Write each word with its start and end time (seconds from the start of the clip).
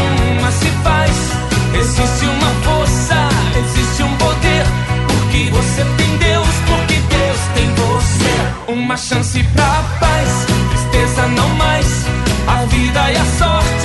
uma 0.00 0.50
se 0.50 0.66
faz. 0.82 1.16
Existe 1.74 2.26
uma 2.26 2.50
força, 2.64 3.28
existe 3.58 4.02
um 4.02 4.16
poder. 4.16 4.64
Porque 5.06 5.50
você 5.50 5.84
tem 5.96 6.16
Deus, 6.18 6.48
porque 6.66 6.94
Deus 6.94 7.40
tem 7.54 7.68
você. 7.74 8.72
Uma 8.72 8.96
chance 8.96 9.42
pra 9.54 9.84
paz, 9.98 10.46
tristeza 10.70 11.26
não 11.28 11.48
mais. 11.50 12.06
A 12.46 12.64
vida 12.66 13.12
e 13.12 13.16
a 13.16 13.24
sorte 13.38 13.79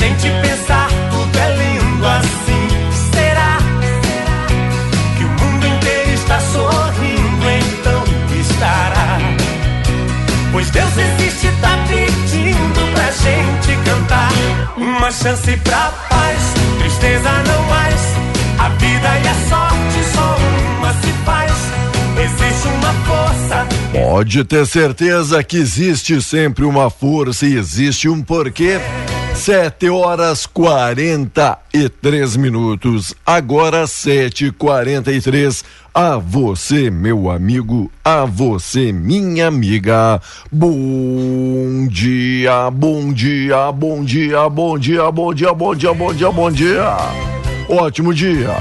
gente 0.00 0.30
pensar, 0.40 0.88
tudo 1.10 1.38
é 1.38 1.56
lindo 1.56 2.06
assim. 2.06 2.68
Será 3.12 3.58
que 5.16 5.24
o 5.24 5.28
mundo 5.28 5.66
inteiro 5.66 6.10
está 6.14 6.40
sorrindo? 6.40 7.50
Então 7.50 8.02
estará. 8.40 9.18
Pois 10.52 10.70
Deus 10.70 10.96
existe, 10.96 11.48
tá 11.60 11.78
pedindo 11.86 12.92
pra 12.94 13.10
gente 13.10 13.78
cantar. 13.84 14.32
Uma 14.78 15.12
chance 15.12 15.54
pra 15.58 15.92
paz, 16.08 16.54
tristeza 16.78 17.30
não 17.46 17.62
mais. 17.64 18.00
A 18.58 18.68
vida 18.70 19.08
e 19.22 19.28
a 19.28 19.34
sorte 19.50 20.04
só 20.14 20.36
uma 20.78 20.92
se 20.94 21.12
faz. 21.26 21.52
Existe 22.18 22.68
uma 22.68 22.92
força. 23.04 23.66
Pode 23.92 24.44
ter 24.44 24.66
certeza 24.66 25.42
que 25.44 25.58
existe 25.58 26.22
sempre 26.22 26.64
uma 26.64 26.88
força 26.88 27.46
e 27.46 27.56
existe 27.56 28.08
um 28.08 28.22
porquê. 28.22 28.80
Sete 29.40 29.88
horas 29.88 30.44
quarenta 30.44 31.58
e 31.72 31.88
três 31.88 32.36
minutos. 32.36 33.14
Agora 33.24 33.86
sete 33.86 34.52
quarenta 34.52 35.10
e 35.10 35.18
três. 35.18 35.64
A 35.94 36.18
você, 36.18 36.90
meu 36.90 37.30
amigo, 37.30 37.90
a 38.04 38.26
você, 38.26 38.92
minha 38.92 39.48
amiga. 39.48 40.20
Bom 40.52 41.88
dia, 41.88 42.70
bom 42.70 43.14
dia, 43.14 43.72
bom 43.72 44.04
dia, 44.04 44.46
bom 44.46 44.78
dia, 44.78 45.10
bom 45.10 45.32
dia, 45.32 45.54
bom 45.54 45.74
dia, 45.74 45.94
bom 45.94 46.12
dia, 46.12 46.30
bom 46.30 46.50
dia. 46.50 46.96
Ótimo 47.66 48.12
dia. 48.12 48.54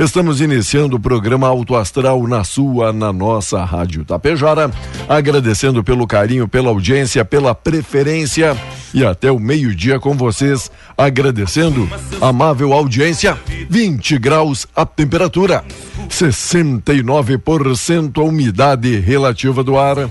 Estamos 0.00 0.40
iniciando 0.40 0.96
o 0.96 1.00
programa 1.00 1.46
Auto 1.46 1.76
Astral 1.76 2.26
na 2.26 2.42
sua, 2.42 2.90
na 2.90 3.12
nossa 3.12 3.62
Rádio 3.62 4.02
Tapejara, 4.02 4.70
agradecendo 5.06 5.84
pelo 5.84 6.06
carinho, 6.06 6.48
pela 6.48 6.70
audiência, 6.70 7.22
pela 7.22 7.54
preferência 7.54 8.56
e 8.94 9.04
até 9.04 9.30
o 9.30 9.38
meio-dia 9.38 10.00
com 10.00 10.14
vocês, 10.14 10.70
agradecendo 10.96 11.86
amável 12.18 12.72
audiência, 12.72 13.38
20 13.68 14.16
graus 14.16 14.66
a 14.74 14.86
temperatura, 14.86 15.62
69% 16.08 18.16
a 18.16 18.24
umidade 18.24 18.98
relativa 19.00 19.62
do 19.62 19.78
ar. 19.78 20.08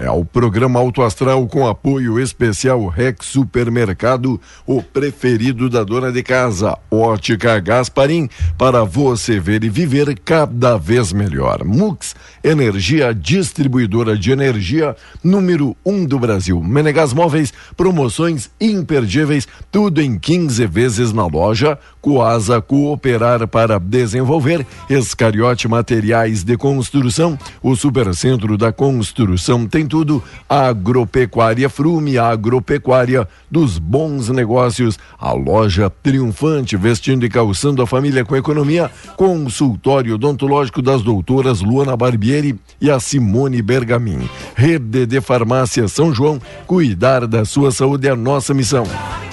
É 0.00 0.10
o 0.10 0.24
programa 0.24 0.80
Auto 0.80 1.02
Astral 1.02 1.46
com 1.46 1.68
apoio 1.68 2.18
especial 2.18 2.86
Rex 2.88 3.26
Supermercado, 3.26 4.40
o 4.66 4.82
preferido 4.82 5.68
da 5.68 5.84
dona 5.84 6.10
de 6.10 6.22
casa. 6.22 6.78
Ótica 6.90 7.60
Gasparim, 7.60 8.26
para 8.56 8.82
você 8.82 9.38
ver 9.38 9.62
e 9.62 9.68
viver 9.68 10.18
cada 10.24 10.78
vez 10.78 11.12
melhor. 11.12 11.64
Mux, 11.66 12.16
energia 12.42 13.12
distribuidora 13.12 14.16
de 14.16 14.32
energia, 14.32 14.96
número 15.22 15.76
um 15.84 16.06
do 16.06 16.18
Brasil. 16.18 16.62
Menegas 16.62 17.12
Móveis, 17.12 17.52
promoções 17.76 18.48
imperdíveis, 18.58 19.46
tudo 19.70 20.00
em 20.00 20.18
15 20.18 20.66
vezes 20.66 21.12
na 21.12 21.26
loja. 21.26 21.78
Coasa 22.00 22.62
Cooperar 22.62 23.46
para 23.46 23.78
desenvolver. 23.78 24.66
Escariote 24.88 25.68
Materiais 25.68 26.42
de 26.42 26.56
Construção, 26.56 27.38
o 27.62 27.76
Supercentro 27.76 28.56
da 28.56 28.72
Construção 28.72 29.66
tem 29.66 29.89
tudo. 29.90 30.22
Agropecuária 30.48 31.68
Frume, 31.68 32.16
agropecuária 32.16 33.28
dos 33.50 33.78
bons 33.78 34.28
negócios. 34.28 34.98
A 35.18 35.32
loja 35.32 35.90
triunfante, 35.90 36.76
vestindo 36.76 37.26
e 37.26 37.28
calçando 37.28 37.82
a 37.82 37.86
família 37.86 38.24
com 38.24 38.36
economia. 38.36 38.90
Consultório 39.16 40.14
odontológico 40.14 40.80
das 40.80 41.02
doutoras 41.02 41.60
Luana 41.60 41.96
Barbieri 41.96 42.58
e 42.80 42.90
a 42.90 43.00
Simone 43.00 43.60
Bergamin. 43.60 44.30
Rede 44.54 45.04
de 45.04 45.20
Farmácia 45.20 45.88
São 45.88 46.14
João, 46.14 46.40
cuidar 46.66 47.26
da 47.26 47.44
sua 47.44 47.72
saúde 47.72 48.06
é 48.06 48.12
a 48.12 48.16
nossa 48.16 48.54
missão. 48.54 48.84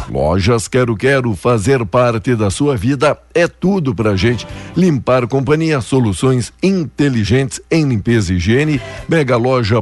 Lojas 0.09 0.67
Quero 0.67 0.95
Quero, 0.95 1.35
fazer 1.35 1.85
parte 1.85 2.33
da 2.33 2.49
sua 2.49 2.77
vida 2.77 3.17
é 3.33 3.47
tudo 3.47 3.93
pra 3.93 4.15
gente. 4.15 4.47
Limpar 4.75 5.27
companhia, 5.27 5.81
soluções 5.81 6.53
inteligentes 6.63 7.61
em 7.69 7.87
limpeza 7.87 8.33
e 8.33 8.37
higiene. 8.37 8.81
Mega 9.07 9.35
Loja 9.35 9.81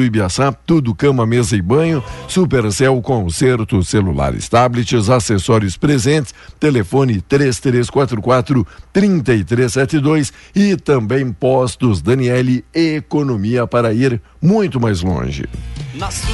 Pano 0.00 0.04
Suibiaçá, 0.04 0.50
tudo 0.50 0.94
cama, 0.94 1.26
mesa 1.26 1.54
e 1.54 1.60
banho. 1.60 2.02
Supercell 2.26 3.00
Concerto, 3.02 3.82
celulares, 3.84 4.48
tablets, 4.48 5.10
acessórios 5.10 5.76
presentes. 5.76 6.34
Telefone 6.58 7.20
3344 7.20 8.66
3372 8.92 10.32
e 10.54 10.76
também 10.76 11.30
Postos 11.32 12.00
Daniele 12.00 12.64
Economia 12.72 13.66
para 13.66 13.92
ir 13.92 14.20
muito 14.40 14.80
mais 14.80 15.02
longe. 15.02 15.48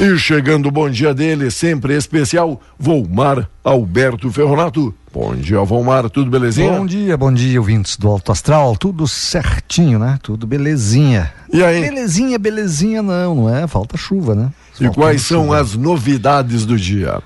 E 0.00 0.18
chegando 0.18 0.66
o 0.68 0.70
bom 0.70 0.88
dia 0.88 1.12
dele, 1.14 1.50
sempre 1.50 1.96
especial, 1.96 2.60
Volmar 2.78 3.48
Alberto 3.64 4.30
Ferronato. 4.30 4.94
Bom 5.12 5.34
dia, 5.34 5.60
Volmar, 5.62 6.08
tudo 6.10 6.30
belezinha? 6.30 6.70
Bom 6.72 6.84
dia, 6.86 7.16
bom 7.16 7.32
dia, 7.32 7.58
ouvintes 7.58 7.96
do 7.96 8.06
Alto 8.08 8.30
Astral, 8.30 8.76
tudo 8.76 9.08
certinho, 9.08 9.98
né? 9.98 10.18
Tudo 10.22 10.46
belezinha. 10.46 11.32
E 11.52 11.64
aí? 11.64 11.80
Belezinha, 11.80 12.38
belezinha 12.38 13.02
não, 13.02 13.34
não 13.34 13.56
é? 13.56 13.66
Falta 13.66 13.96
chuva, 13.96 14.34
né? 14.34 14.52
E 14.78 14.84
Falta 14.84 15.00
quais 15.00 15.22
são 15.22 15.44
chuva. 15.44 15.60
as 15.60 15.74
novidades 15.74 16.66
do 16.66 16.76
dia? 16.76 17.22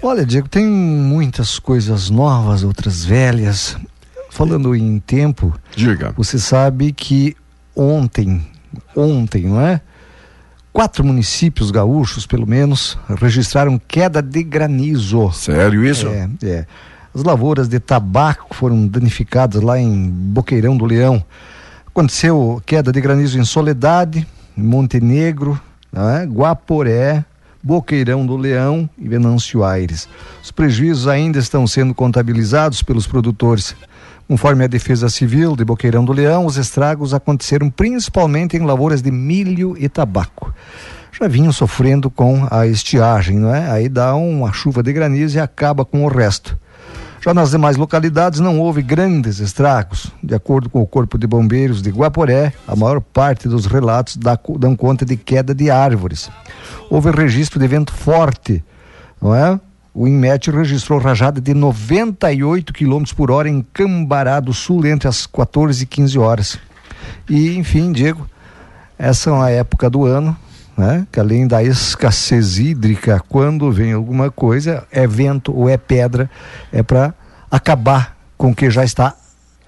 Olha, 0.00 0.24
Diego, 0.24 0.48
tem 0.48 0.64
muitas 0.66 1.58
coisas 1.58 2.08
novas, 2.08 2.62
outras 2.62 3.04
velhas. 3.04 3.76
Falando 4.30 4.74
em 4.74 5.00
tempo, 5.00 5.52
Diga. 5.74 6.14
você 6.16 6.38
sabe 6.38 6.92
que 6.92 7.36
ontem, 7.74 8.46
ontem, 8.96 9.42
não 9.48 9.60
é? 9.60 9.80
Quatro 10.72 11.04
municípios 11.04 11.70
gaúchos, 11.70 12.26
pelo 12.26 12.46
menos, 12.46 12.98
registraram 13.20 13.80
queda 13.88 14.22
de 14.22 14.42
granizo. 14.42 15.30
Sério 15.32 15.84
isso? 15.84 16.08
É, 16.08 16.28
é. 16.42 16.66
As 17.14 17.24
lavouras 17.24 17.68
de 17.68 17.80
tabaco 17.80 18.54
foram 18.54 18.86
danificadas 18.86 19.60
lá 19.62 19.78
em 19.78 20.08
Boqueirão 20.08 20.76
do 20.76 20.84
Leão. 20.84 21.24
Aconteceu 21.86 22.62
queda 22.64 22.92
de 22.92 23.00
granizo 23.00 23.38
em 23.38 23.44
Soledade, 23.44 24.26
Montenegro, 24.56 25.60
né? 25.92 26.24
Guaporé, 26.24 27.24
Boqueirão 27.62 28.24
do 28.24 28.36
Leão 28.36 28.88
e 28.96 29.08
Venâncio 29.08 29.64
Aires. 29.64 30.08
Os 30.42 30.52
prejuízos 30.52 31.08
ainda 31.08 31.38
estão 31.38 31.66
sendo 31.66 31.92
contabilizados 31.92 32.82
pelos 32.82 33.06
produtores. 33.06 33.74
Conforme 34.30 34.62
a 34.62 34.68
Defesa 34.68 35.08
Civil 35.08 35.56
de 35.56 35.64
Boqueirão 35.64 36.04
do 36.04 36.12
Leão, 36.12 36.46
os 36.46 36.56
estragos 36.56 37.12
aconteceram 37.12 37.68
principalmente 37.68 38.56
em 38.56 38.64
lavouras 38.64 39.02
de 39.02 39.10
milho 39.10 39.74
e 39.76 39.88
tabaco. 39.88 40.54
Já 41.10 41.26
vinham 41.26 41.50
sofrendo 41.50 42.08
com 42.08 42.46
a 42.48 42.64
estiagem, 42.64 43.40
não 43.40 43.52
é? 43.52 43.68
Aí 43.68 43.88
dá 43.88 44.14
uma 44.14 44.52
chuva 44.52 44.84
de 44.84 44.92
granizo 44.92 45.36
e 45.36 45.40
acaba 45.40 45.84
com 45.84 46.04
o 46.04 46.08
resto. 46.08 46.56
Já 47.20 47.34
nas 47.34 47.50
demais 47.50 47.76
localidades 47.76 48.38
não 48.38 48.60
houve 48.60 48.82
grandes 48.82 49.40
estragos. 49.40 50.12
De 50.22 50.32
acordo 50.32 50.70
com 50.70 50.80
o 50.80 50.86
Corpo 50.86 51.18
de 51.18 51.26
Bombeiros 51.26 51.82
de 51.82 51.90
Guaporé, 51.90 52.52
a 52.68 52.76
maior 52.76 53.00
parte 53.00 53.48
dos 53.48 53.66
relatos 53.66 54.16
dão 54.16 54.76
conta 54.76 55.04
de 55.04 55.16
queda 55.16 55.52
de 55.52 55.72
árvores. 55.72 56.30
Houve 56.88 57.10
registro 57.10 57.58
de 57.58 57.66
vento 57.66 57.92
forte, 57.92 58.62
não 59.20 59.34
é? 59.34 59.58
O 59.92 60.06
INMET 60.06 60.50
registrou 60.50 61.00
rajada 61.00 61.40
de 61.40 61.52
98 61.52 62.72
km 62.72 63.02
por 63.16 63.30
hora 63.30 63.48
em 63.48 63.64
Cambará 63.72 64.40
do 64.40 64.52
Sul 64.52 64.86
entre 64.86 65.08
as 65.08 65.26
14 65.26 65.82
e 65.82 65.86
15 65.86 66.18
horas. 66.18 66.58
E, 67.28 67.56
enfim, 67.56 67.92
Diego, 67.92 68.26
essa 68.98 69.30
é 69.30 69.32
uma 69.32 69.50
época 69.50 69.90
do 69.90 70.04
ano 70.04 70.36
né? 70.80 71.06
Que 71.12 71.20
além 71.20 71.46
da 71.46 71.62
escassez 71.62 72.58
hídrica, 72.58 73.22
quando 73.28 73.70
vem 73.70 73.92
alguma 73.92 74.30
coisa, 74.30 74.86
é 74.90 75.06
vento 75.06 75.54
ou 75.54 75.68
é 75.68 75.76
pedra, 75.76 76.30
é 76.72 76.82
para 76.82 77.14
acabar 77.50 78.16
com 78.36 78.50
o 78.50 78.54
que 78.54 78.70
já 78.70 78.82
está 78.82 79.14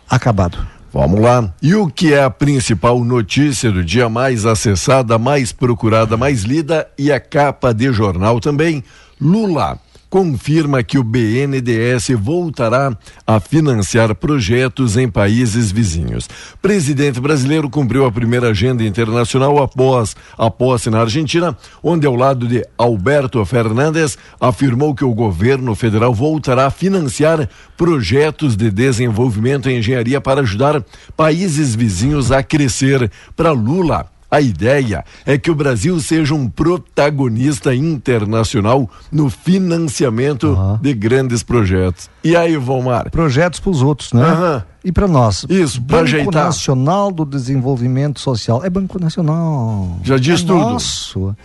acabado. 0.08 0.66
Vamos 0.90 1.20
lá. 1.20 1.52
E 1.60 1.74
o 1.74 1.88
que 1.88 2.12
é 2.14 2.22
a 2.22 2.30
principal 2.30 3.02
notícia 3.04 3.70
do 3.70 3.84
dia 3.84 4.08
mais 4.08 4.46
acessada, 4.46 5.18
mais 5.18 5.52
procurada, 5.52 6.16
mais 6.16 6.42
lida 6.42 6.88
e 6.98 7.12
a 7.12 7.20
capa 7.20 7.72
de 7.74 7.92
jornal 7.92 8.40
também? 8.40 8.82
Lula 9.20 9.78
confirma 10.12 10.82
que 10.82 10.98
o 10.98 11.02
BNDES 11.02 12.10
voltará 12.18 12.94
a 13.26 13.40
financiar 13.40 14.14
projetos 14.14 14.98
em 14.98 15.08
países 15.08 15.72
vizinhos. 15.72 16.28
Presidente 16.60 17.18
brasileiro 17.18 17.70
cumpriu 17.70 18.04
a 18.04 18.12
primeira 18.12 18.50
agenda 18.50 18.84
internacional 18.84 19.62
após 19.62 20.14
a 20.36 20.50
posse 20.50 20.90
na 20.90 21.00
Argentina, 21.00 21.56
onde 21.82 22.06
ao 22.06 22.14
lado 22.14 22.46
de 22.46 22.62
Alberto 22.76 23.42
Fernandes 23.46 24.18
afirmou 24.38 24.94
que 24.94 25.02
o 25.02 25.14
governo 25.14 25.74
federal 25.74 26.12
voltará 26.12 26.66
a 26.66 26.70
financiar 26.70 27.48
projetos 27.74 28.54
de 28.54 28.70
desenvolvimento 28.70 29.70
em 29.70 29.78
engenharia 29.78 30.20
para 30.20 30.42
ajudar 30.42 30.84
países 31.16 31.74
vizinhos 31.74 32.30
a 32.30 32.42
crescer. 32.42 33.10
Para 33.34 33.52
Lula, 33.52 34.12
a 34.32 34.40
ideia 34.40 35.04
é 35.26 35.36
que 35.36 35.50
o 35.50 35.54
Brasil 35.54 36.00
seja 36.00 36.34
um 36.34 36.48
protagonista 36.48 37.74
internacional 37.74 38.88
no 39.12 39.28
financiamento 39.28 40.48
uhum. 40.48 40.78
de 40.78 40.94
grandes 40.94 41.42
projetos. 41.42 42.08
E 42.24 42.34
aí, 42.34 42.56
Vomar? 42.56 43.10
Projetos 43.10 43.60
para 43.60 43.70
os 43.70 43.82
outros, 43.82 44.14
né? 44.14 44.26
Uhum. 44.26 44.62
E 44.84 44.90
para 44.90 45.06
nós? 45.06 45.44
Isso, 45.50 45.82
para 45.82 46.00
ajeitar. 46.00 46.24
Banco 46.24 46.46
Nacional 46.46 47.12
do 47.12 47.26
Desenvolvimento 47.26 48.20
Social. 48.20 48.64
É 48.64 48.70
Banco 48.70 48.98
Nacional. 48.98 49.98
Já 50.02 50.16
diz 50.16 50.40
é 50.42 50.46
tudo. 50.46 50.58
Nosso. 50.60 51.36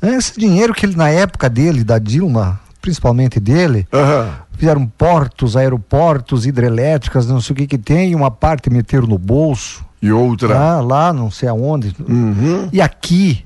Esse 0.00 0.38
dinheiro 0.38 0.72
que 0.72 0.86
ele, 0.86 0.94
na 0.94 1.10
época 1.10 1.50
dele, 1.50 1.82
da 1.82 1.98
Dilma, 1.98 2.60
principalmente 2.80 3.40
dele, 3.40 3.88
uhum. 3.92 4.30
fizeram 4.52 4.86
portos, 4.86 5.56
aeroportos, 5.56 6.46
hidrelétricas, 6.46 7.26
não 7.26 7.40
sei 7.40 7.54
o 7.54 7.56
que 7.56 7.66
que 7.66 7.78
tem, 7.78 8.12
e 8.12 8.14
uma 8.14 8.30
parte 8.30 8.70
meteram 8.70 9.08
no 9.08 9.18
bolso 9.18 9.89
e 10.02 10.10
outra. 10.10 10.58
Ah, 10.58 10.80
lá, 10.80 11.12
não 11.12 11.30
sei 11.30 11.48
aonde. 11.48 11.94
Uhum. 12.08 12.68
E 12.72 12.80
aqui, 12.80 13.44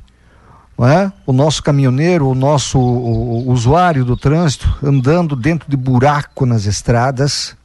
é? 0.79 1.11
o 1.27 1.33
nosso 1.33 1.63
caminhoneiro, 1.63 2.29
o 2.29 2.35
nosso 2.35 2.79
o, 2.79 3.49
o 3.49 3.53
usuário 3.53 4.05
do 4.05 4.17
trânsito, 4.17 4.73
andando 4.83 5.37
dentro 5.37 5.69
de 5.69 5.77
buraco 5.77 6.47
nas 6.47 6.67
estradas, 6.67 7.57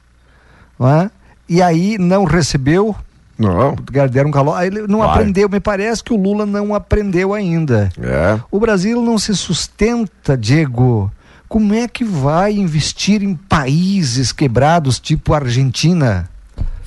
é? 0.80 1.10
e 1.48 1.60
aí 1.62 1.98
não 1.98 2.24
recebeu. 2.24 2.94
Não. 3.38 3.74
Deram 4.10 4.30
calor. 4.30 4.62
Ele 4.62 4.86
não 4.86 4.98
Vai. 4.98 5.08
aprendeu. 5.08 5.48
Me 5.48 5.60
parece 5.60 6.04
que 6.04 6.12
o 6.12 6.16
Lula 6.16 6.44
não 6.44 6.74
aprendeu 6.74 7.32
ainda. 7.32 7.90
É. 7.98 8.38
O 8.50 8.60
Brasil 8.60 9.00
não 9.00 9.18
se 9.18 9.34
sustenta, 9.34 10.36
Diego. 10.36 11.10
Como 11.48 11.72
é 11.72 11.88
que 11.88 12.04
vai 12.04 12.52
investir 12.52 13.22
em 13.22 13.34
países 13.34 14.30
quebrados 14.30 15.00
tipo 15.00 15.32
Argentina? 15.32 16.28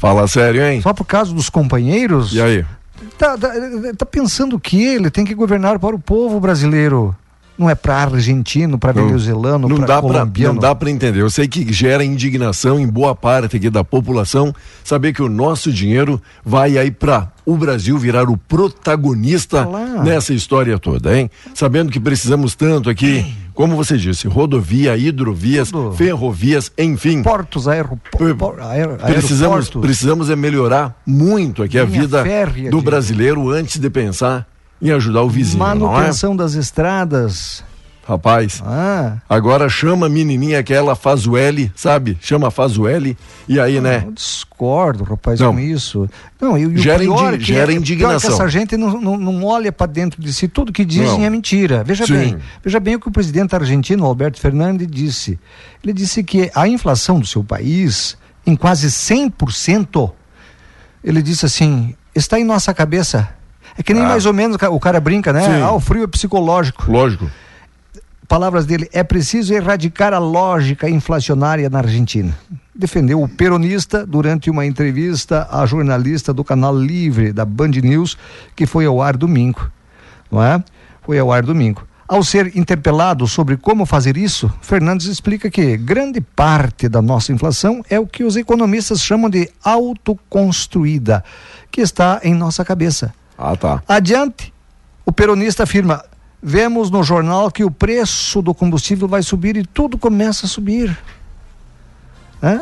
Fala 0.04 0.28
sério, 0.28 0.62
hein? 0.62 0.82
Só 0.82 0.94
por 0.94 1.06
causa 1.06 1.34
dos 1.34 1.50
companheiros? 1.50 2.34
E 2.34 2.42
aí? 2.42 2.66
Tá, 3.18 3.38
tá, 3.38 3.54
tá 3.98 4.06
pensando 4.06 4.60
que 4.60 4.84
ele 4.84 5.10
tem 5.10 5.24
que 5.24 5.34
governar 5.34 5.80
para 5.80 5.96
o 5.96 6.00
povo 6.00 6.42
brasileiro 6.42 7.16
não 7.58 7.70
é 7.70 7.76
para 7.76 7.96
argentino, 7.98 8.78
para 8.78 8.92
venezuelano, 8.92 9.68
para 9.80 10.02
colombiano. 10.02 10.54
não 10.54 10.62
dá 10.62 10.74
para 10.74 10.90
entender. 10.90 11.22
Eu 11.22 11.30
sei 11.30 11.48
que 11.48 11.72
gera 11.72 12.04
indignação 12.04 12.80
em 12.80 12.88
boa 12.88 13.16
parte 13.16 13.58
aqui 13.58 13.70
da 13.70 13.84
população 13.84 14.54
saber 14.84 15.14
que 15.14 15.22
o 15.22 15.30
nosso 15.30 15.72
dinheiro 15.72 16.22
vai 16.44 16.78
aí 16.78 16.92
para 16.92 17.32
o 17.46 17.58
Brasil 17.58 17.98
virar 17.98 18.30
o 18.30 18.38
protagonista 18.38 19.68
Olá. 19.68 20.04
nessa 20.04 20.34
história 20.34 20.80
toda, 20.80 21.18
hein? 21.18 21.30
Sabendo 21.54 21.92
que 21.92 22.00
precisamos 22.00 22.56
tanto 22.56 22.90
aqui, 22.90 23.34
como 23.54 23.76
você 23.76 23.98
disse, 23.98 24.28
rodovia, 24.28 24.96
hidrovias, 24.98 25.70
Tudo. 25.70 25.94
ferrovias, 25.96 26.72
enfim. 26.78 27.22
Portos, 27.22 27.68
aeroportos. 27.68 28.66
Aer, 28.66 28.98
precisamos, 28.98 29.70
precisamos 29.70 30.30
é 30.30 30.36
melhorar 30.36 31.02
muito 31.06 31.62
aqui 31.64 31.80
Linha 31.80 31.84
a 31.84 32.02
vida 32.02 32.24
férrea, 32.24 32.72
do 32.72 32.82
brasileiro 32.82 33.50
antes 33.50 33.78
de 33.78 33.90
pensar 33.90 34.48
em 34.84 34.92
ajudar 34.92 35.24
o 35.24 35.30
vizinho. 35.30 35.60
Manutenção 35.60 36.34
é? 36.34 36.38
das 36.38 36.54
estradas. 36.54 37.64
Rapaz, 38.06 38.62
ah. 38.66 39.16
agora 39.30 39.70
chama 39.70 40.08
a 40.08 40.10
menininha 40.10 40.62
que 40.62 40.74
ela 40.74 40.94
faz 40.94 41.26
o 41.26 41.38
L, 41.38 41.72
sabe? 41.74 42.18
Chama 42.20 42.52
faz 42.52 42.78
o 42.78 42.86
L 42.86 43.18
e 43.48 43.58
aí, 43.62 43.80
né? 43.80 44.04
Eu 44.06 44.12
discordo, 44.12 45.06
rapaz, 45.06 45.40
não. 45.40 45.54
com 45.54 45.60
isso. 45.60 46.10
Não, 46.40 46.58
e, 46.58 46.66
e 46.66 46.78
gera, 46.78 47.02
indi 47.02 47.38
que 47.38 47.46
gera 47.46 47.72
é, 47.72 47.76
indignação. 47.76 48.34
Essa 48.34 48.50
gente 48.50 48.76
não, 48.76 49.00
não, 49.00 49.18
não 49.18 49.46
olha 49.46 49.72
para 49.72 49.90
dentro 49.90 50.22
de 50.22 50.34
si, 50.34 50.50
tudo 50.50 50.74
que 50.74 50.84
dizem 50.84 51.20
não. 51.20 51.24
é 51.24 51.30
mentira. 51.30 51.82
Veja 51.82 52.06
Sim. 52.06 52.14
bem, 52.14 52.38
veja 52.62 52.78
bem 52.78 52.96
o 52.96 53.00
que 53.00 53.08
o 53.08 53.12
presidente 53.12 53.56
argentino, 53.56 54.06
Alberto 54.06 54.38
Fernandes, 54.38 54.86
disse. 54.86 55.40
Ele 55.82 55.94
disse 55.94 56.26
que 56.26 56.52
a 56.54 56.68
inflação 56.68 57.22
do 57.22 57.26
seu 57.26 57.42
país, 57.42 58.18
em 58.46 58.54
quase 58.54 58.88
100%, 58.88 60.12
ele 61.02 61.22
disse 61.22 61.46
assim, 61.46 61.96
está 62.14 62.38
em 62.38 62.44
nossa 62.44 62.74
cabeça 62.74 63.30
é 63.78 63.84
que 63.84 63.94
nem 63.94 64.04
ah. 64.04 64.08
mais 64.08 64.26
ou 64.26 64.34
menos 64.34 64.58
o 64.70 64.80
cara 64.80 65.00
brinca, 65.00 65.34
né? 65.34 65.42
Sim. 65.42 65.62
Ah, 65.62 65.72
o 65.72 65.80
frio 65.80 66.04
é 66.04 66.08
psicológico. 66.08 66.92
Lógico. 66.92 67.30
Palavras 68.28 68.66
dele, 68.66 68.90
é 68.94 69.04
preciso 69.04 69.54
erradicar 69.54 70.14
a 70.14 70.18
lógica 70.18 70.90
inflacionária 70.90 71.70
na 71.70 71.80
Argentina. 71.80 72.34
Defendeu 72.74 73.22
o 73.22 73.28
peronista 73.28 74.06
durante 74.06 74.50
uma 74.50 74.66
entrevista 74.66 75.48
à 75.52 75.66
jornalista 75.66 76.34
do 76.34 76.44
canal 76.44 76.76
Livre 76.76 77.32
da 77.32 77.46
Band 77.46 77.72
News, 77.84 78.18
que 78.56 78.66
foi 78.66 78.86
ao 78.86 79.02
ar 79.02 79.18
domingo. 79.18 79.70
Não 80.32 80.42
é? 80.42 80.64
Foi 81.04 81.20
ao 81.20 81.32
ar 81.32 81.44
domingo. 81.44 81.86
Ao 82.08 82.24
ser 82.24 82.56
interpelado 82.58 83.28
sobre 83.28 83.58
como 83.58 83.86
fazer 83.86 84.18
isso, 84.18 84.52
Fernandes 84.62 85.08
explica 85.08 85.50
que 85.50 85.78
grande 85.78 86.20
parte 86.20 86.90
da 86.90 87.02
nossa 87.02 87.32
inflação 87.32 87.84
é 87.90 88.00
o 88.00 88.08
que 88.08 88.24
os 88.24 88.36
economistas 88.36 89.02
chamam 89.02 89.30
de 89.30 89.50
autoconstruída, 89.64 91.24
que 91.72 91.82
está 91.82 92.20
em 92.24 92.34
nossa 92.34 92.66
cabeça. 92.66 93.14
Ah, 93.46 93.58
tá. 93.58 93.84
Adiante, 93.86 94.54
o 95.06 95.12
peronista 95.12 95.64
afirma: 95.64 96.02
vemos 96.42 96.90
no 96.90 97.04
jornal 97.04 97.52
que 97.52 97.66
o 97.66 97.70
preço 97.70 98.42
do 98.42 98.54
combustível 98.54 99.06
vai 99.06 99.22
subir 99.22 99.58
e 99.58 99.66
tudo 99.66 99.98
começa 99.98 100.46
a 100.46 100.50
subir. 100.50 100.98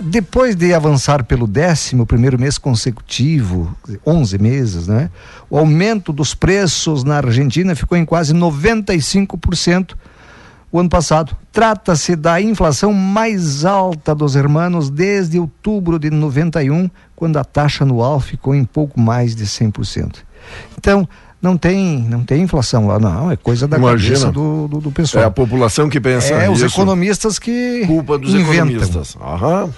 Depois 0.04 0.56
de 0.56 0.76
avançar 0.76 1.24
pelo 1.24 1.48
décimo 1.48 2.06
primeiro 2.06 2.40
mês 2.40 2.60
consecutivo, 2.60 3.76
11 4.06 4.38
meses, 4.38 4.88
né? 4.88 5.10
o 5.50 5.58
aumento 5.58 6.14
dos 6.14 6.36
preços 6.36 7.04
na 7.04 7.18
Argentina 7.18 7.76
ficou 7.76 7.98
em 7.98 8.06
quase 8.06 8.32
95% 8.32 9.96
o 10.72 10.80
ano 10.80 10.90
passado. 10.90 11.36
Trata-se 11.52 12.16
da 12.16 12.40
inflação 12.40 12.94
mais 12.94 13.66
alta 13.66 14.14
dos 14.14 14.36
hermanos 14.36 14.92
desde 14.92 15.40
outubro 15.40 15.98
de 15.98 16.12
91, 16.12 16.88
quando 17.16 17.38
a 17.38 17.44
taxa 17.44 17.84
anual 17.84 18.20
ficou 18.20 18.54
em 18.54 18.64
pouco 18.64 19.00
mais 19.00 19.36
de 19.36 19.46
100%. 19.46 20.18
Então, 20.78 21.08
não 21.42 21.58
tem, 21.58 22.02
não 22.08 22.24
tem 22.24 22.44
inflação 22.44 22.88
lá, 22.88 23.00
não. 23.00 23.32
É 23.32 23.36
coisa 23.36 23.68
da 23.68 23.78
Imagina. 23.78 24.14
cabeça 24.16 24.32
do, 24.32 24.68
do, 24.68 24.80
do, 24.80 24.92
pessoal. 24.92 25.24
É 25.24 25.28
a 25.28 25.32
população 25.32 25.90
que 25.90 26.00
pensa 26.00 26.34
É, 26.34 26.44
isso. 26.44 26.66
os 26.66 26.74
economistas 26.74 27.40
que. 27.40 27.84
Culpa 27.88 28.18
dos 28.18 28.34
inventam. 28.34 28.68
economistas. 28.68 29.18
Aham. 29.20 29.70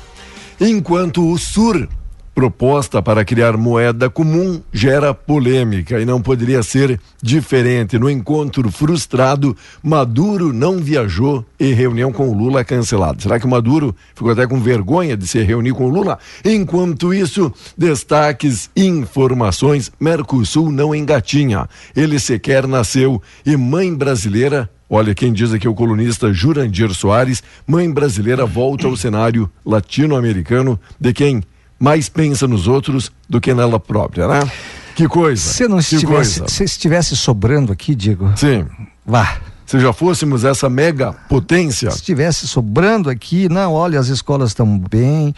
Enquanto 0.60 1.32
o 1.32 1.38
Sur 1.38 1.88
proposta 2.34 3.02
para 3.02 3.24
criar 3.24 3.56
moeda 3.58 4.10
comum 4.10 4.62
gera 4.72 5.13
polêmica 5.13 6.00
e 6.00 6.06
não 6.06 6.22
poderia 6.22 6.63
ser 6.63 7.00
diferente. 7.22 8.00
No 8.00 8.10
encontro 8.10 8.72
frustrado, 8.72 9.56
Maduro 9.82 10.52
não 10.52 10.80
viajou 10.80 11.46
e 11.60 11.74
reunião 11.74 12.12
com 12.12 12.34
Lula 12.34 12.63
cancelada. 12.63 13.22
Será 13.22 13.40
que 13.40 13.46
o 13.46 13.50
Maduro 13.50 13.96
ficou 14.16 14.32
até 14.32 14.48
com 14.48 14.60
vergonha 14.60 15.16
de 15.16 15.28
se 15.28 15.42
reunir 15.42 15.74
com 15.74 15.88
Lula? 15.88 16.18
Enquanto 16.44 17.13
isso, 17.13 17.54
destaques 17.78 18.70
informações: 18.75 19.92
Mercosul 20.00 20.72
não 20.72 20.96
engatinha. 20.96 21.70
Ele 21.96 22.20
sequer 22.20 22.68
nasceu 22.68 23.22
e 23.46 23.56
mãe 23.56 23.94
brasileira 23.94 24.70
Olha, 24.90 25.16
quem 25.16 25.34
diz 25.34 25.52
aqui 25.52 25.66
é 25.66 25.70
o 25.70 25.74
colunista 25.74 26.32
Jurandir 26.32 26.94
Soares, 26.94 27.42
mãe 27.66 27.92
brasileira 27.92 28.46
volta 28.46 28.86
ao 28.86 28.96
cenário 28.96 29.50
latino-americano 29.66 30.80
de 31.00 31.12
quem 31.12 31.42
mais 31.84 32.08
pensa 32.08 32.48
nos 32.48 32.66
outros 32.66 33.12
do 33.28 33.42
que 33.42 33.54
nela 33.54 33.78
própria, 33.78 34.25
né? 34.25 34.50
Que 34.96 35.06
coisa. 35.06 35.42
Se 35.42 35.68
não 35.68 35.80
estivesse, 35.80 36.42
se 36.48 36.63
estivesse 36.63 37.13
sobrando 37.13 37.74
aqui, 37.74 37.94
Diego. 37.94 38.32
Sim. 38.38 38.66
Vá. 39.06 39.38
Se 39.66 39.78
já 39.82 39.92
fôssemos 39.92 40.46
essa 40.46 40.70
mega 40.70 41.12
potência. 41.28 41.92
Se 41.92 41.98
estivesse 41.98 42.48
sobrando 42.48 43.10
aqui, 43.10 43.50
não, 43.50 43.74
olha, 43.74 44.00
as 44.00 44.08
escolas 44.08 44.52
estão 44.52 44.80
bem, 44.80 45.36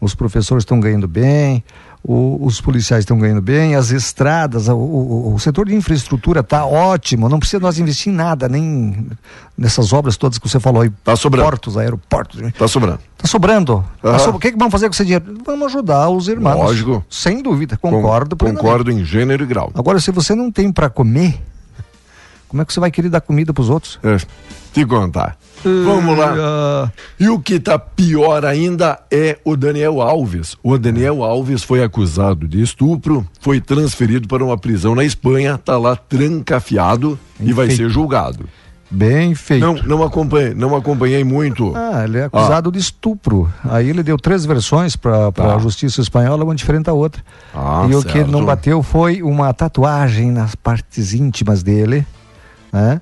os 0.00 0.16
professores 0.16 0.62
estão 0.62 0.80
ganhando 0.80 1.06
bem, 1.06 1.62
o, 2.06 2.44
os 2.44 2.60
policiais 2.60 3.00
estão 3.00 3.18
ganhando 3.18 3.40
bem, 3.40 3.74
as 3.74 3.90
estradas, 3.90 4.68
o, 4.68 4.74
o, 4.74 5.34
o 5.34 5.38
setor 5.38 5.66
de 5.66 5.74
infraestrutura 5.74 6.40
está 6.40 6.66
ótimo, 6.66 7.30
não 7.30 7.38
precisa 7.38 7.58
nós 7.58 7.78
investir 7.78 8.12
em 8.12 8.16
nada, 8.16 8.46
nem 8.46 9.08
nessas 9.56 9.90
obras 9.90 10.18
todas 10.18 10.36
que 10.36 10.46
você 10.46 10.60
falou 10.60 10.82
aí. 10.82 10.88
Está 10.88 11.16
sobrando. 11.16 11.48
Portos, 11.48 11.78
aeroportos. 11.78 12.42
Está 12.42 12.68
sobrando. 12.68 13.00
Está 13.16 13.26
sobrando. 13.26 13.76
Uhum. 14.02 14.16
Tá. 14.18 14.30
O 14.30 14.38
que, 14.38 14.52
que 14.52 14.58
vamos 14.58 14.70
fazer 14.70 14.86
com 14.86 14.92
esse 14.92 15.04
dinheiro? 15.04 15.38
Vamos 15.46 15.66
ajudar 15.68 16.10
os 16.10 16.28
irmãos. 16.28 16.56
Lógico. 16.56 17.02
Sem 17.08 17.42
dúvida, 17.42 17.78
concordo. 17.78 18.36
Com, 18.36 18.54
concordo 18.54 18.90
em 18.90 19.02
gênero 19.02 19.42
e 19.42 19.46
grau. 19.46 19.72
Agora, 19.74 19.98
se 19.98 20.10
você 20.10 20.34
não 20.34 20.52
tem 20.52 20.70
para 20.70 20.90
comer, 20.90 21.40
como 22.48 22.60
é 22.60 22.66
que 22.66 22.72
você 22.72 22.80
vai 22.80 22.90
querer 22.90 23.08
dar 23.08 23.22
comida 23.22 23.54
para 23.54 23.62
os 23.62 23.70
outros? 23.70 23.98
É. 24.02 24.18
Te 24.74 24.84
contar. 24.84 25.38
Vamos 25.64 26.18
lá. 26.18 26.92
E 27.18 27.28
o 27.28 27.38
que 27.38 27.54
está 27.54 27.78
pior 27.78 28.44
ainda 28.44 29.00
é 29.10 29.38
o 29.44 29.56
Daniel 29.56 30.00
Alves. 30.00 30.56
O 30.62 30.76
Daniel 30.76 31.22
Alves 31.22 31.62
foi 31.62 31.82
acusado 31.82 32.46
de 32.46 32.62
estupro, 32.62 33.26
foi 33.40 33.60
transferido 33.60 34.28
para 34.28 34.44
uma 34.44 34.58
prisão 34.58 34.94
na 34.94 35.04
Espanha, 35.04 35.54
está 35.54 35.78
lá 35.78 35.96
trancafiado 35.96 37.18
e 37.40 37.52
vai 37.52 37.70
ser 37.70 37.88
julgado. 37.88 38.48
Bem 38.90 39.34
feito. 39.34 39.60
Não, 39.60 39.74
não 39.74 40.02
acompanhei, 40.04 40.54
não 40.54 40.76
acompanhei 40.76 41.24
muito. 41.24 41.72
Ah, 41.74 42.04
ele 42.04 42.18
é 42.18 42.24
acusado 42.24 42.68
ah. 42.68 42.72
de 42.72 42.78
estupro. 42.78 43.52
Aí 43.64 43.88
ele 43.88 44.02
deu 44.02 44.16
três 44.16 44.44
versões 44.44 44.94
para 44.94 45.32
tá. 45.32 45.56
a 45.56 45.58
justiça 45.58 46.00
espanhola, 46.00 46.44
uma 46.44 46.54
diferente 46.54 46.84
da 46.84 46.92
outra. 46.92 47.20
Ah, 47.52 47.86
e 47.88 47.92
certo. 47.92 48.08
o 48.08 48.12
que 48.12 48.24
não 48.24 48.44
bateu 48.44 48.82
foi 48.82 49.20
uma 49.20 49.52
tatuagem 49.52 50.30
nas 50.30 50.54
partes 50.54 51.12
íntimas 51.12 51.62
dele, 51.62 52.06
né? 52.72 53.00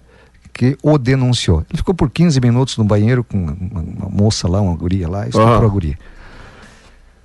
Que 0.52 0.76
o 0.82 0.98
denunciou. 0.98 1.64
Ele 1.70 1.78
ficou 1.78 1.94
por 1.94 2.10
15 2.10 2.40
minutos 2.40 2.76
no 2.76 2.84
banheiro 2.84 3.24
com 3.24 3.38
uma, 3.38 3.52
uma 3.80 4.08
moça 4.08 4.48
lá, 4.48 4.60
uma 4.60 4.76
guria 4.76 5.08
lá, 5.08 5.26
estuprou 5.26 5.62
ah. 5.62 5.64
a 5.64 5.68
guria. 5.68 5.98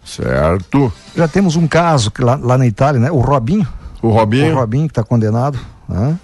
Certo. 0.07 0.91
Já 1.15 1.27
temos 1.27 1.55
um 1.57 1.67
caso 1.67 2.09
que 2.09 2.23
lá, 2.23 2.35
lá 2.35 2.57
na 2.57 2.65
Itália, 2.65 2.99
né? 2.99 3.11
O 3.11 3.19
Robinho. 3.19 3.67
O 4.01 4.09
Robinho. 4.09 4.53
O 4.53 4.55
Robinho 4.55 4.87
que 4.87 4.91
está 4.91 5.03
condenado. 5.03 5.59
Né? 5.87 6.17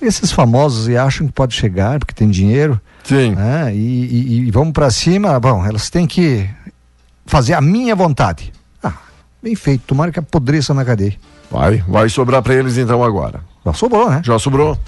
Esses 0.00 0.32
famosos 0.32 0.88
e 0.88 0.96
acham 0.96 1.26
que 1.26 1.32
pode 1.32 1.54
chegar 1.54 1.98
porque 1.98 2.14
tem 2.14 2.30
dinheiro. 2.30 2.80
Sim. 3.04 3.34
Né? 3.34 3.74
E, 3.74 3.78
e, 3.78 4.38
e 4.46 4.50
vamos 4.50 4.72
para 4.72 4.90
cima. 4.90 5.38
Bom, 5.38 5.64
elas 5.64 5.90
têm 5.90 6.06
que 6.06 6.48
fazer 7.26 7.52
a 7.52 7.60
minha 7.60 7.94
vontade. 7.94 8.50
Ah, 8.82 8.94
bem 9.42 9.54
feito. 9.54 9.82
Tomara 9.86 10.10
que 10.10 10.18
apodreça 10.18 10.72
na 10.72 10.84
cadeia. 10.84 11.16
Vai, 11.50 11.84
vai 11.86 12.08
sobrar 12.08 12.42
para 12.42 12.54
eles 12.54 12.78
então 12.78 13.04
agora. 13.04 13.42
Já 13.68 13.72
sobrou, 13.74 14.10
né? 14.10 14.22
Já 14.24 14.38
sobrou. 14.38 14.78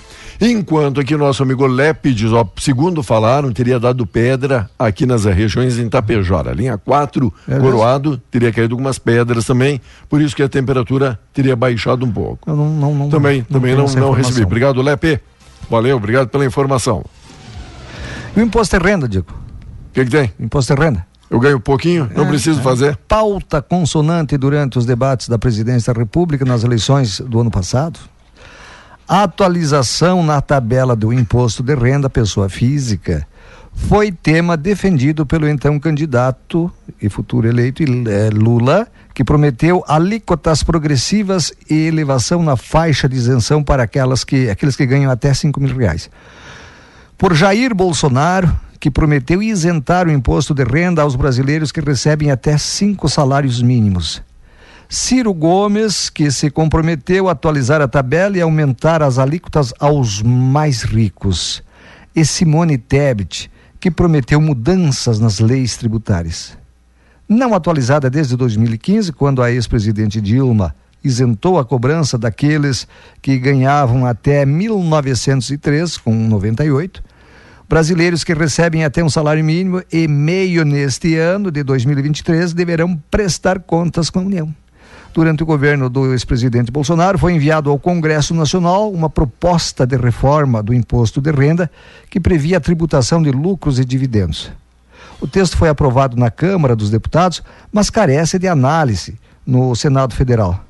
Enquanto 0.41 1.01
aqui 1.01 1.15
nosso 1.17 1.43
amigo 1.43 1.67
Lépides, 1.67 2.33
ó, 2.33 2.47
segundo 2.59 3.03
falaram, 3.03 3.53
teria 3.53 3.79
dado 3.79 4.07
pedra 4.07 4.71
aqui 4.79 5.05
nas 5.05 5.27
regiões 5.27 5.79
em 5.79 5.87
Tapejora. 5.87 6.53
Linha 6.53 6.79
4, 6.79 7.33
é 7.47 7.59
Coroado, 7.59 8.11
mesmo? 8.11 8.23
teria 8.31 8.51
caído 8.51 8.75
algumas 8.75 8.99
pedras 8.99 9.45
também, 9.45 9.81
por 10.09 10.21
isso 10.21 10.35
que 10.35 10.43
a 10.43 10.49
temperatura 10.49 11.21
teria 11.35 11.55
baixado 11.55 12.07
um 12.07 12.11
pouco. 12.11 12.49
Eu 12.49 12.57
não, 12.57 12.71
não, 12.71 12.95
não 12.95 13.09
também 13.11 13.45
não, 13.51 13.61
também 13.61 13.77
não, 13.77 13.87
não 13.87 14.13
recebi. 14.13 14.43
Obrigado, 14.43 14.81
Lepe. 14.81 15.21
Valeu, 15.69 15.99
obrigado 15.99 16.29
pela 16.29 16.47
informação. 16.47 17.05
E 18.35 18.41
o 18.41 18.43
imposto 18.43 18.79
de 18.79 18.83
renda, 18.83 19.07
Diego? 19.07 19.31
O 19.91 19.93
que, 19.93 20.05
que 20.05 20.11
tem? 20.11 20.33
Imposto 20.41 20.75
de 20.75 20.81
renda. 20.81 21.07
Eu 21.29 21.39
ganho 21.39 21.61
pouquinho, 21.61 22.11
não 22.17 22.25
é, 22.25 22.29
preciso 22.29 22.61
é. 22.61 22.63
fazer. 22.63 22.97
Pauta 23.07 23.61
consonante 23.61 24.39
durante 24.39 24.79
os 24.79 24.87
debates 24.87 25.29
da 25.29 25.39
presidência 25.39 25.93
da 25.93 26.01
República 26.01 26.47
nas 26.47 26.65
eleições 26.65 27.21
do 27.21 27.41
ano 27.41 27.51
passado 27.51 28.01
atualização 29.11 30.23
na 30.23 30.41
tabela 30.41 30.95
do 30.95 31.13
imposto 31.13 31.65
de 31.65 31.75
renda 31.75 32.09
pessoa 32.09 32.49
física 32.49 33.27
foi 33.75 34.13
tema 34.13 34.57
defendido 34.57 35.27
pelo 35.27 35.49
então 35.49 35.81
candidato 35.81 36.71
e 37.03 37.09
futuro 37.09 37.49
eleito 37.49 37.83
é, 37.83 38.31
Lula, 38.31 38.87
que 39.13 39.25
prometeu 39.25 39.83
alíquotas 39.89 40.63
progressivas 40.63 41.53
e 41.69 41.89
elevação 41.89 42.41
na 42.41 42.57
faixa 42.57 43.09
de 43.09 43.17
isenção 43.17 43.65
para 43.65 43.83
aquelas 43.83 44.23
que, 44.23 44.49
aqueles 44.49 44.77
que 44.77 44.87
ganham 44.87 45.11
até 45.11 45.35
5 45.35 45.59
mil 45.61 45.77
reais. 45.77 46.09
Por 47.19 47.35
Jair 47.35 47.75
Bolsonaro, 47.75 48.49
que 48.79 48.93
prometeu 48.93 49.43
isentar 49.43 50.07
o 50.07 50.13
imposto 50.13 50.55
de 50.55 50.63
renda 50.63 51.03
aos 51.03 51.17
brasileiros 51.17 51.73
que 51.73 51.81
recebem 51.81 52.31
até 52.31 52.57
cinco 52.57 53.09
salários 53.09 53.61
mínimos. 53.61 54.23
Ciro 54.93 55.33
Gomes, 55.33 56.11
que 56.11 56.33
se 56.33 56.51
comprometeu 56.51 57.29
a 57.29 57.33
atualizar 57.33 57.81
a 57.81 57.87
tabela 57.87 58.37
e 58.37 58.41
aumentar 58.41 59.05
as 59.05 59.21
alíquotas 59.21 59.73
aos 59.79 60.21
mais 60.21 60.83
ricos. 60.83 61.63
E 62.13 62.25
Simone 62.25 62.77
Tebet, 62.77 63.49
que 63.79 63.89
prometeu 63.89 64.41
mudanças 64.41 65.21
nas 65.21 65.39
leis 65.39 65.77
tributárias. 65.77 66.59
Não 67.29 67.55
atualizada 67.55 68.11
desde 68.11 68.37
2015, 68.37 69.13
quando 69.13 69.45
a 69.45 69.53
ex-presidente 69.53 70.21
Dilma 70.21 70.75
isentou 71.05 71.61
a 71.61 71.65
cobrança 71.65 72.19
daqueles 72.19 72.89
que 73.23 73.39
ganhavam 73.39 74.05
até 74.05 74.45
1903, 74.45 75.99
com 75.99 76.13
98. 76.13 77.01
Brasileiros 77.69 78.25
que 78.25 78.35
recebem 78.35 78.85
até 78.85 79.05
um 79.05 79.09
salário 79.09 79.45
mínimo 79.45 79.85
e 79.93 80.09
meio 80.09 80.65
neste 80.65 81.15
ano 81.15 81.49
de 81.49 81.63
2023 81.63 82.53
deverão 82.53 83.01
prestar 83.09 83.61
contas 83.61 84.11
com 84.11 84.19
a 84.19 84.23
União 84.23 84.53
durante 85.13 85.43
o 85.43 85.47
governo 85.47 85.89
do 85.89 86.13
ex-presidente 86.13 86.71
Bolsonaro, 86.71 87.19
foi 87.19 87.33
enviado 87.33 87.71
ao 87.71 87.79
Congresso 87.79 88.35
Nacional 88.35 88.91
uma 88.91 89.11
proposta 89.11 89.87
de 89.87 89.97
reforma 89.97 90.63
do 90.63 90.73
imposto 90.73 91.21
de 91.21 91.31
renda 91.31 91.71
que 92.09 92.21
previa 92.21 92.59
a 92.59 92.61
tributação 92.61 93.23
de 93.23 93.31
lucros 93.31 93.79
e 93.79 93.85
dividendos. 93.85 94.51
O 95.21 95.27
texto 95.27 95.57
foi 95.57 95.69
aprovado 95.69 96.17
na 96.17 96.31
Câmara 96.31 96.75
dos 96.75 96.91
Deputados, 96.91 97.43
mas 97.73 97.91
carece 97.91 98.39
de 98.39 98.49
análise 98.49 99.19
no 99.45 99.75
Senado 99.75 100.15
Federal. 100.15 100.65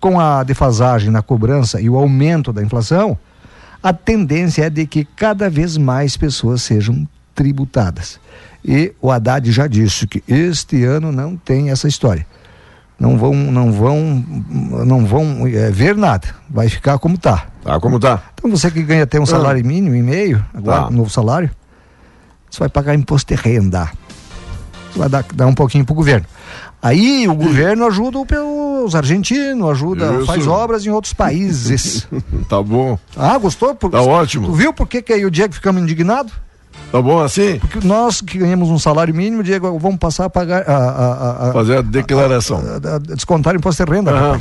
Com 0.00 0.20
a 0.20 0.42
defasagem 0.42 1.10
na 1.10 1.22
cobrança 1.22 1.80
e 1.80 1.88
o 1.88 1.96
aumento 1.96 2.52
da 2.52 2.62
inflação, 2.62 3.16
a 3.82 3.92
tendência 3.92 4.64
é 4.64 4.70
de 4.70 4.86
que 4.86 5.04
cada 5.04 5.48
vez 5.48 5.76
mais 5.76 6.16
pessoas 6.16 6.62
sejam 6.62 7.08
tributadas. 7.34 8.20
E 8.64 8.92
o 9.00 9.10
Haddad 9.10 9.50
já 9.50 9.66
disse 9.66 10.06
que 10.06 10.22
este 10.26 10.84
ano 10.84 11.12
não 11.12 11.36
tem 11.36 11.70
essa 11.70 11.86
história 11.86 12.26
não 12.98 13.18
vão 13.18 13.34
não 13.34 13.72
vão 13.72 14.24
não 14.86 15.04
vão 15.04 15.46
é, 15.46 15.70
ver 15.70 15.96
nada. 15.96 16.28
Vai 16.48 16.68
ficar 16.68 16.98
como 16.98 17.16
está 17.16 17.46
tá 17.62 17.78
como 17.80 17.96
está 17.96 18.22
então 18.34 18.50
você 18.50 18.70
que 18.70 18.82
ganha 18.82 19.04
até 19.04 19.18
um 19.18 19.24
ah. 19.24 19.26
salário 19.26 19.62
ah. 19.62 19.66
mínimo 19.66 19.94
e 19.94 20.02
meio 20.02 20.44
agora 20.54 20.82
tá. 20.82 20.88
um 20.88 20.92
novo 20.92 21.10
salário 21.10 21.50
você 22.50 22.60
vai 22.60 22.68
pagar 22.68 22.94
imposto 22.94 23.34
de 23.34 23.40
renda. 23.40 23.90
Você 24.90 24.98
vai 24.98 25.08
dar, 25.08 25.24
dar 25.34 25.46
um 25.46 25.54
pouquinho 25.54 25.84
para 25.84 25.92
o 25.92 25.96
governo. 25.96 26.26
Aí 26.80 27.28
o 27.28 27.34
governo 27.34 27.86
ajuda 27.86 28.18
os 28.84 28.94
argentinos 28.94 29.68
ajuda 29.70 30.14
Isso. 30.14 30.26
faz 30.26 30.46
obras 30.46 30.86
em 30.86 30.90
outros 30.90 31.12
países. 31.12 32.08
Tá 32.48 32.62
bom. 32.62 32.98
Ah 33.16 33.36
gostou? 33.38 33.74
Tá 33.74 34.00
ótimo. 34.00 34.46
Tu 34.46 34.52
viu 34.52 34.72
por 34.72 34.86
que 34.86 35.02
que 35.02 35.12
aí 35.12 35.26
o 35.26 35.30
Diego 35.30 35.52
ficamos 35.52 35.82
indignados 35.82 36.32
Tá 36.92 37.02
bom 37.02 37.20
assim? 37.20 37.58
Porque 37.58 37.86
nós 37.86 38.20
que 38.20 38.38
ganhamos 38.38 38.68
um 38.68 38.78
salário 38.78 39.14
mínimo, 39.14 39.42
Diego, 39.42 39.78
vamos 39.78 39.98
passar 39.98 40.26
a 40.26 40.30
pagar. 40.30 40.62
A, 40.68 40.76
a, 40.76 41.48
a, 41.48 41.52
Fazer 41.52 41.78
a 41.78 41.82
declaração. 41.82 42.58
A, 42.58 42.98
descontar 42.98 43.54
imposto 43.54 43.84
de 43.84 43.90
renda, 43.90 44.12
uhum. 44.12 44.38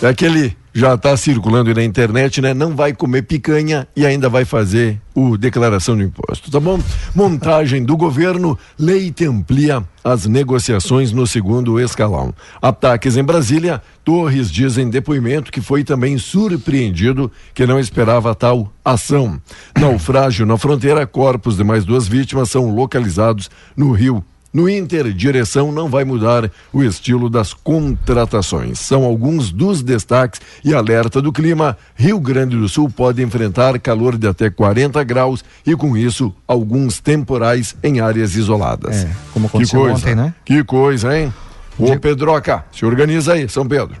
É 0.00 0.06
aquele 0.06 0.56
já 0.78 0.94
está 0.94 1.16
circulando 1.16 1.74
na 1.74 1.82
internet, 1.82 2.40
né? 2.40 2.54
Não 2.54 2.76
vai 2.76 2.92
comer 2.92 3.22
picanha 3.22 3.88
e 3.96 4.06
ainda 4.06 4.28
vai 4.28 4.44
fazer 4.44 5.00
o 5.12 5.36
declaração 5.36 5.96
de 5.96 6.04
imposto, 6.04 6.52
tá 6.52 6.60
bom? 6.60 6.78
Montagem 7.12 7.82
do 7.82 7.96
governo, 7.96 8.56
leite 8.78 9.24
amplia 9.24 9.82
as 10.04 10.26
negociações 10.26 11.10
no 11.10 11.26
segundo 11.26 11.80
escalão. 11.80 12.32
Ataques 12.62 13.16
em 13.16 13.24
Brasília, 13.24 13.82
Torres 14.04 14.52
diz 14.52 14.78
em 14.78 14.88
depoimento 14.88 15.50
que 15.50 15.60
foi 15.60 15.82
também 15.82 16.16
surpreendido 16.16 17.30
que 17.52 17.66
não 17.66 17.80
esperava 17.80 18.32
tal 18.32 18.72
ação. 18.84 19.40
Naufrágio 19.76 20.46
na 20.46 20.56
fronteira, 20.56 21.04
corpos 21.08 21.56
de 21.56 21.64
mais 21.64 21.84
duas 21.84 22.06
vítimas 22.06 22.50
são 22.50 22.72
localizados 22.72 23.50
no 23.76 23.90
Rio 23.90 24.24
No 24.52 24.68
Inter, 24.68 25.12
direção 25.12 25.70
não 25.70 25.88
vai 25.88 26.04
mudar 26.04 26.50
o 26.72 26.82
estilo 26.82 27.28
das 27.28 27.52
contratações. 27.52 28.78
São 28.78 29.04
alguns 29.04 29.52
dos 29.52 29.82
destaques 29.82 30.40
e 30.64 30.74
alerta 30.74 31.20
do 31.20 31.30
clima. 31.30 31.76
Rio 31.94 32.18
Grande 32.18 32.56
do 32.56 32.68
Sul 32.68 32.88
pode 32.88 33.22
enfrentar 33.22 33.78
calor 33.78 34.16
de 34.16 34.26
até 34.26 34.48
40 34.48 35.04
graus 35.04 35.44
e, 35.66 35.76
com 35.76 35.96
isso, 35.96 36.34
alguns 36.46 36.98
temporais 36.98 37.76
em 37.82 38.00
áreas 38.00 38.36
isoladas. 38.36 39.04
É, 39.04 39.10
como 39.34 39.46
aconteceu 39.48 39.80
que 39.80 39.86
coisa, 39.86 39.98
ontem, 39.98 40.14
né? 40.14 40.34
Que 40.44 40.64
coisa, 40.64 41.18
hein? 41.18 41.32
Ô, 41.78 41.96
Pedroca, 41.98 42.64
se 42.72 42.84
organiza 42.84 43.34
aí, 43.34 43.48
São 43.48 43.68
Pedro. 43.68 43.96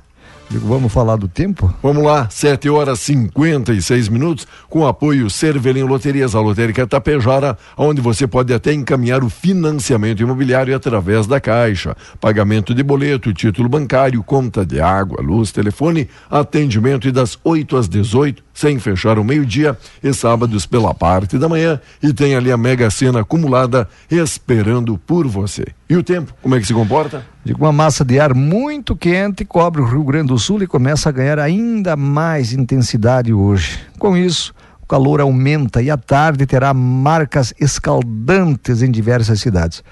Digo, 0.50 0.66
vamos 0.66 0.90
falar 0.90 1.16
do 1.16 1.28
tempo? 1.28 1.74
Vamos 1.82 2.02
lá, 2.02 2.26
7 2.30 2.70
horas 2.70 3.00
56 3.00 4.08
minutos, 4.08 4.46
com 4.70 4.86
apoio 4.86 5.28
Cervelim 5.28 5.82
Loterias, 5.82 6.34
a 6.34 6.40
lotérica 6.40 6.86
Tapejara, 6.86 7.58
onde 7.76 8.00
você 8.00 8.26
pode 8.26 8.54
até 8.54 8.72
encaminhar 8.72 9.22
o 9.22 9.28
financiamento 9.28 10.22
imobiliário 10.22 10.74
através 10.74 11.26
da 11.26 11.38
Caixa. 11.38 11.94
Pagamento 12.18 12.74
de 12.74 12.82
boleto, 12.82 13.34
título 13.34 13.68
bancário, 13.68 14.22
conta 14.22 14.64
de 14.64 14.80
água, 14.80 15.20
luz, 15.20 15.52
telefone, 15.52 16.08
atendimento 16.30 17.06
e 17.06 17.12
das 17.12 17.38
8 17.44 17.76
às 17.76 17.86
18, 17.86 18.42
sem 18.58 18.76
fechar 18.80 19.20
o 19.20 19.24
meio-dia, 19.24 19.78
e 20.02 20.12
sábados 20.12 20.66
pela 20.66 20.92
parte 20.92 21.38
da 21.38 21.48
manhã, 21.48 21.80
e 22.02 22.12
tem 22.12 22.34
ali 22.34 22.50
a 22.50 22.56
Mega 22.56 22.90
Sena 22.90 23.20
acumulada 23.20 23.88
esperando 24.10 24.98
por 24.98 25.28
você. 25.28 25.64
E 25.88 25.96
o 25.96 26.02
tempo, 26.02 26.34
como 26.42 26.56
é 26.56 26.60
que 26.60 26.66
se 26.66 26.74
comporta? 26.74 27.24
Digo, 27.44 27.64
uma 27.64 27.72
massa 27.72 28.04
de 28.04 28.18
ar 28.18 28.34
muito 28.34 28.96
quente 28.96 29.44
cobre 29.44 29.80
o 29.80 29.84
Rio 29.84 30.02
Grande 30.02 30.28
do 30.28 30.38
Sul 30.40 30.60
e 30.60 30.66
começa 30.66 31.08
a 31.08 31.12
ganhar 31.12 31.38
ainda 31.38 31.94
mais 31.94 32.52
intensidade 32.52 33.32
hoje. 33.32 33.78
Com 33.96 34.16
isso, 34.16 34.52
o 34.82 34.86
calor 34.86 35.20
aumenta 35.20 35.80
e 35.80 35.88
à 35.88 35.96
tarde 35.96 36.44
terá 36.44 36.74
marcas 36.74 37.54
escaldantes 37.60 38.82
em 38.82 38.90
diversas 38.90 39.40
cidades. 39.40 39.84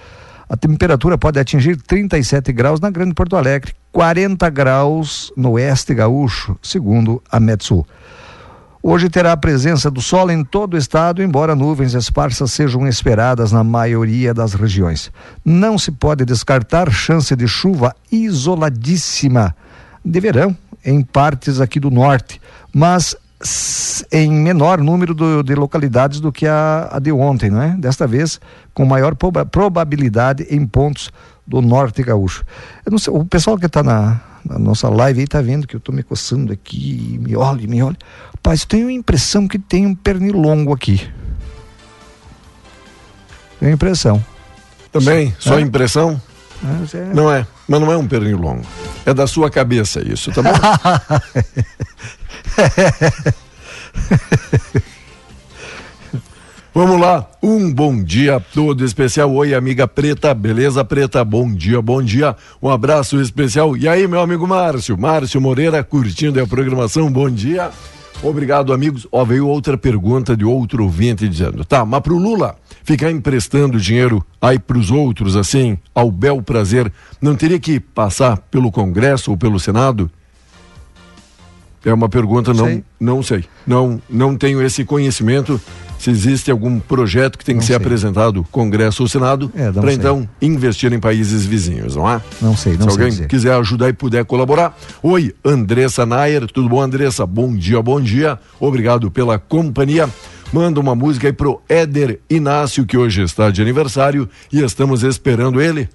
A 0.48 0.56
temperatura 0.56 1.16
pode 1.16 1.38
atingir 1.38 1.76
37 1.76 2.52
graus 2.52 2.80
na 2.80 2.90
Grande 2.90 3.14
Porto 3.14 3.36
Alegre, 3.36 3.74
40 3.92 4.50
graus 4.50 5.32
no 5.36 5.52
oeste 5.52 5.94
gaúcho, 5.94 6.58
segundo 6.60 7.22
a 7.30 7.38
Metsul. 7.38 7.86
Hoje 8.88 9.10
terá 9.10 9.32
a 9.32 9.36
presença 9.36 9.90
do 9.90 10.00
sol 10.00 10.30
em 10.30 10.44
todo 10.44 10.74
o 10.74 10.76
estado, 10.76 11.20
embora 11.20 11.56
nuvens 11.56 11.92
esparsas 11.92 12.52
sejam 12.52 12.86
esperadas 12.86 13.50
na 13.50 13.64
maioria 13.64 14.32
das 14.32 14.54
regiões. 14.54 15.10
Não 15.44 15.76
se 15.76 15.90
pode 15.90 16.24
descartar 16.24 16.88
chance 16.92 17.34
de 17.34 17.48
chuva 17.48 17.92
isoladíssima 18.12 19.56
de 20.04 20.20
verão 20.20 20.56
em 20.84 21.02
partes 21.02 21.60
aqui 21.60 21.80
do 21.80 21.90
norte, 21.90 22.40
mas 22.72 23.16
em 24.12 24.30
menor 24.30 24.78
número 24.78 25.14
do, 25.14 25.42
de 25.42 25.56
localidades 25.56 26.20
do 26.20 26.30
que 26.30 26.46
a, 26.46 26.88
a, 26.92 27.00
de 27.00 27.10
ontem, 27.10 27.50
não 27.50 27.60
é? 27.60 27.70
Desta 27.76 28.06
vez 28.06 28.40
com 28.72 28.84
maior 28.84 29.16
proba 29.16 29.44
probabilidade 29.44 30.46
em 30.48 30.64
pontos 30.64 31.10
do 31.44 31.60
norte 31.60 32.04
gaúcho. 32.04 32.44
Sei, 32.98 33.12
o 33.12 33.24
pessoal 33.24 33.58
que 33.58 33.66
está 33.66 33.82
na, 33.82 34.20
na, 34.44 34.58
nossa 34.58 34.88
live 34.88 35.20
aí 35.20 35.24
está 35.24 35.40
vendo 35.40 35.66
que 35.66 35.76
eu 35.76 35.78
estou 35.78 35.94
me 35.94 36.02
coçando 36.02 36.52
aqui, 36.52 37.18
me 37.20 37.36
olhe, 37.36 37.66
me 37.66 37.82
olhe. 37.82 37.96
Rapaz, 38.46 38.64
tenho 38.64 38.86
a 38.86 38.92
impressão 38.92 39.48
que 39.48 39.58
tem 39.58 39.84
um 39.84 39.92
pernilongo 39.92 40.72
aqui. 40.72 41.04
Tenho 43.58 43.72
a 43.72 43.74
impressão. 43.74 44.24
Também? 44.92 45.34
Só 45.36 45.58
é? 45.58 45.62
impressão? 45.62 46.22
É. 46.94 47.12
Não 47.12 47.28
é, 47.28 47.44
mas 47.66 47.80
não 47.80 47.90
é 47.90 47.96
um 47.96 48.06
pernilongo. 48.06 48.64
É 49.04 49.12
da 49.12 49.26
sua 49.26 49.50
cabeça 49.50 50.00
isso, 50.00 50.30
tá 50.30 50.42
bom? 50.42 50.52
Vamos 56.72 57.00
lá, 57.00 57.28
um 57.42 57.74
bom 57.74 58.00
dia 58.00 58.38
todo 58.54 58.84
especial. 58.84 59.32
Oi, 59.32 59.54
amiga 59.54 59.88
Preta, 59.88 60.32
beleza, 60.32 60.84
Preta? 60.84 61.24
Bom 61.24 61.52
dia, 61.52 61.82
bom 61.82 62.00
dia. 62.00 62.36
Um 62.62 62.70
abraço 62.70 63.20
especial. 63.20 63.76
E 63.76 63.88
aí, 63.88 64.06
meu 64.06 64.20
amigo 64.20 64.46
Márcio? 64.46 64.96
Márcio 64.96 65.40
Moreira, 65.40 65.82
curtindo 65.82 66.40
a 66.40 66.46
programação, 66.46 67.10
bom 67.10 67.28
dia. 67.28 67.72
Obrigado, 68.22 68.72
amigos. 68.72 69.06
Ó, 69.12 69.24
veio 69.24 69.46
outra 69.46 69.76
pergunta 69.76 70.36
de 70.36 70.44
outro 70.44 70.84
ouvinte 70.84 71.28
dizendo: 71.28 71.64
tá, 71.64 71.84
mas 71.84 72.00
pro 72.00 72.16
Lula 72.16 72.56
ficar 72.82 73.10
emprestando 73.10 73.80
dinheiro 73.80 74.24
aí 74.40 74.58
pros 74.58 74.90
outros, 74.90 75.36
assim, 75.36 75.76
ao 75.94 76.10
bel 76.10 76.40
prazer, 76.40 76.92
não 77.20 77.34
teria 77.34 77.58
que 77.58 77.80
passar 77.80 78.38
pelo 78.50 78.70
Congresso 78.70 79.30
ou 79.30 79.36
pelo 79.36 79.58
Senado? 79.58 80.10
É 81.84 81.92
uma 81.92 82.08
pergunta, 82.08 82.52
não 82.52 82.64
sei. 82.64 82.84
não 82.98 83.22
sei. 83.22 83.44
Não, 83.66 84.02
não 84.08 84.36
tenho 84.36 84.60
esse 84.62 84.84
conhecimento 84.84 85.60
se 85.98 86.10
existe 86.10 86.50
algum 86.50 86.78
projeto 86.78 87.38
que 87.38 87.44
tem 87.44 87.54
que 87.54 87.60
não 87.60 87.66
ser 87.66 87.74
sei. 87.74 87.76
apresentado 87.76 88.44
Congresso 88.50 89.02
ou 89.02 89.08
Senado 89.08 89.50
é, 89.54 89.70
para 89.72 89.92
então 89.92 90.28
investir 90.42 90.92
em 90.92 91.00
países 91.00 91.46
vizinhos, 91.46 91.96
não 91.96 92.10
é? 92.10 92.20
Não 92.40 92.56
sei, 92.56 92.74
não 92.76 92.82
Se 92.82 92.88
alguém 92.90 93.08
dizer. 93.08 93.28
quiser 93.28 93.54
ajudar 93.54 93.88
e 93.88 93.92
puder 93.92 94.24
colaborar. 94.24 94.76
Oi, 95.02 95.34
Andressa 95.44 96.04
Nair, 96.04 96.46
tudo 96.48 96.68
bom, 96.68 96.82
Andressa? 96.82 97.24
Bom 97.24 97.54
dia, 97.54 97.80
bom 97.80 98.00
dia. 98.00 98.38
Obrigado 98.60 99.10
pela 99.10 99.38
companhia. 99.38 100.08
Manda 100.52 100.78
uma 100.80 100.94
música 100.94 101.26
aí 101.26 101.32
pro 101.32 101.60
Éder 101.68 102.20
Inácio, 102.28 102.84
que 102.86 102.96
hoje 102.96 103.22
está 103.22 103.50
de 103.50 103.60
aniversário 103.62 104.28
e 104.52 104.60
estamos 104.62 105.02
esperando 105.02 105.60
ele. 105.60 105.88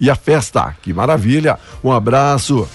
E 0.00 0.08
a 0.08 0.14
festa, 0.14 0.74
que 0.80 0.94
maravilha. 0.94 1.58
Um 1.84 1.92
abraço. 1.92 2.66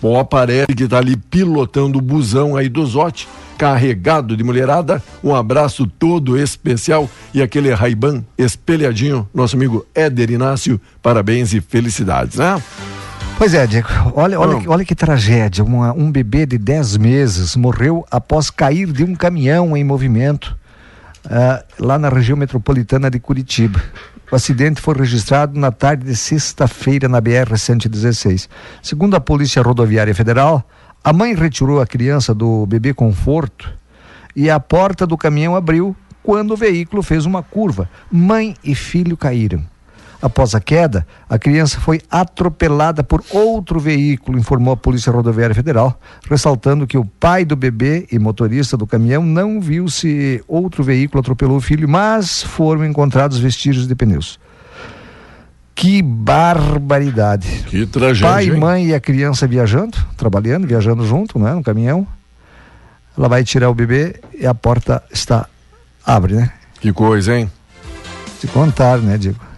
Bom, 0.00 0.18
aparece 0.18 0.74
que 0.74 0.84
está 0.84 0.98
ali 0.98 1.16
pilotando 1.16 1.98
o 1.98 2.02
busão 2.02 2.56
aí 2.56 2.68
do 2.68 2.84
Zote, 2.86 3.28
carregado 3.58 4.36
de 4.36 4.42
mulherada. 4.42 5.02
Um 5.22 5.34
abraço 5.34 5.86
todo 5.86 6.38
especial 6.38 7.08
e 7.34 7.42
aquele 7.42 7.72
Raiban 7.74 8.24
espelhadinho, 8.38 9.28
nosso 9.34 9.56
amigo 9.56 9.84
Éder 9.94 10.30
Inácio. 10.30 10.80
Parabéns 11.02 11.52
e 11.52 11.60
felicidades, 11.60 12.38
né? 12.38 12.62
Pois 13.36 13.54
é, 13.54 13.66
Diego, 13.66 13.88
olha, 14.14 14.38
olha, 14.38 14.62
olha 14.66 14.84
que 14.84 14.94
tragédia. 14.94 15.64
Uma, 15.64 15.92
um 15.92 16.10
bebê 16.10 16.44
de 16.46 16.58
10 16.58 16.96
meses 16.96 17.56
morreu 17.56 18.06
após 18.10 18.50
cair 18.50 18.92
de 18.92 19.04
um 19.04 19.14
caminhão 19.14 19.76
em 19.76 19.84
movimento 19.84 20.58
uh, 21.26 21.64
lá 21.78 21.98
na 21.98 22.08
região 22.08 22.36
metropolitana 22.36 23.10
de 23.10 23.18
Curitiba. 23.18 23.82
O 24.30 24.36
acidente 24.36 24.80
foi 24.80 24.94
registrado 24.94 25.58
na 25.58 25.72
tarde 25.72 26.04
de 26.04 26.14
sexta-feira 26.14 27.08
na 27.08 27.20
BR-116. 27.20 28.48
Segundo 28.80 29.16
a 29.16 29.20
Polícia 29.20 29.60
Rodoviária 29.60 30.14
Federal, 30.14 30.64
a 31.02 31.12
mãe 31.12 31.34
retirou 31.34 31.80
a 31.80 31.86
criança 31.86 32.32
do 32.32 32.64
bebê 32.64 32.94
conforto 32.94 33.72
e 34.36 34.48
a 34.48 34.60
porta 34.60 35.04
do 35.04 35.18
caminhão 35.18 35.56
abriu 35.56 35.96
quando 36.22 36.52
o 36.52 36.56
veículo 36.56 37.02
fez 37.02 37.26
uma 37.26 37.42
curva. 37.42 37.90
Mãe 38.10 38.54
e 38.62 38.72
filho 38.72 39.16
caíram. 39.16 39.64
Após 40.22 40.54
a 40.54 40.60
queda, 40.60 41.06
a 41.28 41.38
criança 41.38 41.80
foi 41.80 42.00
atropelada 42.10 43.02
por 43.02 43.24
outro 43.30 43.80
veículo, 43.80 44.38
informou 44.38 44.74
a 44.74 44.76
Polícia 44.76 45.10
Rodoviária 45.10 45.54
Federal, 45.54 45.98
ressaltando 46.28 46.86
que 46.86 46.98
o 46.98 47.04
pai 47.04 47.44
do 47.44 47.56
bebê 47.56 48.06
e 48.12 48.18
motorista 48.18 48.76
do 48.76 48.86
caminhão 48.86 49.24
não 49.24 49.60
viu 49.60 49.88
se 49.88 50.42
outro 50.46 50.84
veículo 50.84 51.20
atropelou 51.20 51.56
o 51.56 51.60
filho, 51.60 51.88
mas 51.88 52.42
foram 52.42 52.84
encontrados 52.84 53.38
vestígios 53.38 53.86
de 53.86 53.94
pneus. 53.94 54.38
Que 55.74 56.02
barbaridade. 56.02 57.64
Que 57.66 57.86
tragédia. 57.86 58.28
Pai, 58.28 58.44
hein? 58.44 58.56
mãe 58.56 58.86
e 58.88 58.94
a 58.94 59.00
criança 59.00 59.46
viajando, 59.46 59.96
trabalhando, 60.18 60.66
viajando 60.66 61.06
junto, 61.06 61.38
né, 61.38 61.54
no 61.54 61.62
caminhão. 61.62 62.06
Ela 63.16 63.28
vai 63.28 63.42
tirar 63.42 63.70
o 63.70 63.74
bebê 63.74 64.20
e 64.38 64.46
a 64.46 64.52
porta 64.52 65.02
está 65.10 65.46
abre, 66.04 66.34
né? 66.34 66.52
Que 66.78 66.92
coisa, 66.92 67.34
hein? 67.34 67.50
Se 68.38 68.46
contar, 68.48 68.98
né, 68.98 69.16
Diego? 69.16 69.49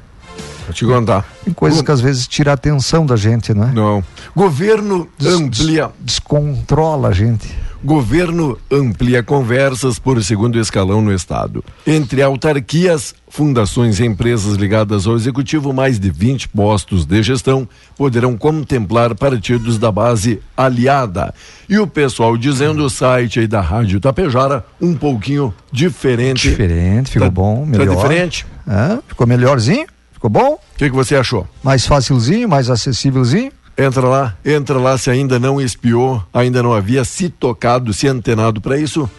Vou 0.73 0.75
te 0.75 0.87
contar. 0.87 1.27
Tem 1.45 1.53
coisas 1.53 1.81
Go... 1.81 1.85
que 1.85 1.93
às 1.93 2.01
vezes 2.01 2.27
tira 2.27 2.51
a 2.51 2.55
atenção 2.55 3.05
da 3.05 3.15
gente, 3.15 3.53
não 3.53 3.69
é? 3.69 3.73
Não. 3.73 4.05
Governo 4.35 5.07
des 5.19 5.35
amplia. 5.35 5.91
Descontrola 6.01 7.09
a 7.09 7.13
gente. 7.13 7.55
Governo 7.85 8.57
amplia 8.71 9.23
conversas 9.23 9.99
por 9.99 10.23
segundo 10.23 10.59
escalão 10.59 11.03
no 11.03 11.13
Estado. 11.13 11.65
Entre 11.85 12.23
autarquias, 12.23 13.13
fundações 13.29 13.99
e 13.99 14.07
empresas 14.07 14.55
ligadas 14.55 15.07
ao 15.07 15.17
Executivo, 15.17 15.73
mais 15.73 15.99
de 15.99 16.09
20 16.09 16.49
postos 16.51 17.05
de 17.05 17.23
gestão 17.23 17.69
poderão 17.97 18.39
contemplar 18.39 19.15
partidos 19.17 19.79
da 19.79 19.91
base 19.91 20.41
aliada. 20.57 21.35
E 21.69 21.77
o 21.77 21.87
pessoal 21.87 22.37
dizendo 22.37 22.85
o 22.85 22.89
site 22.89 23.41
aí 23.41 23.49
da 23.49 23.61
Rádio 23.61 24.01
Tapejara 24.01 24.65
um 24.81 24.95
pouquinho 24.95 25.53
diferente. 25.73 26.49
Diferente, 26.49 27.11
ficou 27.11 27.27
tá, 27.27 27.31
bom, 27.31 27.67
melhor. 27.67 27.89
Tá 27.89 27.95
diferente? 27.95 28.47
Ah, 28.67 29.01
ficou 29.09 29.27
melhorzinho? 29.27 29.87
Ficou 30.23 30.31
bom? 30.31 30.53
O 30.53 30.79
que, 30.79 30.89
que 30.89 30.95
você 30.95 31.17
achou? 31.17 31.49
Mais 31.65 31.85
facilzinho, 31.85 32.49
mais 32.49 32.71
acessívelzinho? 32.71 33.51
Entra 33.77 34.07
lá, 34.07 34.37
entra 34.45 34.79
lá 34.79 34.97
se 34.97 35.11
ainda 35.11 35.37
não 35.37 35.61
espiou, 35.61 36.23
ainda 36.33 36.63
não 36.63 36.73
havia 36.73 37.05
se 37.05 37.29
tocado, 37.29 37.93
se 37.93 38.07
antenado 38.07 38.61
para 38.61 38.79
isso. 38.79 39.11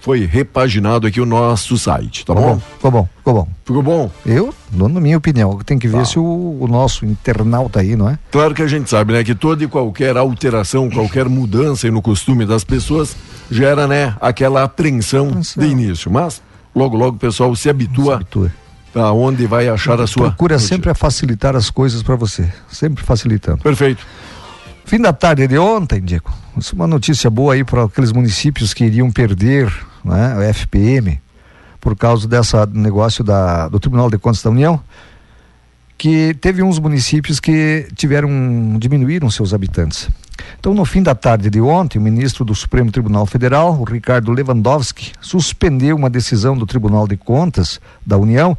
Foi 0.00 0.24
repaginado 0.24 1.04
aqui 1.04 1.20
o 1.20 1.26
nosso 1.26 1.76
site, 1.76 2.24
tá 2.24 2.32
bom? 2.32 2.60
Ficou 2.76 2.90
bom, 2.92 3.08
ficou 3.18 3.34
bom. 3.34 3.48
Ficou 3.64 3.82
bom? 3.82 4.10
Eu, 4.24 4.54
dando 4.70 5.00
minha 5.00 5.18
opinião, 5.18 5.58
tem 5.66 5.80
que 5.80 5.88
ver 5.88 5.98
tá. 5.98 6.04
se 6.04 6.20
o, 6.20 6.58
o, 6.60 6.68
nosso 6.68 7.04
internauta 7.04 7.80
aí, 7.80 7.96
não 7.96 8.08
é? 8.08 8.16
Claro 8.30 8.54
que 8.54 8.62
a 8.62 8.68
gente 8.68 8.88
sabe, 8.88 9.14
né, 9.14 9.24
que 9.24 9.34
toda 9.34 9.64
e 9.64 9.66
qualquer 9.66 10.16
alteração, 10.16 10.88
qualquer 10.88 11.28
mudança 11.28 11.90
no 11.90 12.00
costume 12.00 12.46
das 12.46 12.62
pessoas 12.62 13.16
gera, 13.50 13.88
né, 13.88 14.14
aquela 14.20 14.62
apreensão, 14.62 15.26
apreensão. 15.26 15.64
de 15.64 15.68
início, 15.68 16.08
mas 16.08 16.40
logo 16.72 16.96
logo 16.96 17.16
o 17.16 17.18
pessoal 17.18 17.52
se 17.56 17.68
habitua. 17.68 18.04
Se 18.04 18.22
habitua 18.22 18.61
aonde 18.94 19.46
vai 19.46 19.68
achar 19.68 20.00
a 20.00 20.06
sua. 20.06 20.28
Procura 20.28 20.54
notícia. 20.54 20.74
sempre 20.74 20.94
facilitar 20.94 21.56
as 21.56 21.70
coisas 21.70 22.02
para 22.02 22.16
você, 22.16 22.50
sempre 22.70 23.02
facilitando. 23.04 23.58
Perfeito. 23.58 24.04
Fim 24.84 25.00
da 25.00 25.12
tarde 25.12 25.46
de 25.46 25.58
ontem, 25.58 26.00
Diego, 26.00 26.30
uma 26.74 26.86
notícia 26.86 27.30
boa 27.30 27.54
aí 27.54 27.64
para 27.64 27.84
aqueles 27.84 28.12
municípios 28.12 28.74
que 28.74 28.84
iriam 28.84 29.10
perder 29.10 29.72
né, 30.04 30.36
o 30.36 30.42
FPM 30.54 31.20
por 31.80 31.96
causa 31.96 32.28
dessa 32.28 32.66
negócio 32.66 33.24
da, 33.24 33.68
do 33.68 33.80
Tribunal 33.80 34.10
de 34.10 34.18
Contas 34.18 34.42
da 34.42 34.50
União, 34.50 34.80
que 35.96 36.34
teve 36.34 36.62
uns 36.62 36.78
municípios 36.78 37.40
que 37.40 37.88
tiveram 37.96 38.76
diminuíram 38.78 39.30
seus 39.30 39.54
habitantes. 39.54 40.08
Então, 40.58 40.74
no 40.74 40.84
fim 40.84 41.02
da 41.02 41.14
tarde 41.14 41.50
de 41.50 41.60
ontem, 41.60 41.98
o 41.98 42.02
ministro 42.02 42.44
do 42.44 42.54
Supremo 42.54 42.90
Tribunal 42.90 43.26
Federal, 43.26 43.80
o 43.80 43.84
Ricardo 43.84 44.30
Lewandowski, 44.30 45.12
suspendeu 45.20 45.96
uma 45.96 46.10
decisão 46.10 46.56
do 46.56 46.66
Tribunal 46.66 47.06
de 47.06 47.16
Contas 47.16 47.80
da 48.04 48.16
União 48.16 48.56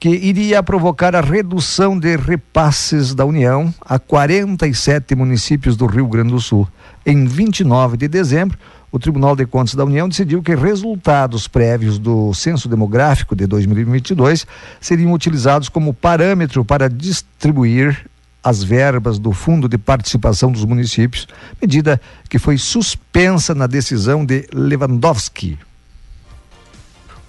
que 0.00 0.08
iria 0.08 0.62
provocar 0.62 1.16
a 1.16 1.20
redução 1.20 1.98
de 1.98 2.16
repasses 2.16 3.14
da 3.14 3.24
União 3.24 3.74
a 3.80 3.98
47 3.98 5.14
municípios 5.16 5.76
do 5.76 5.86
Rio 5.86 6.06
Grande 6.06 6.30
do 6.30 6.40
Sul. 6.40 6.68
Em 7.04 7.24
29 7.24 7.96
de 7.96 8.06
dezembro, 8.06 8.56
o 8.92 8.98
Tribunal 8.98 9.34
de 9.34 9.44
Contas 9.44 9.74
da 9.74 9.84
União 9.84 10.08
decidiu 10.08 10.42
que 10.42 10.54
resultados 10.54 11.48
prévios 11.48 11.98
do 11.98 12.32
censo 12.32 12.68
demográfico 12.68 13.34
de 13.34 13.46
2022 13.46 14.46
seriam 14.80 15.12
utilizados 15.12 15.68
como 15.68 15.92
parâmetro 15.92 16.64
para 16.64 16.88
distribuir 16.88 18.06
as 18.42 18.62
verbas 18.62 19.18
do 19.18 19.32
Fundo 19.32 19.68
de 19.68 19.76
Participação 19.76 20.50
dos 20.50 20.64
Municípios, 20.64 21.26
medida 21.60 22.00
que 22.30 22.38
foi 22.38 22.56
suspensa 22.56 23.54
na 23.54 23.66
decisão 23.66 24.24
de 24.24 24.46
Lewandowski. 24.54 25.58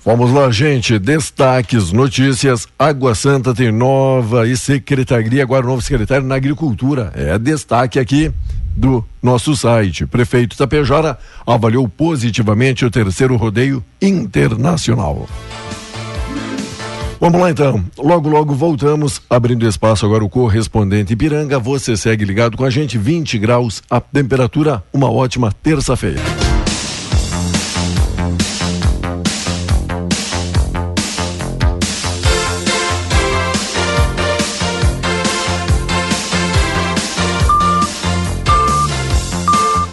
Vamos 0.06 0.32
lá, 0.32 0.50
gente. 0.50 0.98
Destaques, 0.98 1.92
notícias. 1.92 2.68
Água 2.78 3.14
Santa 3.14 3.54
tem 3.54 3.72
nova 3.72 4.48
e 4.48 4.56
secretaria, 4.56 5.44
agora 5.44 5.66
novo 5.66 5.82
secretário 5.82 6.26
na 6.26 6.36
Agricultura. 6.36 7.12
É 7.16 7.38
destaque 7.38 8.00
aqui 8.00 8.32
do 8.76 9.04
nosso 9.22 9.56
site. 9.56 10.06
Prefeito 10.06 10.58
Tapejara 10.58 11.18
avaliou 11.46 11.88
positivamente 11.90 12.86
o 12.86 12.92
terceiro 12.92 13.36
rodeio 13.36 13.84
internacional. 14.02 15.28
Vamos 17.20 17.42
lá 17.42 17.52
então. 17.52 17.84
Logo, 17.98 18.30
logo 18.30 18.56
voltamos, 18.56 19.22
abrindo 19.30 19.68
espaço 19.68 20.06
agora 20.06 20.24
o 20.24 20.30
correspondente 20.30 21.12
Ipiranga. 21.12 21.60
Você 21.60 21.98
segue 21.98 22.24
ligado 22.24 22.56
com 22.56 22.64
a 22.64 22.70
gente, 22.70 22.98
20 22.98 23.38
graus 23.38 23.84
a 23.90 24.00
temperatura. 24.00 24.82
Uma 24.94 25.12
ótima 25.12 25.52
terça-feira. 25.52 26.49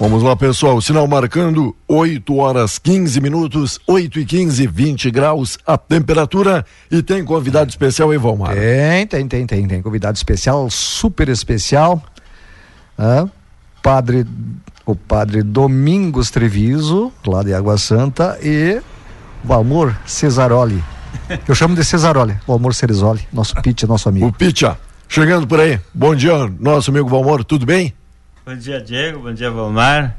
Vamos 0.07 0.23
lá, 0.23 0.37
pessoal. 0.37 0.81
Sinal 0.81 1.09
marcando 1.09 1.75
8 1.89 2.37
horas 2.37 2.79
15 2.79 3.21
minutos, 3.21 3.81
8 3.89 4.21
e 4.21 4.25
15, 4.25 4.65
20 4.65 5.11
graus 5.11 5.59
a 5.67 5.77
temperatura. 5.77 6.65
E 6.89 7.03
tem 7.03 7.25
convidado 7.25 7.71
especial, 7.71 8.13
aí, 8.13 8.17
Valmar? 8.17 8.55
Tem, 8.55 9.05
tem, 9.05 9.27
tem, 9.27 9.45
tem. 9.45 9.67
Tem 9.67 9.83
convidado 9.83 10.17
especial, 10.17 10.71
super 10.71 11.29
especial. 11.29 12.01
Ah, 12.97 13.27
padre, 13.83 14.25
o 14.87 14.95
padre 14.95 15.43
Domingos 15.43 16.31
Treviso, 16.31 17.13
lá 17.27 17.43
de 17.43 17.53
Água 17.53 17.77
Santa, 17.77 18.39
e 18.41 18.81
Valmor 19.43 19.93
Cesaroli. 20.07 20.85
Eu 21.49 21.55
chamo 21.57 21.75
de 21.75 21.85
Cesaroli, 21.85 22.39
Valmor 22.47 22.75
Ceresoli, 22.75 23.27
nosso 23.33 23.61
Pitcha, 23.61 23.89
nosso 23.89 24.09
amigo. 24.09 24.29
O 24.29 24.33
Pitcha, 24.33 24.79
chegando 25.09 25.49
por 25.49 25.59
aí. 25.59 25.81
Bom 25.93 26.15
dia, 26.15 26.49
nosso 26.61 26.93
amigo 26.93 27.09
Valmor, 27.09 27.43
tudo 27.43 27.67
bem? 27.67 27.93
Bom 28.47 28.55
dia, 28.55 28.81
Diego. 28.81 29.19
Bom 29.19 29.33
dia, 29.33 29.51
Valmar. 29.51 30.15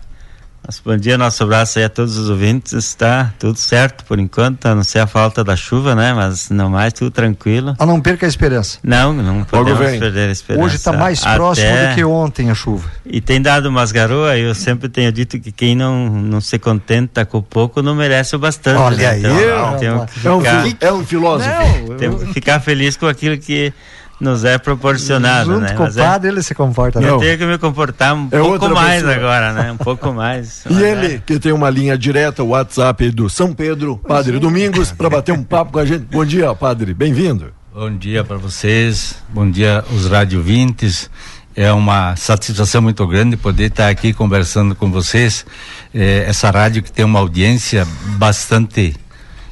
Nosso 0.62 0.82
bom 0.84 0.98
dia, 0.98 1.18
nosso 1.18 1.42
abraço 1.44 1.80
aí 1.80 1.86
a 1.86 1.90
todos 1.90 2.18
os 2.18 2.30
ouvintes. 2.30 2.74
Está 2.74 3.32
tudo 3.40 3.58
certo 3.58 4.04
por 4.04 4.20
enquanto, 4.20 4.66
a 4.66 4.76
não 4.76 4.84
ser 4.84 5.00
a 5.00 5.08
falta 5.08 5.46
da 5.46 5.56
chuva, 5.56 5.96
né? 5.96 6.14
Mas 6.14 6.50
não 6.50 6.70
mais, 6.70 6.92
tudo 6.92 7.10
tranquilo. 7.10 7.74
Ah, 7.80 7.86
não 7.86 8.02
perca 8.02 8.26
a 8.26 8.28
esperança. 8.28 8.80
Não, 8.84 9.14
não 9.14 9.46
podemos 9.46 9.80
perder 9.80 10.28
a 10.28 10.32
esperança. 10.34 10.66
Hoje 10.66 10.76
está 10.76 10.92
mais 10.92 11.24
Até... 11.24 11.36
próximo 11.36 11.70
do 11.72 11.96
que 11.96 12.04
ontem 12.04 12.52
a 12.52 12.54
chuva. 12.54 12.92
E 13.06 13.22
tem 13.22 13.42
dado 13.42 13.68
umas 13.70 13.94
garoas, 13.94 14.38
eu 14.38 14.54
sempre 14.54 14.90
tenho 14.90 15.10
dito 15.10 15.40
que 15.40 15.54
quem 15.54 15.74
não, 15.74 16.10
não 16.10 16.42
se 16.42 16.60
contenta 16.60 17.26
com 17.26 17.42
pouco 17.42 17.82
não 17.82 17.96
merece 17.96 18.36
o 18.36 18.40
bastante. 18.40 18.78
Olha 18.78 19.14
né? 19.14 19.20
então, 19.20 19.38
aí, 19.38 19.86
é, 19.86 20.32
um, 20.32 20.76
é 20.82 20.92
um 20.92 21.06
filósofo. 21.06 21.50
Não, 21.50 21.96
eu... 21.98 22.18
que 22.18 22.34
ficar 22.34 22.60
feliz 22.60 22.98
com 22.98 23.08
aquilo 23.08 23.38
que 23.38 23.74
nos 24.20 24.44
é 24.44 24.58
proporcionado, 24.58 25.52
Junto 25.52 25.62
né? 25.62 25.74
com 25.74 25.84
Mas 25.84 25.96
o 25.96 26.00
é 26.00 26.04
padre 26.04 26.30
é... 26.30 26.32
ele 26.32 26.44
se 26.44 26.56
comporta. 26.56 27.00
Eu 27.00 27.20
tenho 27.20 27.38
que 27.38 27.46
me 27.46 27.58
comportar 27.58 28.16
um 28.16 28.28
é 28.32 28.40
pouco 28.40 28.70
mais 28.70 29.04
pessoa. 29.04 29.16
agora, 29.16 29.54
né? 29.54 29.72
Um 29.72 29.78
pouco 29.78 30.12
mais. 30.12 30.64
e 30.70 30.82
ele, 30.82 31.16
é. 31.16 31.22
que 31.24 31.40
tem 31.40 31.52
uma 31.52 31.70
linha 31.70 31.98
direta, 31.98 32.44
o 32.44 32.50
WhatsApp 32.50 33.12
do 33.12 33.30
São 33.30 33.54
Pedro, 33.54 33.98
Padre 33.98 34.40
Domingos, 34.40 34.92
para 34.92 35.10
bater 35.10 35.34
um 35.34 35.44
papo 35.44 35.74
com 35.74 35.80
a 35.80 35.86
gente. 35.86 36.06
Bom 36.12 36.26
dia, 36.26 36.54
Padre, 36.56 36.94
bem-vindo. 36.94 37.54
Bom 37.74 37.96
dia 37.96 38.24
para 38.24 38.38
vocês, 38.38 39.16
bom 39.30 39.50
dia 39.50 39.86
os 39.92 40.08
radiovintes. 40.08 41.12
É 41.56 41.72
uma 41.72 42.16
satisfação 42.16 42.82
muito 42.82 43.06
grande 43.08 43.36
poder 43.36 43.66
estar 43.66 43.90
aqui 43.90 44.14
conversando 44.14 44.76
com 44.76 44.92
vocês. 44.92 45.46
É, 45.94 46.26
essa 46.28 46.50
rádio 46.52 46.84
que 46.84 46.92
tem 46.92 47.04
uma 47.06 47.20
audiência 47.20 47.88
bastante 48.18 48.96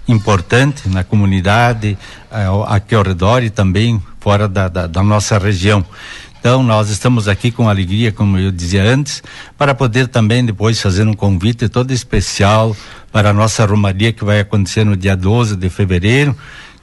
importante 0.07 0.87
na 0.87 1.03
comunidade, 1.03 1.97
é, 2.31 2.45
aqui 2.67 2.93
ao 2.93 3.03
redor 3.03 3.43
e 3.43 3.49
também 3.49 4.01
fora 4.25 4.47
da, 4.47 4.67
da, 4.67 4.87
da 4.87 5.03
nossa 5.03 5.37
região. 5.37 5.85
Então, 6.39 6.63
nós 6.63 6.89
estamos 6.89 7.27
aqui 7.27 7.51
com 7.51 7.69
alegria, 7.69 8.11
como 8.11 8.39
eu 8.39 8.51
dizia 8.51 8.81
antes, 8.81 9.21
para 9.55 9.75
poder 9.75 10.07
também 10.07 10.43
depois 10.43 10.81
fazer 10.81 11.07
um 11.07 11.13
convite 11.13 11.69
todo 11.69 11.91
especial 11.91 12.75
para 13.11 13.29
a 13.29 13.33
nossa 13.33 13.63
romaria 13.67 14.11
que 14.11 14.25
vai 14.25 14.39
acontecer 14.39 14.83
no 14.83 14.97
dia 14.97 15.15
12 15.15 15.55
de 15.55 15.69
fevereiro, 15.69 16.35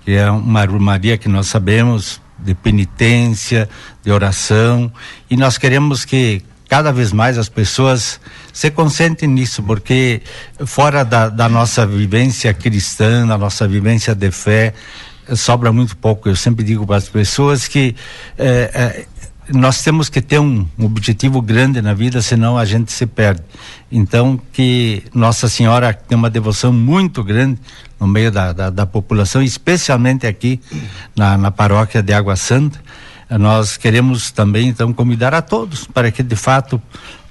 que 0.05 0.13
é 0.13 0.31
uma 0.31 0.65
romaria 0.65 1.19
que 1.19 1.29
nós 1.29 1.49
sabemos 1.49 2.21
de 2.39 2.55
penitência, 2.55 3.69
de 4.05 4.13
oração, 4.13 4.93
e 5.29 5.37
nós 5.37 5.59
queremos 5.59 6.05
que 6.05 6.45
cada 6.69 6.93
vez 6.93 7.13
mais 7.13 7.39
as 7.39 7.49
pessoas 7.49 8.21
se 8.53 8.71
concentrem 8.71 9.29
nisso, 9.29 9.65
porque 9.65 10.23
fora 10.65 11.05
da, 11.05 11.29
da 11.29 11.49
nossa 11.49 11.85
vivência 11.85 12.55
cristã, 12.55 13.27
da 13.27 13.37
nossa 13.37 13.67
vivência 13.67 14.15
de 14.15 14.31
fé, 14.31 14.73
sobra 15.35 15.73
muito 15.73 15.97
pouco. 15.97 16.29
Eu 16.29 16.37
sempre 16.37 16.65
digo 16.65 16.87
para 16.87 16.97
as 16.97 17.09
pessoas 17.09 17.69
que 17.69 17.95
é, 18.39 18.71
é, 18.75 19.07
nós 19.53 19.83
temos 19.83 20.09
que 20.09 20.21
ter 20.21 20.39
um, 20.39 20.67
um, 20.79 20.85
objetivo 20.85 21.43
grande 21.43 21.83
na 21.83 21.95
vida, 21.95 22.23
senão 22.23 22.57
a 22.57 22.65
gente 22.65 22.93
se 22.93 23.07
perde. 23.07 23.43
Então, 23.91 24.41
que 24.53 25.03
Nossa 25.15 25.49
Senhora 25.49 25.93
tem 25.93 26.17
uma 26.17 26.31
devoção 26.31 26.73
muito 26.73 27.23
grande 27.25 27.61
no 27.99 28.07
meio 28.07 28.31
da, 28.31 28.53
da, 28.53 28.71
da 28.71 28.87
população, 28.87 29.43
especialmente 29.43 30.27
aqui 30.27 30.61
na, 31.17 31.37
na 31.37 31.51
paróquia 31.51 32.03
de 32.03 32.13
Água 32.13 32.37
Santa. 32.37 32.81
Nós 33.31 33.77
queremos 33.77 34.31
também, 34.31 34.69
então, 34.69 34.93
convidar 34.93 35.33
a 35.35 35.41
todos 35.41 35.87
para 35.87 36.11
que, 36.11 36.23
de 36.23 36.37
fato, 36.37 36.81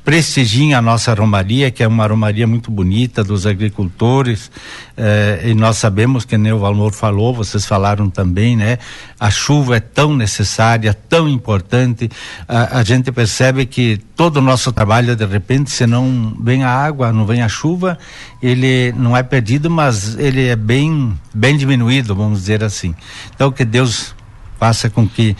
prestigiem 0.04 0.74
a 0.74 0.82
nossa 0.82 1.14
romaria, 1.14 1.70
que 1.70 1.84
é 1.84 1.88
uma 1.88 2.08
romaria 2.08 2.48
muito 2.48 2.72
bonita 2.72 3.24
dos 3.24 3.46
agricultores, 3.46 4.52
eh, 4.98 5.44
e 5.46 5.54
nós 5.54 5.78
sabemos 5.78 6.26
que 6.26 6.38
nem 6.38 6.52
o 6.52 6.60
Valmor 6.60 6.92
falou, 6.92 7.34
vocês 7.34 7.66
falaram 7.66 8.10
também, 8.10 8.58
né? 8.58 8.80
A 9.20 9.30
chuva 9.30 9.78
é 9.78 9.80
tão 9.80 10.16
necessária, 10.16 10.94
tão 10.94 11.30
importante, 11.30 12.10
a, 12.48 12.80
a 12.80 12.84
gente 12.84 13.12
percebe 13.12 13.66
que 13.68 14.00
todo 14.16 14.38
o 14.38 14.42
nosso 14.42 14.72
trabalho, 14.72 15.16
de 15.16 15.26
repente, 15.26 15.70
se 15.70 15.86
não 15.86 16.36
vem 16.42 16.64
a 16.64 16.70
água, 16.70 17.14
não 17.14 17.26
vem 17.26 17.44
a 17.44 17.50
chuva, 17.50 17.98
ele 18.42 18.92
não 18.94 19.16
é 19.16 19.22
perdido, 19.22 19.70
mas 19.70 20.18
ele 20.18 20.48
é 20.48 20.56
bem, 20.56 21.14
bem 21.34 21.56
diminuído, 21.56 22.16
vamos 22.16 22.40
dizer 22.40 22.64
assim. 22.64 22.96
Então, 23.36 23.52
que 23.52 23.64
Deus 23.64 24.16
faça 24.60 24.90
com 24.92 25.08
que 25.08 25.36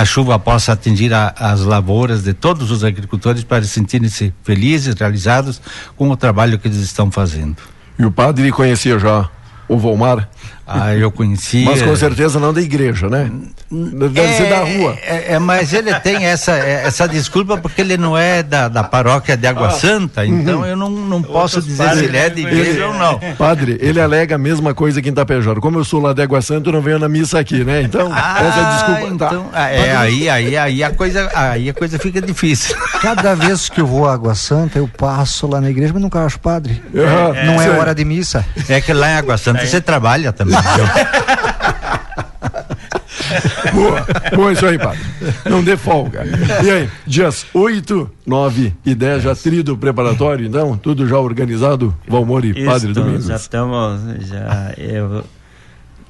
a 0.00 0.04
chuva 0.06 0.38
possa 0.38 0.72
atingir 0.72 1.12
a, 1.12 1.34
as 1.38 1.60
lavouras 1.60 2.22
de 2.22 2.32
todos 2.32 2.70
os 2.70 2.82
agricultores 2.82 3.44
para 3.44 3.62
sentirem-se 3.64 4.32
felizes, 4.42 4.94
realizados 4.94 5.60
com 5.94 6.08
o 6.08 6.16
trabalho 6.16 6.58
que 6.58 6.68
eles 6.68 6.78
estão 6.78 7.10
fazendo. 7.10 7.56
E 7.98 8.04
o 8.06 8.10
padre 8.10 8.50
conhecia 8.50 8.98
já 8.98 9.28
o 9.68 9.76
Volmar? 9.76 10.26
Ah, 10.66 10.94
eu 10.94 11.10
conheci. 11.10 11.64
Mas 11.64 11.82
com 11.82 11.96
certeza 11.96 12.38
não 12.38 12.52
da 12.52 12.60
igreja, 12.60 13.08
né? 13.08 13.28
Deve 13.70 14.20
é, 14.20 14.32
ser 14.34 14.48
da 14.48 14.58
rua. 14.58 14.96
É, 15.02 15.34
é, 15.34 15.38
mas 15.38 15.72
ele 15.72 15.92
tem 16.00 16.26
essa, 16.26 16.52
é, 16.52 16.82
essa 16.86 17.08
desculpa 17.08 17.56
porque 17.56 17.80
ele 17.80 17.96
não 17.96 18.16
é 18.16 18.42
da, 18.42 18.68
da 18.68 18.84
paróquia 18.84 19.36
de 19.36 19.46
Água 19.46 19.68
ah, 19.68 19.70
Santa, 19.70 20.24
então 20.24 20.60
uhum. 20.60 20.66
eu 20.66 20.76
não, 20.76 20.90
não 20.90 21.22
posso 21.22 21.60
dizer 21.60 21.90
se 21.90 22.04
ele 22.04 22.16
é 22.16 22.30
de 22.30 22.42
igreja 22.42 22.70
ele, 22.70 22.82
ou 22.82 22.94
não. 22.94 23.18
Padre, 23.36 23.78
ele 23.80 24.00
alega 24.00 24.36
a 24.36 24.38
mesma 24.38 24.72
coisa 24.74 25.02
que 25.02 25.08
em 25.08 25.12
Tapejara. 25.12 25.60
Como 25.60 25.78
eu 25.78 25.84
sou 25.84 26.00
lá 26.00 26.12
de 26.12 26.22
Água 26.22 26.40
Santa, 26.40 26.68
eu 26.68 26.72
não 26.72 26.80
venho 26.80 26.98
na 26.98 27.08
missa 27.08 27.38
aqui, 27.38 27.64
né? 27.64 27.82
Então, 27.82 28.08
ah, 28.12 28.36
essa 28.40 28.62
desculpa. 28.62 29.00
Tá. 29.00 29.26
Então, 29.26 29.44
tá. 29.44 29.70
É, 29.70 29.96
aí, 29.96 30.28
aí, 30.28 30.56
aí, 30.56 30.84
a 30.84 30.90
coisa, 30.90 31.30
aí 31.34 31.68
a 31.68 31.74
coisa 31.74 31.98
fica 31.98 32.20
difícil. 32.20 32.76
Cada 33.00 33.34
vez 33.34 33.68
que 33.68 33.80
eu 33.80 33.86
vou 33.86 34.08
a 34.08 34.14
Água 34.14 34.34
Santa, 34.34 34.78
eu 34.78 34.88
passo 34.88 35.46
lá 35.46 35.60
na 35.60 35.70
igreja, 35.70 35.92
mas 35.92 36.02
nunca 36.02 36.24
acho 36.24 36.38
padre. 36.38 36.82
É, 36.94 37.44
não 37.44 37.60
é, 37.60 37.70
hora 37.70 37.94
de 37.94 38.04
missa. 38.04 38.44
É 38.68 38.80
que 38.80 38.92
lá 38.92 39.10
em 39.10 39.14
Água 39.14 39.36
Santa 39.36 39.66
você 39.66 39.80
trabalha 39.80 40.32
também. 40.40 40.56
boa, 43.74 44.06
boa 44.34 44.52
isso 44.52 44.66
aí, 44.66 44.78
padre. 44.78 45.00
Não 45.44 45.62
dê 45.62 45.76
folga. 45.76 46.24
E 46.64 46.70
aí, 46.70 46.88
dias 47.06 47.46
8, 47.52 48.10
9 48.26 48.72
e 48.84 48.94
10, 48.94 49.22
já 49.22 49.34
trido 49.34 49.76
preparatório, 49.76 50.46
então? 50.46 50.76
Tudo 50.76 51.06
já 51.06 51.18
organizado, 51.18 51.94
Valmor 52.08 52.44
e 52.44 52.50
Isso, 52.50 52.64
Padre 52.64 52.92
Domingos? 52.92 53.26
Já 53.26 53.36
estamos, 53.36 54.00
já, 54.26 54.72
eu, 54.78 55.24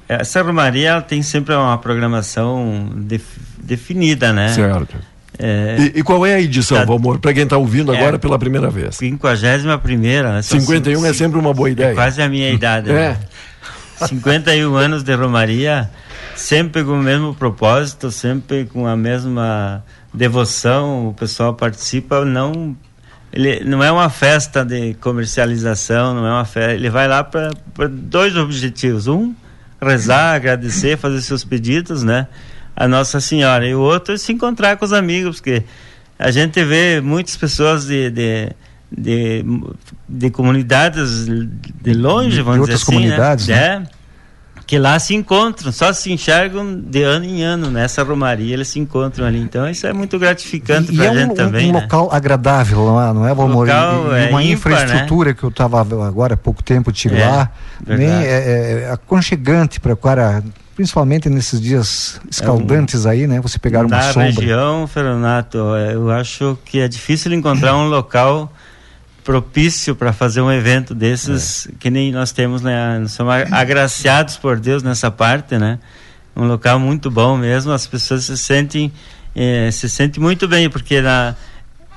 essa 0.07 0.41
Romaria 0.41 1.01
tem 1.01 1.21
sempre 1.21 1.53
uma 1.53 1.77
programação 1.77 2.89
def, 2.95 3.25
definida, 3.61 4.31
né? 4.31 4.49
Certo. 4.49 4.95
É, 5.39 5.77
e, 5.79 5.99
e, 5.99 6.03
qual 6.03 6.25
é 6.25 6.35
a 6.35 6.41
edição, 6.41 6.77
tá, 6.77 6.85
Valmor, 6.85 7.19
para 7.19 7.33
quem 7.33 7.43
está 7.43 7.57
ouvindo 7.57 7.91
agora 7.91 8.15
é, 8.15 8.19
pela 8.19 8.37
primeira 8.37 8.69
vez? 8.69 8.97
51 8.97 9.79
primeira. 9.79 10.33
Né? 10.33 10.41
51 10.41 10.95
cinco, 10.95 11.07
é 11.07 11.13
sempre 11.13 11.39
uma 11.39 11.53
boa 11.53 11.69
ideia. 11.69 11.91
É 11.91 11.95
quase 11.95 12.21
a 12.21 12.29
minha 12.29 12.51
idade. 12.51 12.91
É. 12.91 12.93
Né? 12.93 13.17
51 14.07 14.75
anos 14.75 15.03
de 15.03 15.13
Romaria, 15.13 15.89
sempre 16.35 16.83
com 16.83 16.91
o 16.91 17.03
mesmo 17.03 17.33
propósito, 17.35 18.11
sempre 18.11 18.65
com 18.65 18.87
a 18.87 18.95
mesma 18.95 19.83
devoção, 20.13 21.09
o 21.09 21.13
pessoal 21.13 21.53
participa, 21.53 22.25
não 22.25 22.75
ele 23.33 23.63
não 23.63 23.81
é 23.81 23.89
uma 23.91 24.09
festa 24.09 24.65
de 24.65 24.93
comercialização, 24.95 26.13
não 26.13 26.27
é 26.27 26.31
uma 26.31 26.45
festa, 26.45 26.73
ele 26.73 26.89
vai 26.89 27.07
lá 27.07 27.23
para 27.23 27.51
dois 27.89 28.35
objetivos, 28.35 29.07
um 29.07 29.33
rezar, 29.81 30.35
agradecer, 30.35 30.97
fazer 30.97 31.21
seus 31.21 31.43
pedidos, 31.43 32.03
né? 32.03 32.27
A 32.75 32.87
Nossa 32.87 33.19
Senhora 33.19 33.65
e 33.65 33.73
o 33.73 33.79
outro 33.79 34.13
é 34.13 34.17
se 34.17 34.31
encontrar 34.33 34.77
com 34.77 34.85
os 34.85 34.93
amigos, 34.93 35.37
porque 35.37 35.63
a 36.19 36.29
gente 36.29 36.63
vê 36.63 37.01
muitas 37.01 37.35
pessoas 37.35 37.85
de, 37.85 38.09
de 38.09 38.49
de, 38.91 39.45
de 40.07 40.29
comunidades 40.29 41.25
de 41.25 41.93
longe, 41.93 42.41
vamos 42.41 42.67
de 42.67 42.73
dizer 42.73 42.83
assim, 42.83 42.85
comunidades, 42.85 43.47
né? 43.47 43.79
né? 43.79 43.87
que 44.71 44.79
lá 44.79 44.97
se 44.99 45.13
encontram, 45.13 45.69
só 45.69 45.91
se 45.91 46.13
enxergam 46.13 46.79
de 46.79 47.03
ano 47.03 47.25
em 47.25 47.43
ano 47.43 47.69
nessa 47.69 48.03
romaria, 48.03 48.53
eles 48.53 48.69
se 48.69 48.79
encontram 48.79 49.25
ali. 49.25 49.37
Então 49.37 49.69
isso 49.69 49.85
é 49.85 49.91
muito 49.91 50.17
gratificante 50.17 50.95
para 50.95 51.03
a 51.03 51.07
é 51.07 51.13
gente 51.13 51.31
um, 51.31 51.35
também. 51.35 51.69
um 51.69 51.73
né? 51.73 51.81
local 51.81 52.07
agradável, 52.09 52.79
é, 53.01 53.13
não 53.13 53.27
é 53.27 53.33
Valmor? 53.33 53.67
Local, 53.67 54.15
e, 54.15 54.27
e 54.27 54.29
uma 54.29 54.41
é 54.41 54.45
infraestrutura 54.45 55.31
ímpar, 55.31 55.33
né? 55.33 55.33
que 55.33 55.43
eu 55.43 55.49
estava 55.49 55.81
agora 55.81 56.35
há 56.35 56.37
pouco 56.37 56.63
tempo 56.63 56.89
tive 56.89 57.17
É, 57.17 57.27
lá, 57.27 57.51
bem 57.85 58.07
é, 58.07 58.83
é 58.87 58.91
aconchegante 58.93 59.77
para 59.77 59.91
o 59.91 59.97
cara, 59.97 60.41
principalmente 60.73 61.29
nesses 61.29 61.59
dias 61.59 62.21
escaldantes 62.31 63.05
aí, 63.05 63.27
né? 63.27 63.41
Você 63.41 63.59
pegar 63.59 63.81
uma 63.81 63.89
Na 63.89 64.03
sombra. 64.03 64.29
região, 64.29 64.87
Fernando, 64.87 65.57
eu 65.91 66.09
acho 66.11 66.57
que 66.63 66.79
é 66.79 66.87
difícil 66.87 67.33
encontrar 67.33 67.75
um 67.75 67.89
local 67.89 68.49
propício 69.23 69.95
para 69.95 70.11
fazer 70.13 70.41
um 70.41 70.51
evento 70.51 70.93
desses 70.95 71.67
que 71.79 71.89
nem 71.89 72.11
nós 72.11 72.31
temos, 72.31 72.61
né? 72.61 73.03
Somos 73.07 73.33
agraciados 73.51 74.37
por 74.37 74.59
Deus 74.59 74.81
nessa 74.83 75.09
parte, 75.11 75.57
né? 75.57 75.79
Um 76.35 76.45
local 76.47 76.79
muito 76.79 77.11
bom 77.11 77.37
mesmo, 77.37 77.71
as 77.71 77.85
pessoas 77.85 78.23
se 78.25 78.37
sentem 78.37 78.91
eh, 79.35 79.69
se 79.71 79.89
sentem 79.89 80.21
muito 80.21 80.47
bem 80.47 80.69
porque 80.69 81.01
na 81.01 81.35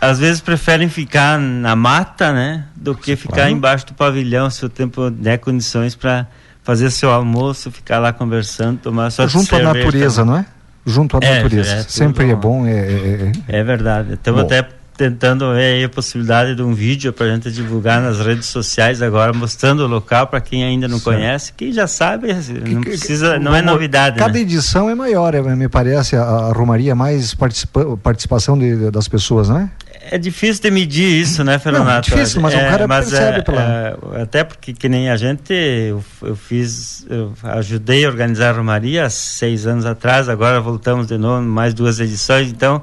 às 0.01 0.19
vezes 0.19 0.41
preferem 0.41 0.89
ficar 0.89 1.39
na 1.39 1.75
mata, 1.75 2.31
né, 2.33 2.65
do 2.77 2.95
que 2.95 3.17
ficar 3.17 3.35
Claro. 3.37 3.51
embaixo 3.51 3.87
do 3.87 3.95
pavilhão 3.95 4.51
se 4.51 4.63
o 4.65 4.69
tempo 4.69 5.09
der 5.11 5.39
condições 5.39 5.95
para 5.95 6.27
fazer 6.63 6.91
seu 6.91 7.11
almoço, 7.11 7.71
ficar 7.71 8.01
lá 8.01 8.13
conversando, 8.13 8.79
tomar 8.81 9.11
sua 9.11 9.27
Junto 9.29 9.55
à 9.57 9.61
natureza, 9.61 10.23
também. 10.23 10.35
não 10.35 10.41
é? 10.41 10.47
Junto 10.85 11.17
à 11.17 11.21
É, 11.23 11.37
natureza. 11.37 11.75
é 11.77 11.83
Sempre 11.85 12.31
é 12.31 12.35
bom. 12.35 12.67
É, 12.67 12.73
é- 12.73 13.33
é- 13.49 13.61
É 13.61 13.65
verdade. 13.65 14.13
Estamos 14.15 14.43
Bom. 14.43 14.47
até 14.47 14.69
tentando 14.97 15.53
ver 15.55 15.85
a 15.85 15.89
possibilidade 15.89 16.55
de 16.55 16.63
um 16.63 16.73
vídeo 16.73 17.13
para 17.13 17.27
a 17.27 17.31
gente 17.35 17.51
divulgar 17.51 18.01
nas 18.01 18.19
redes 18.21 18.47
sociais 18.47 19.03
agora, 19.03 19.33
mostrando 19.33 19.85
o 19.85 19.87
local 19.87 20.27
para 20.29 20.41
quem 20.41 20.63
ainda 20.65 20.87
não 20.87 20.99
Certo. 20.99 21.17
conhece. 21.17 21.53
Quem 21.57 21.73
já 21.73 21.87
sabe, 21.87 22.33
não 22.33 22.81
que- 22.81 22.91
precisa, 22.91 23.39
não 23.39 23.55
é 23.55 23.61
novidade. 23.61 24.19
Cada 24.19 24.33
né? 24.35 24.41
edição 24.41 24.89
é 24.89 24.95
maior, 24.95 25.35
é, 25.35 25.43
me 25.43 25.69
parece, 25.69 26.17
a, 26.17 26.23
a 26.23 26.53
Romaria 26.53 26.95
mais 26.95 27.35
participa, 27.35 27.97
participação 27.97 28.57
de- 28.59 28.91
das 28.91 29.09
pessoas, 29.09 29.49
não 29.49 29.59
é? 29.59 29.71
É 30.11 30.19
difícil 30.19 30.63
de 30.63 30.71
medir 30.71 31.21
isso, 31.23 31.43
né, 31.43 31.59
Fernando? 31.59 31.85
Não, 31.87 31.93
é 31.93 32.01
difícil, 32.01 32.41
mas 32.41 32.53
o 32.53 32.59
cara 32.59 32.87
percebe 32.87 33.39
é, 33.39 33.43
pela- 33.43 33.99
é, 34.19 34.23
até 34.23 34.45
porque 34.45 34.75
que 34.75 34.87
nem 34.89 35.09
a 35.09 35.17
gente, 35.17 35.53
eu, 35.53 36.05
eu 36.23 36.37
fiz, 36.37 37.07
eu 37.09 37.33
ajudei 37.43 38.05
a 38.05 38.09
organizar 38.09 38.51
a 38.51 38.53
Romaria 38.53 39.07
há 39.07 39.11
seis 39.11 39.67
anos 39.67 39.87
atrás, 39.87 40.29
agora 40.29 40.61
voltamos 40.61 41.07
de 41.07 41.17
novo, 41.17 41.43
mais 41.43 41.73
duas 41.73 42.01
edições, 42.01 42.49
então 42.51 42.83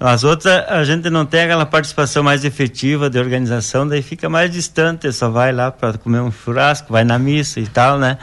as 0.00 0.24
outras 0.24 0.64
a 0.66 0.82
gente 0.82 1.10
não 1.10 1.26
tem 1.26 1.42
aquela 1.42 1.66
participação 1.66 2.22
mais 2.22 2.42
efetiva 2.42 3.10
de 3.10 3.18
organização, 3.18 3.86
daí 3.86 4.00
fica 4.00 4.30
mais 4.30 4.50
distante, 4.50 5.12
só 5.12 5.28
vai 5.28 5.52
lá 5.52 5.70
para 5.70 5.98
comer 5.98 6.20
um 6.20 6.32
churrasco, 6.32 6.90
vai 6.90 7.04
na 7.04 7.18
missa 7.18 7.60
e 7.60 7.66
tal, 7.66 7.98
né? 7.98 8.16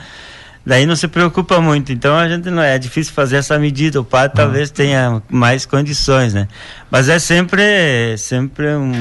Daí 0.68 0.84
não 0.84 0.94
se 0.94 1.08
preocupa 1.08 1.62
muito, 1.62 1.90
então 1.92 2.14
a 2.14 2.28
gente 2.28 2.50
não 2.50 2.62
é 2.62 2.78
difícil 2.78 3.14
fazer 3.14 3.36
essa 3.36 3.58
medida. 3.58 3.98
O 3.98 4.04
padre 4.04 4.36
talvez 4.36 4.70
tenha 4.70 5.22
mais 5.30 5.64
condições, 5.64 6.34
né? 6.34 6.46
Mas 6.90 7.08
é 7.08 7.18
sempre, 7.18 8.14
sempre 8.18 8.66
um, 8.76 8.92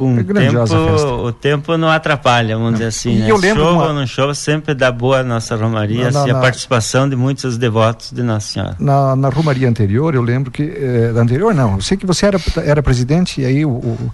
um 0.00 0.18
É 0.18 0.24
tempo, 0.24 0.58
a 0.58 1.22
o 1.22 1.32
tempo 1.32 1.76
não 1.76 1.88
atrapalha, 1.88 2.56
vamos 2.56 2.72
dizer 2.72 2.86
assim, 2.86 3.14
E 3.14 3.18
né? 3.20 3.28
chova 3.28 3.70
uma- 3.70 3.86
ou 3.86 3.92
não 3.94 4.06
chova, 4.08 4.34
sempre 4.34 4.74
dá 4.74 4.90
boa 4.90 5.20
a 5.20 5.22
nossa 5.22 5.54
romaria, 5.54 6.06
Na- 6.06 6.10
na- 6.10 6.20
assim, 6.22 6.30
a 6.30 6.34
na- 6.34 6.40
participação 6.40 7.08
de 7.08 7.14
muitos 7.14 7.56
devotos 7.56 8.10
de 8.10 8.22
Nossa 8.24 8.52
Senhora. 8.52 8.76
Na, 8.80 9.14
na 9.14 9.28
Romaria 9.28 9.68
anterior, 9.68 10.16
eu 10.16 10.22
lembro 10.22 10.50
que. 10.50 10.64
eh, 10.64 11.12
da 11.14 11.20
anterior, 11.20 11.54
não. 11.54 11.76
Eu 11.76 11.80
sei 11.80 11.96
que 11.96 12.06
você 12.06 12.26
era, 12.26 12.40
era 12.64 12.82
presidente 12.82 13.40
e 13.40 13.44
aí 13.44 13.64
o, 13.64 13.70
o- 13.70 14.12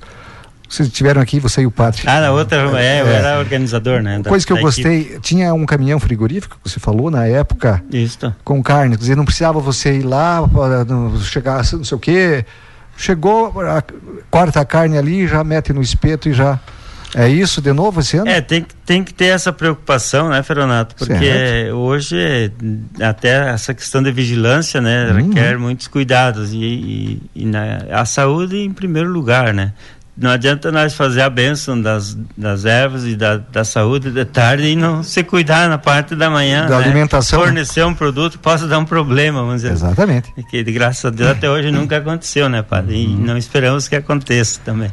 vocês 0.69 0.89
estiveram 0.89 1.21
aqui, 1.21 1.39
você 1.39 1.63
e 1.63 1.67
o 1.67 1.71
padre. 1.71 2.03
Ah, 2.07 2.21
na 2.21 2.33
outra, 2.33 2.59
é, 2.81 3.01
eu 3.03 3.07
É. 3.07 3.15
era 3.15 3.39
organizador, 3.39 4.03
né? 4.03 4.19
da- 4.19 4.29
Coisa 4.31 4.45
que 4.47 4.53
eu 4.53 4.57
da 4.57 4.63
equipe. 4.63 4.83
gostei, 4.89 5.19
tinha 5.21 5.53
um 5.55 5.65
caminhão 5.67 6.01
frigorífico, 6.01 6.59
que 6.63 6.71
você 6.71 6.81
falou 6.81 7.11
na 7.11 7.27
época, 7.27 7.83
Isso. 7.93 8.35
com 8.43 8.63
carne. 8.63 8.97
Quer 8.97 9.01
dizer, 9.01 9.17
não 9.17 9.25
precisava 9.25 9.61
você 9.61 9.99
ir 9.99 10.03
lá, 10.03 10.47
pra, 10.49 10.85
não, 10.85 11.17
chegar, 11.21 11.57
não 11.75 11.85
sei 11.85 11.97
o 11.97 12.01
quê. 12.01 12.45
Chegou, 12.97 13.53
a- 13.61 13.83
corta 14.31 14.61
a 14.61 14.65
carne 14.65 14.97
ali, 14.97 15.27
já 15.27 15.43
mete 15.45 15.73
no 15.73 15.83
espeto 15.83 16.29
e 16.29 16.33
já. 16.33 16.59
É 17.17 17.29
isso 17.29 17.63
de 17.63 17.73
novo 17.73 18.01
esse 18.01 18.17
ano? 18.17 18.29
É, 18.29 18.41
tem, 18.41 18.63
que- 18.63 18.75
tem 18.85 19.05
que 19.05 19.15
ter 19.15 19.27
essa 19.27 19.53
preocupação, 19.53 20.29
né, 20.31 20.43
Feronato? 20.43 20.97
Porque 20.97 21.15
Certo. 21.15 21.75
hoje, 21.77 22.51
até 23.01 23.51
essa 23.51 23.73
questão 23.73 24.03
de 24.03 24.11
vigilância, 24.11 24.81
né, 24.81 25.11
Uhum. 25.13 25.29
requer 25.29 25.57
muitos 25.57 25.87
cuidados. 25.87 26.53
E, 26.53 26.57
e, 26.57 27.23
e 27.37 27.47
na, 27.47 27.85
a 27.93 28.05
saúde 28.05 28.57
em 28.59 28.73
primeiro 28.73 29.11
lugar, 29.11 29.55
né? 29.55 29.73
Não 30.17 30.31
adianta 30.31 30.71
nós 30.71 30.95
fazer 30.95 31.23
a 31.23 31.31
bênção 31.31 31.81
das, 31.81 32.17
das 32.37 32.65
ervas 32.65 33.05
e 33.05 33.17
da, 33.17 33.37
da 33.37 33.65
saúde 33.65 34.13
de 34.13 34.25
tarde 34.25 34.65
e 34.69 34.77
não 34.77 35.03
se 35.03 35.25
cuidar 35.25 35.69
na 35.69 35.77
parte 35.77 36.15
da 36.15 36.31
manhã. 36.31 36.67
Da 36.67 36.79
né? 36.79 36.85
alimentação. 36.85 37.41
Fornecer 37.41 37.85
um 37.85 37.95
produto 37.95 38.39
possa 38.39 38.69
dar 38.69 38.79
um 38.79 38.85
problema, 38.85 39.41
vamos 39.41 39.63
dizer. 39.63 39.73
Exatamente. 39.73 40.33
E 40.37 40.45
que, 40.45 40.63
de 40.63 40.71
graças 40.71 41.05
a 41.05 41.11
Deus, 41.11 41.31
até 41.31 41.51
hoje 41.51 41.73
nunca 41.73 41.97
aconteceu, 41.97 42.49
né, 42.49 42.63
padre? 42.63 43.03
E 43.03 43.09
não 43.09 43.37
esperamos 43.37 43.89
que 43.89 43.97
aconteça 43.97 44.61
também. 44.65 44.93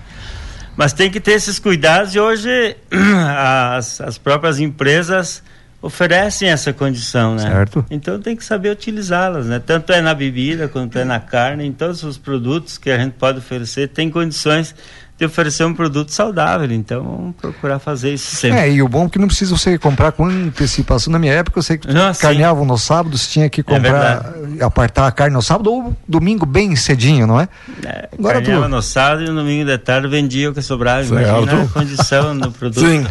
Mas 0.76 0.92
tem 0.92 1.12
que 1.12 1.20
ter 1.20 1.34
esses 1.34 1.60
cuidados 1.60 2.16
e 2.16 2.20
hoje 2.20 2.76
as, 3.76 4.02
as 4.02 4.18
próprias 4.18 4.60
empresas 4.60 5.44
oferecem 5.82 6.50
essa 6.50 6.74
condição, 6.74 7.36
né? 7.36 7.44
Certo. 7.44 7.86
Então 7.90 8.20
tem 8.20 8.36
que 8.36 8.44
saber 8.44 8.72
utilizá-las, 8.72 9.48
né? 9.48 9.60
Tanto 9.60 9.92
é 9.92 10.02
na 10.02 10.14
bebida 10.14 10.68
quanto 10.68 10.98
é 10.98 11.04
na 11.04 11.20
carne, 11.20 11.66
em 11.66 11.72
todos 11.72 12.04
os 12.04 12.18
produtos 12.18 12.78
que 12.78 12.90
a 12.90 12.98
gente 12.98 13.14
pode 13.14 13.40
oferecer, 13.40 13.90
tem 13.90 14.10
condições 14.10 14.76
de 15.22 15.26
oferecer 15.26 15.64
um 15.66 15.74
produto 15.74 16.10
saudável. 16.10 16.72
Então 16.72 17.34
procurar 17.40 17.78
fazer 17.80 18.14
isso 18.14 18.36
sempre. 18.36 18.60
É, 18.60 18.72
e 18.72 18.82
o 18.82 18.88
bom 18.88 19.06
é 19.06 19.10
que 19.10 19.20
não 19.20 19.28
precisa 19.28 19.56
você 19.56 19.78
comprar 19.78 20.12
com 20.12 20.26
antecipação. 20.26 21.14
Na 21.14 21.20
minha 21.20 21.34
época, 21.34 21.60
eu 21.60 21.64
sei 21.64 21.78
que 21.78 21.88
Não, 21.92 22.12
sim. 22.14 22.22
carneavam 22.22 22.66
no 22.66 22.78
sábado, 22.78 23.18
você 23.18 23.30
tinha 23.30 23.50
que 23.50 23.62
comprar, 23.62 24.34
apartar 24.60 25.08
a 25.08 25.12
carne 25.12 25.36
no 25.36 25.42
sábado 25.42 25.72
ou 25.72 25.96
domingo 26.08 26.46
bem 26.46 26.76
cedinho, 26.76 27.28
não 27.28 27.40
é? 27.40 27.48
É, 27.86 28.10
Agora 28.18 28.42
carneava 28.42 28.66
tu- 28.66 28.70
no 28.70 28.82
sábado 28.82 29.24
e 29.24 29.28
no 29.28 29.36
domingo 29.36 29.66
de 29.66 29.78
tarde 29.78 30.08
vendia 30.08 30.50
o 30.50 30.54
que 30.54 30.62
sobrava. 30.62 31.04
Certo. 31.04 31.22
Imagina 31.44 31.64
a 31.64 31.68
condição 31.68 32.38
do 32.38 32.52
produto. 32.52 32.80
Sim. 32.86 33.06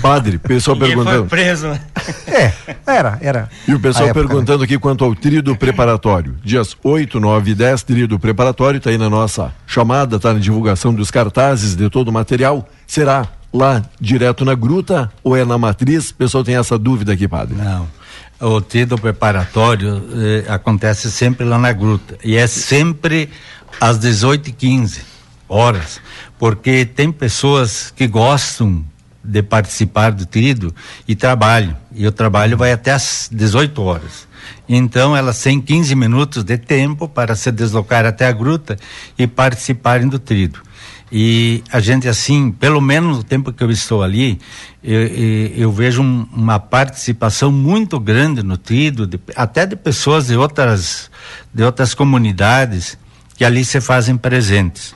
Padre, 0.00 0.38
pessoal 0.38 0.76
Ninguém 0.76 0.94
foi 0.94 1.04
perguntando. 1.04 1.28
preso, 1.28 1.68
né? 1.68 1.80
É, 2.26 2.52
era, 2.86 3.18
era. 3.20 3.48
E 3.66 3.74
o 3.74 3.80
pessoal 3.80 4.08
época, 4.08 4.26
perguntando 4.26 4.64
aqui 4.64 4.78
quanto 4.78 5.04
ao 5.04 5.14
trido 5.14 5.56
preparatório. 5.56 6.36
Dias 6.42 6.76
8, 6.82 7.18
9 7.18 7.50
e 7.50 7.54
10, 7.54 7.82
trido 7.82 8.18
preparatório, 8.18 8.78
está 8.78 8.90
aí 8.90 8.98
na 8.98 9.10
nossa 9.10 9.52
chamada, 9.66 10.16
está 10.16 10.32
na 10.32 10.38
divulgação 10.38 10.94
dos 10.94 11.10
cartazes 11.10 11.74
de 11.74 11.90
todo 11.90 12.08
o 12.08 12.12
material. 12.12 12.68
Será 12.86 13.26
lá 13.52 13.82
direto 14.00 14.44
na 14.44 14.54
gruta 14.54 15.10
ou 15.22 15.36
é 15.36 15.44
na 15.44 15.58
matriz? 15.58 16.10
O 16.10 16.14
pessoal 16.14 16.44
tem 16.44 16.56
essa 16.56 16.78
dúvida 16.78 17.12
aqui, 17.12 17.26
padre. 17.26 17.56
Não. 17.56 17.86
O 18.40 18.60
trido 18.60 18.98
preparatório 18.98 20.02
eh, 20.14 20.44
acontece 20.48 21.10
sempre 21.10 21.46
lá 21.46 21.58
na 21.58 21.72
gruta. 21.72 22.18
E 22.24 22.36
é 22.36 22.46
sempre 22.46 23.28
às 23.80 23.98
18h15 23.98 25.00
horas. 25.48 26.00
Porque 26.38 26.84
tem 26.84 27.12
pessoas 27.12 27.92
que 27.94 28.06
gostam 28.08 28.84
de 29.24 29.42
participar 29.42 30.12
do 30.12 30.26
trido 30.26 30.74
e 31.06 31.14
trabalham. 31.14 31.76
E 31.94 32.06
o 32.06 32.12
trabalho 32.12 32.56
vai 32.56 32.72
até 32.72 32.92
às 32.92 33.28
18 33.32 33.82
horas. 33.82 34.26
Então 34.68 35.16
elas 35.16 35.40
têm 35.40 35.60
15 35.60 35.94
minutos 35.94 36.44
de 36.44 36.56
tempo 36.56 37.08
para 37.08 37.36
se 37.36 37.50
deslocar 37.52 38.04
até 38.06 38.26
a 38.26 38.32
gruta 38.32 38.76
e 39.18 39.26
participarem 39.26 40.08
do 40.08 40.18
trido. 40.18 40.60
E 41.14 41.62
a 41.70 41.78
gente, 41.78 42.08
assim, 42.08 42.50
pelo 42.50 42.80
menos 42.80 43.18
no 43.18 43.22
tempo 43.22 43.52
que 43.52 43.62
eu 43.62 43.70
estou 43.70 44.02
ali, 44.02 44.40
eu, 44.82 45.02
eu 45.02 45.70
vejo 45.70 46.00
um, 46.00 46.26
uma 46.32 46.58
participação 46.58 47.52
muito 47.52 48.00
grande 48.00 48.42
no 48.42 48.56
trido, 48.56 49.06
de, 49.06 49.20
até 49.36 49.66
de 49.66 49.76
pessoas 49.76 50.28
de 50.28 50.36
outras, 50.38 51.10
de 51.52 51.62
outras 51.62 51.92
comunidades 51.92 52.96
que 53.36 53.44
ali 53.44 53.62
se 53.62 53.78
fazem 53.78 54.16
presentes. 54.16 54.94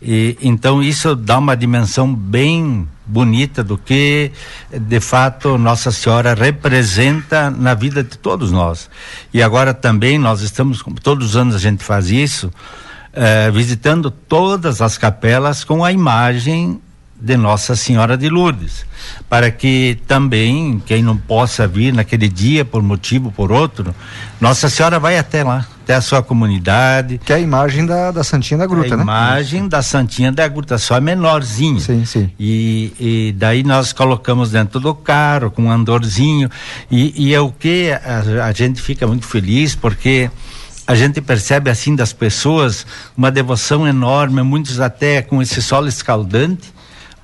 E, 0.00 0.38
então 0.40 0.80
isso 0.80 1.16
dá 1.16 1.36
uma 1.36 1.56
dimensão 1.56 2.14
bem 2.14 2.86
bonita 3.06 3.62
do 3.62 3.78
que 3.78 4.32
de 4.72 5.00
fato 5.00 5.56
Nossa 5.56 5.92
Senhora 5.92 6.34
representa 6.34 7.50
na 7.50 7.74
vida 7.74 8.02
de 8.02 8.18
todos 8.18 8.50
nós. 8.50 8.90
E 9.32 9.42
agora 9.42 9.72
também 9.72 10.18
nós 10.18 10.40
estamos, 10.40 10.82
todos 11.02 11.30
os 11.30 11.36
anos 11.36 11.54
a 11.54 11.58
gente 11.58 11.84
faz 11.84 12.10
isso, 12.10 12.52
eh, 13.12 13.50
visitando 13.50 14.10
todas 14.10 14.82
as 14.82 14.98
capelas 14.98 15.62
com 15.62 15.84
a 15.84 15.92
imagem 15.92 16.80
de 17.20 17.36
Nossa 17.36 17.74
Senhora 17.74 18.16
de 18.16 18.28
Lourdes, 18.28 18.84
para 19.28 19.50
que 19.50 19.98
também 20.06 20.82
quem 20.84 21.02
não 21.02 21.16
possa 21.16 21.66
vir 21.66 21.92
naquele 21.92 22.28
dia 22.28 22.64
por 22.64 22.82
motivo 22.82 23.32
por 23.32 23.50
outro, 23.50 23.94
Nossa 24.40 24.68
Senhora 24.68 24.98
vai 24.98 25.18
até 25.18 25.42
lá, 25.42 25.66
até 25.82 25.94
a 25.94 26.00
sua 26.00 26.22
comunidade. 26.22 27.18
Que 27.24 27.32
é 27.32 27.36
a 27.36 27.40
imagem 27.40 27.86
da, 27.86 28.10
da 28.10 28.22
Santinha 28.22 28.58
da 28.58 28.66
Gruta, 28.66 28.94
a 28.94 28.96
né? 28.96 29.02
imagem 29.02 29.68
da 29.68 29.82
Santinha 29.82 30.30
da 30.30 30.46
Gruta, 30.46 30.76
só 30.78 31.00
menorzinho. 31.00 31.80
Sim, 31.80 32.04
sim. 32.04 32.30
E, 32.38 32.92
e 33.00 33.34
daí 33.36 33.62
nós 33.62 33.92
colocamos 33.92 34.50
dentro 34.50 34.78
do 34.78 34.94
carro 34.94 35.50
com 35.50 35.64
um 35.64 35.70
andorzinho 35.70 36.50
e, 36.90 37.28
e 37.28 37.34
é 37.34 37.40
o 37.40 37.50
que 37.50 37.90
a, 37.92 38.46
a 38.46 38.52
gente 38.52 38.80
fica 38.82 39.06
muito 39.06 39.26
feliz 39.26 39.74
porque 39.74 40.30
a 40.86 40.94
gente 40.94 41.20
percebe 41.20 41.68
assim 41.68 41.96
das 41.96 42.12
pessoas 42.12 42.86
uma 43.16 43.30
devoção 43.30 43.88
enorme, 43.88 44.42
muitos 44.42 44.78
até 44.80 45.20
com 45.20 45.42
esse 45.42 45.60
sol 45.60 45.86
escaldante, 45.88 46.75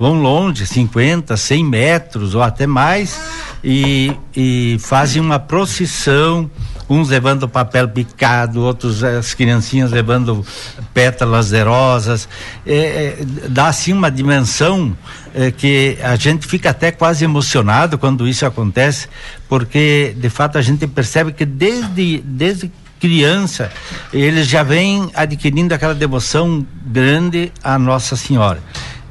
vão 0.02 0.20
longe, 0.20 0.66
50, 0.66 1.36
100 1.36 1.64
metros 1.64 2.34
ou 2.34 2.42
até 2.42 2.66
mais, 2.66 3.20
e, 3.62 4.12
e 4.34 4.76
fazem 4.80 5.22
uma 5.22 5.38
procissão, 5.38 6.50
uns 6.90 7.08
levando 7.08 7.48
papel 7.48 7.88
picado, 7.88 8.62
outros 8.62 9.04
as 9.04 9.32
criancinhas 9.32 9.92
levando 9.92 10.44
pétalas 10.92 11.50
de 11.50 11.62
rosas, 11.62 12.28
é, 12.66 12.74
é, 12.74 13.18
dá 13.48 13.68
assim 13.68 13.92
uma 13.92 14.10
dimensão 14.10 14.92
é, 15.32 15.52
que 15.52 15.96
a 16.02 16.16
gente 16.16 16.48
fica 16.48 16.70
até 16.70 16.90
quase 16.90 17.24
emocionado 17.24 17.96
quando 17.96 18.26
isso 18.26 18.44
acontece, 18.44 19.06
porque 19.48 20.16
de 20.18 20.28
fato 20.28 20.58
a 20.58 20.62
gente 20.62 20.84
percebe 20.88 21.32
que 21.32 21.44
desde, 21.44 22.18
desde 22.26 22.72
criança, 22.98 23.70
eles 24.12 24.48
já 24.48 24.64
vêm 24.64 25.12
adquirindo 25.14 25.72
aquela 25.72 25.94
devoção 25.94 26.66
grande 26.84 27.52
à 27.62 27.78
Nossa 27.78 28.16
Senhora. 28.16 28.60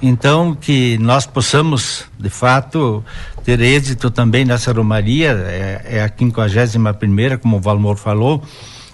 Então, 0.01 0.55
que 0.55 0.97
nós 0.97 1.27
possamos, 1.27 2.05
de 2.17 2.29
fato, 2.29 3.03
ter 3.43 3.61
êxito 3.61 4.09
também 4.09 4.43
nessa 4.43 4.73
romaria, 4.73 5.31
é, 5.31 5.97
é 5.97 6.03
a 6.03 6.09
51 6.09 6.93
primeira, 6.93 7.37
como 7.37 7.57
o 7.57 7.59
Valmor 7.59 7.97
falou, 7.97 8.43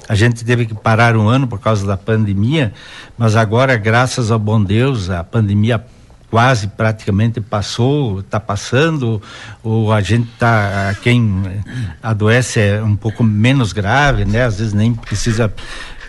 a 0.10 0.16
gente 0.16 0.44
teve 0.44 0.66
que 0.66 0.74
parar 0.74 1.16
um 1.16 1.28
ano 1.28 1.48
por 1.48 1.60
causa 1.60 1.86
da 1.86 1.96
pandemia, 1.96 2.74
mas 3.18 3.36
agora, 3.36 3.78
graças 3.78 4.32
ao 4.32 4.40
bom 4.40 4.62
Deus, 4.62 5.10
a 5.10 5.24
pandemia 5.24 5.84
quase 6.30 6.68
praticamente 6.68 7.40
passou, 7.40 8.20
está 8.20 8.40
passando, 8.40 9.22
ou 9.64 9.92
a 9.92 10.02
gente 10.02 10.30
está, 10.30 10.94
quem 11.02 11.64
adoece 12.04 12.60
é 12.60 12.84
um 12.84 12.96
pouco 12.96 13.24
menos 13.24 13.72
grave, 13.72 14.26
né? 14.26 14.44
Às 14.44 14.60
vezes 14.60 14.74
nem 14.74 14.94
precisa 14.94 15.54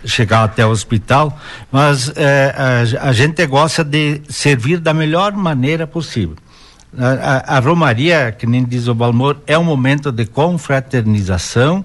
chegar 0.05 0.45
até 0.45 0.65
o 0.65 0.71
hospital, 0.71 1.39
mas 1.71 2.13
é, 2.17 2.55
a, 2.57 3.09
a, 3.09 3.13
gente 3.13 3.45
gosta 3.47 3.85
de 3.85 4.23
servir 4.29 4.79
da 4.79 4.95
melhor 4.95 5.33
maneira 5.33 5.87
possível. 5.87 6.37
A, 6.97 7.55
a, 7.55 7.57
a, 7.57 7.61
Romaria, 7.61 8.33
que 8.33 8.47
nem 8.47 8.65
diz 8.65 8.89
o 8.89 8.95
Balmor, 8.95 9.37
é 9.47 9.59
um 9.59 9.65
momento 9.65 10.11
de 10.11 10.25
confraternização 10.25 11.85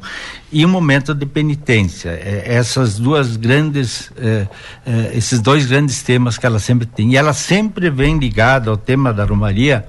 e 0.51 0.65
um 0.65 0.69
momento 0.69 1.13
de 1.13 1.25
penitência. 1.25 2.09
É, 2.09 2.43
essas 2.45 2.97
duas 2.97 3.35
grandes, 3.35 4.11
é, 4.17 4.47
esses 5.13 5.41
dois 5.41 5.65
grandes 5.65 6.01
temas 6.03 6.37
que 6.37 6.45
ela 6.45 6.59
sempre 6.59 6.85
tem. 6.85 7.11
E 7.11 7.17
ela 7.17 7.33
sempre 7.33 7.89
vem 7.89 8.17
ligada 8.17 8.69
ao 8.69 8.77
tema 8.77 9.13
da 9.13 9.25
Romaria, 9.25 9.85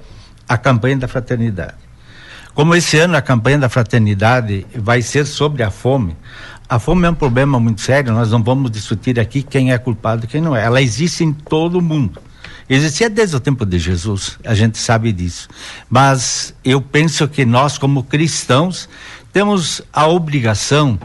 a 0.47 0.57
campanha 0.57 0.97
da 0.97 1.07
fraternidade. 1.07 1.85
Como 2.55 2.73
esse 2.73 2.97
ano 2.97 3.17
a 3.17 3.21
campanha 3.21 3.57
da 3.57 3.67
fraternidade 3.67 4.65
vai 4.73 5.01
ser 5.01 5.25
sobre 5.25 5.61
a 5.61 5.69
fome, 5.69 6.15
a 6.67 6.79
fome 6.79 7.05
é 7.05 7.09
um 7.09 7.15
problema 7.15 7.59
muito 7.59 7.81
sério, 7.81 8.13
nós 8.13 8.31
não 8.31 8.41
vamos 8.41 8.71
discutir 8.71 9.19
aqui 9.19 9.43
quem 9.43 9.71
é 9.71 9.77
culpado 9.77 10.25
e 10.25 10.27
quem 10.27 10.41
não 10.41 10.55
é. 10.55 10.63
Ela 10.63 10.81
existe 10.81 11.23
em 11.23 11.31
todo 11.31 11.77
o 11.77 11.81
mundo. 11.81 12.19
Existia 12.67 13.09
desde 13.09 13.35
o 13.35 13.39
tempo 13.39 13.63
de 13.65 13.77
Jesus, 13.77 14.39
a 14.43 14.55
gente 14.55 14.79
sabe 14.79 15.11
disso. 15.11 15.47
Mas 15.87 16.55
eu 16.63 16.81
penso 16.81 17.27
que 17.27 17.45
nós, 17.45 17.77
como 17.77 18.03
cristãos, 18.03 18.89
temos 19.31 19.83
a 19.93 20.07
obrigação 20.07 20.97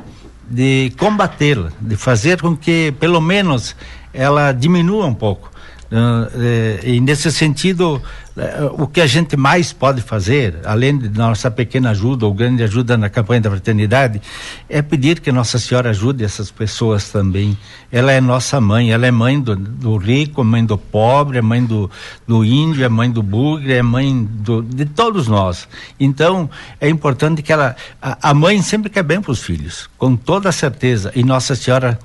de 0.49 0.93
combatê-la, 0.99 1.71
de 1.81 1.97
fazer 1.97 2.41
com 2.41 2.57
que, 2.57 2.93
pelo 2.99 3.21
menos, 3.21 3.77
ela 4.15 4.53
diminua 4.53 5.05
um 5.05 5.15
pouco. 5.15 5.51
Uh, 5.91 6.87
e 6.87 7.01
nesse 7.01 7.33
sentido, 7.33 8.01
uh, 8.37 8.83
o 8.83 8.87
que 8.87 9.01
a 9.01 9.09
gente 9.09 9.37
mais 9.37 9.73
pode 9.73 10.01
fazer, 10.01 10.61
além 10.65 10.97
de 10.97 11.09
nossa 11.09 11.51
pequena 11.51 11.91
ajuda 11.91 12.27
ou 12.27 12.33
grande 12.33 12.63
ajuda 12.63 12.97
na 12.97 13.09
campanha 13.09 13.41
da 13.41 13.51
fraternidade, 13.51 14.23
é 14.69 14.81
pedir 14.83 15.19
que 15.19 15.33
Nossa 15.33 15.59
Senhora 15.59 15.91
ajude 15.91 16.23
essas 16.23 16.49
pessoas 16.49 17.09
também. 17.09 17.59
Ela 17.91 18.13
é 18.13 18.21
nossa 18.21 18.61
mãe, 18.61 18.93
ela 18.93 19.05
é 19.05 19.11
mãe 19.11 19.41
do, 19.41 19.57
do 19.57 19.97
rico, 19.97 20.45
mãe 20.45 20.65
do 20.65 20.79
pobre, 20.79 21.39
é 21.39 21.43
mãe 21.43 21.65
do, 21.65 21.91
do 22.25 22.45
índio, 22.45 22.85
é 22.85 22.89
mãe 22.89 23.11
do 23.11 23.21
bugre, 23.21 23.73
é 23.73 23.83
mãe 23.83 24.25
do, 24.25 24.63
de 24.63 24.85
todos 24.85 25.27
nós. 25.27 25.67
Então, 25.99 26.49
é 26.81 26.89
importante 26.89 27.43
que 27.43 27.53
ela. 27.53 27.75
A, 28.01 28.31
a 28.31 28.35
mãe 28.35 28.63
sempre 28.63 28.91
quer 28.91 29.03
bem 29.03 29.21
para 29.21 29.33
os 29.33 29.43
filhos, 29.43 29.91
com 29.99 30.15
toda 30.15 30.53
certeza. 30.53 31.11
E 31.17 31.25
Nossa 31.25 31.57
Senhora 31.57 31.99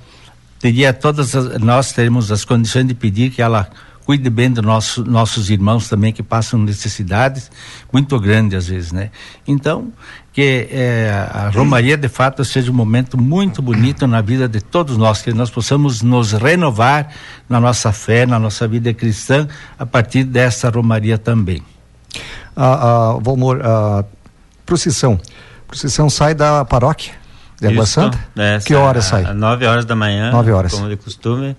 teria 0.60 0.92
todas 0.92 1.34
as, 1.34 1.58
nós 1.58 1.92
teremos 1.92 2.32
as 2.32 2.44
condições 2.44 2.86
de 2.86 2.94
pedir 2.94 3.30
que 3.30 3.42
ela 3.42 3.68
cuide 4.06 4.30
bem 4.30 4.50
dos 4.50 4.64
nosso, 4.64 5.04
nossos 5.04 5.50
irmãos 5.50 5.88
também 5.88 6.12
que 6.12 6.22
passam 6.22 6.60
necessidades 6.60 7.50
muito 7.92 8.18
grandes 8.20 8.56
às 8.56 8.68
vezes, 8.68 8.92
né? 8.92 9.10
Então, 9.46 9.92
que 10.32 10.68
eh, 10.70 11.28
a 11.32 11.48
Romaria 11.48 11.96
de 11.96 12.08
fato 12.08 12.44
seja 12.44 12.70
um 12.70 12.74
momento 12.74 13.18
muito 13.18 13.60
bonito 13.60 14.06
na 14.06 14.20
vida 14.20 14.48
de 14.48 14.60
todos 14.60 14.96
nós, 14.96 15.22
que 15.22 15.32
nós 15.32 15.50
possamos 15.50 16.02
nos 16.02 16.32
renovar 16.32 17.08
na 17.48 17.58
nossa 17.58 17.90
fé, 17.90 18.24
na 18.26 18.38
nossa 18.38 18.68
vida 18.68 18.94
cristã, 18.94 19.48
a 19.76 19.84
partir 19.84 20.22
dessa 20.22 20.70
Romaria 20.70 21.18
também. 21.18 21.62
Ah, 22.54 23.14
ah, 23.14 23.18
Valmor, 23.20 23.60
a 23.64 24.04
procissão. 24.64 25.20
Procissão 25.66 26.08
sai 26.08 26.32
da 26.32 26.64
paróquia? 26.64 27.25
De 27.60 27.68
Água 27.68 27.86
Santa? 27.86 28.18
É, 28.36 28.58
que 28.58 28.74
hora 28.74 29.00
sai? 29.00 29.24
Às 29.24 29.34
9 29.34 29.66
horas 29.66 29.84
da 29.84 29.96
manhã. 29.96 30.30
9 30.30 30.52
horas. 30.52 30.72
Como 30.72 30.88
de 30.88 30.96
costume. 30.96 31.56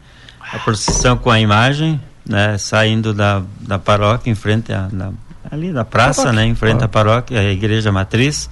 A 0.53 0.59
procissão 0.59 1.17
com 1.17 1.29
a 1.29 1.39
imagem, 1.39 1.99
né? 2.25 2.57
Saindo 2.57 3.13
da, 3.13 3.41
da 3.59 3.77
paróquia 3.77 4.31
em 4.31 4.35
frente 4.35 4.71
a, 4.71 4.87
na, 4.91 5.11
ali 5.51 5.73
da 5.73 5.83
praça, 5.83 6.31
né? 6.31 6.45
Em 6.45 6.55
frente 6.55 6.83
à 6.83 6.87
paróquia, 6.87 7.39
a 7.39 7.43
igreja 7.43 7.91
matriz. 7.91 8.49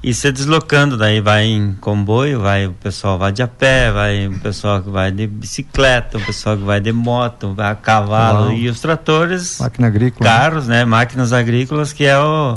E 0.00 0.14
se 0.14 0.30
deslocando, 0.30 0.96
daí 0.96 1.20
vai 1.20 1.46
em 1.46 1.72
comboio, 1.80 2.40
vai 2.40 2.66
o 2.68 2.72
pessoal 2.72 3.18
vai 3.18 3.32
de 3.32 3.42
a 3.42 3.48
pé, 3.48 3.90
vai 3.90 4.28
o 4.28 4.38
pessoal 4.38 4.80
que 4.80 4.88
vai 4.88 5.10
de 5.10 5.26
bicicleta, 5.26 6.18
o 6.18 6.20
pessoal 6.20 6.56
que 6.56 6.62
vai 6.62 6.80
de 6.80 6.92
moto, 6.92 7.52
vai 7.52 7.72
a 7.72 7.74
cavalo 7.74 8.52
e 8.52 8.68
os 8.68 8.78
tratores, 8.80 9.58
máquina 9.58 9.88
agrícola, 9.88 10.30
carros, 10.30 10.68
né? 10.68 10.84
Máquinas 10.84 11.32
agrícolas 11.32 11.92
que 11.92 12.04
é 12.04 12.16
o 12.16 12.56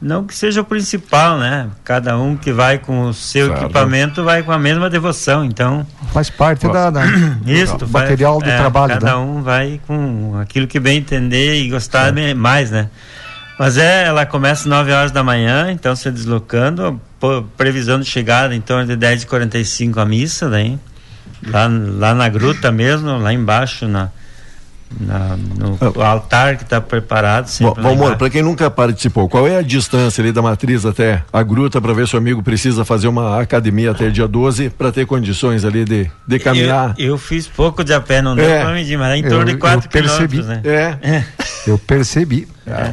não 0.00 0.24
que 0.24 0.34
seja 0.34 0.60
o 0.60 0.64
principal, 0.64 1.38
né? 1.38 1.68
Cada 1.82 2.18
um 2.18 2.36
que 2.36 2.52
vai 2.52 2.78
com 2.78 3.08
o 3.08 3.14
seu 3.14 3.48
claro. 3.48 3.64
equipamento 3.64 4.24
vai 4.24 4.42
com 4.42 4.52
a 4.52 4.58
mesma 4.58 4.90
devoção, 4.90 5.44
então 5.44 5.86
faz 6.12 6.28
parte 6.28 6.68
da, 6.68 6.90
da 6.90 7.02
isso, 7.46 7.76
do 7.78 7.88
material 7.88 8.38
do 8.38 8.48
é, 8.48 8.56
trabalho. 8.56 8.94
Cada 8.94 9.06
né? 9.06 9.16
um 9.16 9.42
vai 9.42 9.80
com 9.86 10.38
aquilo 10.40 10.66
que 10.66 10.78
bem 10.78 10.98
entender 10.98 11.62
e 11.62 11.70
gostar 11.70 12.16
é. 12.16 12.34
mais, 12.34 12.70
né? 12.70 12.90
Mas 13.58 13.78
é, 13.78 14.04
ela 14.04 14.26
começa 14.26 14.62
às 14.62 14.66
9 14.66 14.92
horas 14.92 15.10
da 15.10 15.22
manhã, 15.22 15.72
então 15.72 15.96
se 15.96 16.10
deslocando, 16.10 17.00
previsão 17.56 17.98
de 17.98 18.04
chegada 18.04 18.54
em 18.54 18.60
torno 18.60 18.84
de 18.86 18.96
10h45 18.96 19.96
a 19.96 20.04
missa, 20.04 20.50
daí, 20.50 20.78
lá, 21.46 21.66
lá 21.66 22.14
na 22.14 22.28
gruta 22.28 22.70
mesmo, 22.70 23.16
lá 23.16 23.32
embaixo, 23.32 23.88
na, 23.88 24.10
na, 25.00 25.36
no 25.36 25.78
ah. 25.80 26.06
altar 26.06 26.56
que 26.56 26.62
está 26.62 26.80
preparado. 26.80 27.48
Valmor, 27.76 28.16
para 28.16 28.30
quem 28.30 28.42
nunca 28.42 28.70
participou, 28.70 29.28
qual 29.28 29.46
é 29.46 29.56
a 29.56 29.62
distância 29.62 30.22
ali 30.22 30.32
da 30.32 30.42
matriz 30.42 30.84
até 30.84 31.22
a 31.32 31.42
gruta 31.42 31.80
para 31.80 31.92
ver 31.92 32.06
se 32.06 32.14
o 32.14 32.18
amigo 32.18 32.42
precisa 32.42 32.84
fazer 32.84 33.08
uma 33.08 33.40
academia 33.40 33.90
até 33.90 34.10
dia 34.10 34.28
12 34.28 34.70
para 34.70 34.92
ter 34.92 35.06
condições 35.06 35.64
ali 35.64 35.84
de, 35.84 36.10
de 36.26 36.38
caminhar? 36.38 36.94
Eu, 36.98 37.08
eu 37.08 37.18
fiz 37.18 37.46
pouco 37.46 37.82
de 37.82 37.92
a 37.92 38.00
pé, 38.00 38.22
não 38.22 38.36
deu 38.36 38.48
é, 38.48 38.62
para 38.62 38.72
medir, 38.72 38.98
mas 38.98 39.12
é 39.12 39.16
em 39.18 39.22
torno 39.22 39.50
eu, 39.50 39.54
de 39.54 39.56
4 39.56 39.88
quilômetros, 39.88 40.46
né? 40.46 40.60
É. 40.64 41.24
Eu 41.66 41.78
percebi. 41.78 42.46
É. 42.66 42.92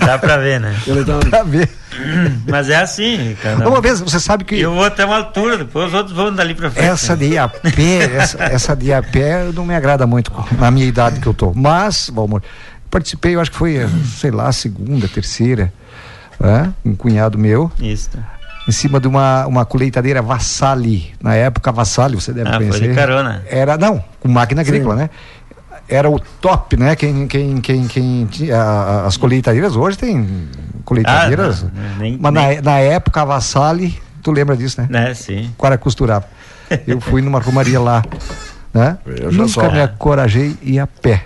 Dá 0.04 0.18
pra 0.18 0.38
ver, 0.38 0.60
né? 0.60 0.74
Dá 1.06 1.18
pra 1.28 1.42
ver. 1.42 1.68
Mas 2.48 2.68
é 2.70 2.76
assim, 2.76 3.36
cara. 3.42 3.68
Uma 3.68 3.80
vez, 3.80 4.00
você 4.00 4.18
sabe 4.18 4.44
que. 4.44 4.58
Eu 4.58 4.74
vou 4.74 4.84
até 4.84 5.04
uma 5.04 5.16
altura, 5.16 5.58
depois 5.58 5.88
os 5.88 5.94
outros 5.94 6.16
vão 6.16 6.34
dali 6.34 6.54
pra 6.54 6.70
frente. 6.70 6.86
Essa 6.86 7.16
de 7.16 7.26
ir 7.26 7.38
a 7.38 7.48
pé, 7.48 8.16
essa, 8.16 8.42
essa 8.44 8.76
de 8.76 8.86
ir 8.86 8.92
a 8.92 9.02
pé 9.02 9.50
não 9.52 9.64
me 9.64 9.74
agrada 9.74 10.06
muito 10.06 10.32
na 10.58 10.70
minha 10.70 10.86
idade 10.86 11.20
que 11.20 11.26
eu 11.26 11.34
tô. 11.34 11.52
Mas, 11.54 12.10
Valmor, 12.12 12.42
participei, 12.90 13.34
eu 13.34 13.40
acho 13.40 13.50
que 13.50 13.56
foi, 13.56 13.78
sei 14.18 14.30
lá, 14.30 14.50
segunda, 14.52 15.08
terceira, 15.08 15.72
né? 16.38 16.72
um 16.84 16.94
cunhado 16.94 17.38
meu. 17.38 17.70
Isso. 17.80 18.10
Em 18.68 18.72
cima 18.72 19.00
de 19.00 19.08
uma, 19.08 19.46
uma 19.46 19.64
colheitadeira 19.64 20.22
Vassali. 20.22 21.12
Na 21.20 21.34
época, 21.34 21.72
Vassali, 21.72 22.14
você 22.14 22.32
deve 22.32 22.50
ah, 22.50 22.56
conhecer. 22.58 22.78
Foi 22.78 22.88
de 22.88 22.94
carona. 22.94 23.42
Era, 23.48 23.76
não, 23.76 24.04
com 24.20 24.28
máquina 24.28 24.60
agrícola, 24.60 24.94
Sim. 24.94 25.00
né? 25.02 25.10
Era 25.90 26.08
o 26.08 26.18
top, 26.40 26.76
né? 26.76 26.94
Quem, 26.94 27.26
quem, 27.26 27.60
quem, 27.60 27.86
quem 27.88 28.26
tinha, 28.26 29.04
as 29.04 29.16
colheitadeiras 29.16 29.74
hoje 29.74 29.98
tem 29.98 30.48
colheitadeiras. 30.84 31.64
Ah, 31.64 31.70
não, 31.74 31.98
nem, 31.98 32.18
mas 32.18 32.32
nem... 32.32 32.56
Na, 32.56 32.62
na 32.62 32.78
época 32.78 33.20
a 33.20 33.24
Vassali, 33.24 34.00
tu 34.22 34.30
lembra 34.30 34.56
disso, 34.56 34.80
né? 34.80 34.86
Né, 34.88 35.14
sim. 35.14 35.52
O 35.58 35.62
cara 35.62 35.76
costurava. 35.76 36.26
Eu 36.86 37.00
fui 37.02 37.20
numa 37.20 37.40
romaria 37.40 37.80
lá, 37.80 38.04
né? 38.72 38.98
Nunca 39.32 39.48
só. 39.48 39.70
me 39.70 39.80
acorajei 39.80 40.56
ir 40.62 40.78
a 40.78 40.86
pé. 40.86 41.24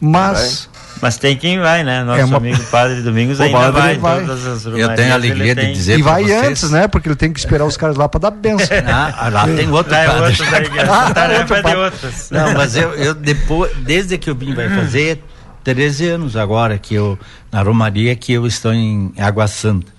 Mas 0.00 0.68
mas 1.00 1.16
tem 1.18 1.36
quem 1.36 1.58
vai, 1.58 1.82
né? 1.84 2.02
Nosso 2.04 2.20
é 2.20 2.24
uma... 2.24 2.36
amigo 2.36 2.62
Padre 2.64 3.02
Domingos 3.02 3.40
ainda 3.42 3.70
vai, 3.70 3.98
vai. 3.98 4.20
todas 4.20 4.46
as 4.46 4.64
Eu 4.66 4.94
tenho 4.94 5.12
a 5.12 5.14
alegria 5.14 5.54
de 5.54 5.60
tem. 5.60 5.72
dizer 5.72 5.98
E 5.98 6.02
vai 6.02 6.24
vocês... 6.24 6.44
antes, 6.44 6.70
né? 6.70 6.88
Porque 6.88 7.08
ele 7.08 7.16
tem 7.16 7.32
que 7.32 7.38
esperar 7.38 7.64
os 7.64 7.76
caras 7.76 7.96
lá 7.96 8.08
para 8.08 8.20
dar 8.20 8.30
benção. 8.30 8.66
Ah, 8.86 9.28
lá 9.28 9.44
tem 9.46 9.70
outro 9.70 9.92
lá 9.92 10.04
padre. 10.04 10.22
Outros 10.24 10.52
aí, 10.52 10.66
ah, 10.88 11.38
outro 11.40 11.56
padre. 11.62 11.76
outros. 11.78 12.30
Não, 12.30 12.54
mas 12.54 12.76
eu, 12.76 12.90
eu 12.94 13.14
depois, 13.14 13.70
desde 13.78 14.16
que 14.18 14.30
eu 14.30 14.34
vim, 14.34 14.54
vai 14.54 14.68
fazer 14.68 15.22
13 15.62 16.08
anos 16.08 16.36
agora 16.36 16.78
que 16.78 16.94
eu, 16.94 17.18
na 17.50 17.62
Romaria, 17.62 18.14
que 18.14 18.32
eu 18.32 18.46
estou 18.46 18.72
em 18.72 19.12
Água 19.18 19.46
Santa. 19.46 19.92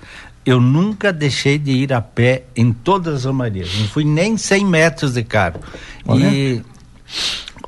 Eu 0.45 0.61
nunca 0.61 1.11
deixei 1.11 1.57
de 1.57 1.71
ir 1.71 1.91
a 1.91 2.01
pé 2.01 2.43
em 2.55 2.71
todas 2.71 3.15
as 3.15 3.25
romarias. 3.25 3.69
Não 3.79 3.87
fui 3.87 4.03
nem 4.05 4.37
100 4.37 4.65
metros 4.65 5.13
de 5.13 5.23
carro. 5.23 5.59
Olha. 6.07 6.23
E 6.27 6.61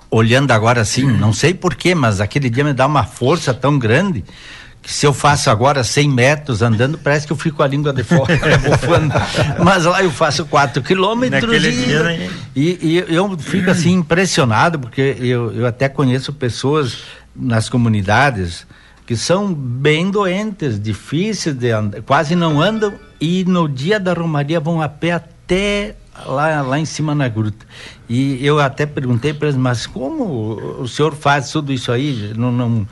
olhando 0.09 0.51
agora 0.51 0.81
assim, 0.81 1.05
não 1.05 1.33
sei 1.33 1.53
porquê, 1.53 1.93
mas 1.93 2.21
aquele 2.21 2.49
dia 2.49 2.63
me 2.63 2.73
dá 2.73 2.85
uma 2.85 3.03
força 3.03 3.53
tão 3.53 3.77
grande 3.77 4.23
que 4.81 4.93
se 4.93 5.05
eu 5.05 5.13
faço 5.13 5.49
agora 5.49 5.83
100 5.83 6.09
metros 6.09 6.61
andando, 6.61 6.97
parece 6.97 7.27
que 7.27 7.33
eu 7.33 7.37
fico 7.37 7.57
com 7.57 7.63
a 7.63 7.67
língua 7.67 7.91
de 7.91 8.03
fora, 8.03 8.39
mas 9.61 9.83
lá 9.83 10.01
eu 10.01 10.09
faço 10.09 10.45
4 10.45 10.81
quilômetros 10.81 11.61
e, 11.61 11.71
dia, 11.71 12.03
né? 12.03 12.29
e, 12.55 12.79
e, 12.81 13.13
eu 13.13 13.37
fico 13.37 13.69
assim 13.69 13.91
impressionado, 13.95 14.79
porque 14.79 15.17
eu, 15.19 15.51
eu 15.51 15.67
até 15.67 15.89
conheço 15.89 16.31
pessoas 16.31 16.99
nas 17.35 17.67
comunidades 17.67 18.65
que 19.05 19.17
são 19.17 19.53
bem 19.53 20.09
doentes, 20.09 20.81
difíceis 20.81 21.53
de 21.53 21.69
andar, 21.69 22.01
quase 22.01 22.33
não 22.33 22.61
andam 22.61 22.93
e 23.19 23.43
no 23.45 23.67
dia 23.67 23.99
da 23.99 24.13
romaria 24.13 24.59
vão 24.59 24.81
a 24.81 24.87
pé 24.87 25.11
até 25.11 25.95
lá, 26.25 26.61
lá 26.61 26.79
em 26.79 26.85
cima 26.85 27.13
na 27.13 27.27
gruta. 27.27 27.65
E 28.09 28.45
eu 28.45 28.59
até 28.59 28.85
perguntei 28.85 29.33
para 29.33 29.47
eles, 29.47 29.59
mas 29.59 29.85
como 29.85 30.81
o 30.81 30.87
senhor 30.87 31.13
faz 31.15 31.51
tudo 31.51 31.71
isso 31.71 31.91
aí? 31.91 32.33
Não, 32.35 32.51
não, 32.51 32.87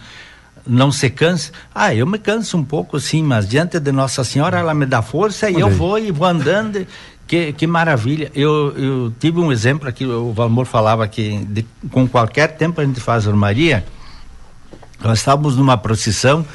não 0.67 0.91
se 0.91 1.09
cansa? 1.09 1.51
Ah, 1.73 1.93
eu 1.93 2.05
me 2.05 2.19
canso 2.19 2.57
um 2.57 2.63
pouco, 2.63 2.99
sim, 2.99 3.23
mas 3.23 3.47
diante 3.47 3.79
de 3.79 3.91
Nossa 3.91 4.23
Senhora, 4.23 4.59
ela 4.59 4.73
me 4.73 4.85
dá 4.85 5.01
força 5.01 5.49
e 5.49 5.59
eu 5.59 5.69
vou 5.69 5.97
e 5.97 6.11
vou 6.11 6.27
andando. 6.27 6.85
Que, 7.27 7.53
que 7.53 7.65
maravilha. 7.65 8.31
Eu, 8.35 8.71
eu 8.77 9.13
tive 9.19 9.39
um 9.39 9.51
exemplo 9.51 9.89
aqui, 9.89 10.05
o 10.05 10.31
Valmor 10.31 10.65
falava 10.65 11.07
que 11.07 11.43
de, 11.45 11.65
com 11.89 12.07
qualquer 12.07 12.55
tempo 12.55 12.79
a 12.79 12.85
gente 12.85 12.99
faz 12.99 13.27
armaria 13.27 13.83
nós 15.03 15.19
estávamos 15.19 15.57
numa 15.57 15.77
procissão 15.77 16.45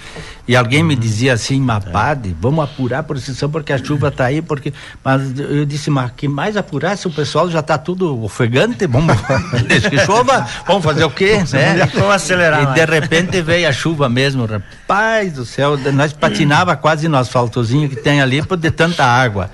e 0.49 0.57
alguém 0.57 0.83
me 0.83 0.97
dizia 0.97 1.35
assim, 1.35 1.61
Mapade, 1.61 2.35
vamos 2.41 2.65
apurar 2.65 2.99
a 2.99 3.03
procissão 3.03 3.49
porque 3.49 3.73
a 3.73 3.79
chuva 3.79 4.09
está 4.09 4.25
aí, 4.25 4.43
porque. 4.43 4.73
Mas 5.05 5.39
eu 5.39 5.65
disse, 5.65 5.91
mas 5.91 6.11
que 6.17 6.27
mais 6.27 6.57
apurar 6.57 6.97
se 6.97 7.07
o 7.07 7.11
pessoal 7.11 7.49
já 7.49 7.61
está 7.61 7.79
tudo 7.79 8.25
ofegante? 8.25 8.87
Vamos, 8.87 9.15
deixa 9.69 9.89
que 9.89 9.99
chova, 9.99 10.47
vamos 10.67 10.83
fazer 10.83 11.05
o 11.05 11.11
quê? 11.11 11.37
Né? 11.53 11.87
Vamos 11.95 12.15
acelerar. 12.15 12.63
E 12.63 12.65
mais. 12.65 12.75
de 12.75 12.85
repente 12.85 13.43
veio 13.43 13.69
a 13.69 13.73
chuva 13.73 14.09
mesmo, 14.09 14.47
rapaz 14.47 15.35
do 15.35 15.45
céu, 15.45 15.79
nós 15.93 16.13
patinava 16.13 16.75
quase 16.75 17.07
no 17.07 17.17
asfaltozinho 17.17 17.89
que 17.89 17.97
tem 17.97 18.21
ali 18.21 18.43
por 18.43 18.57
de 18.57 18.71
tanta 18.71 19.05
água. 19.05 19.51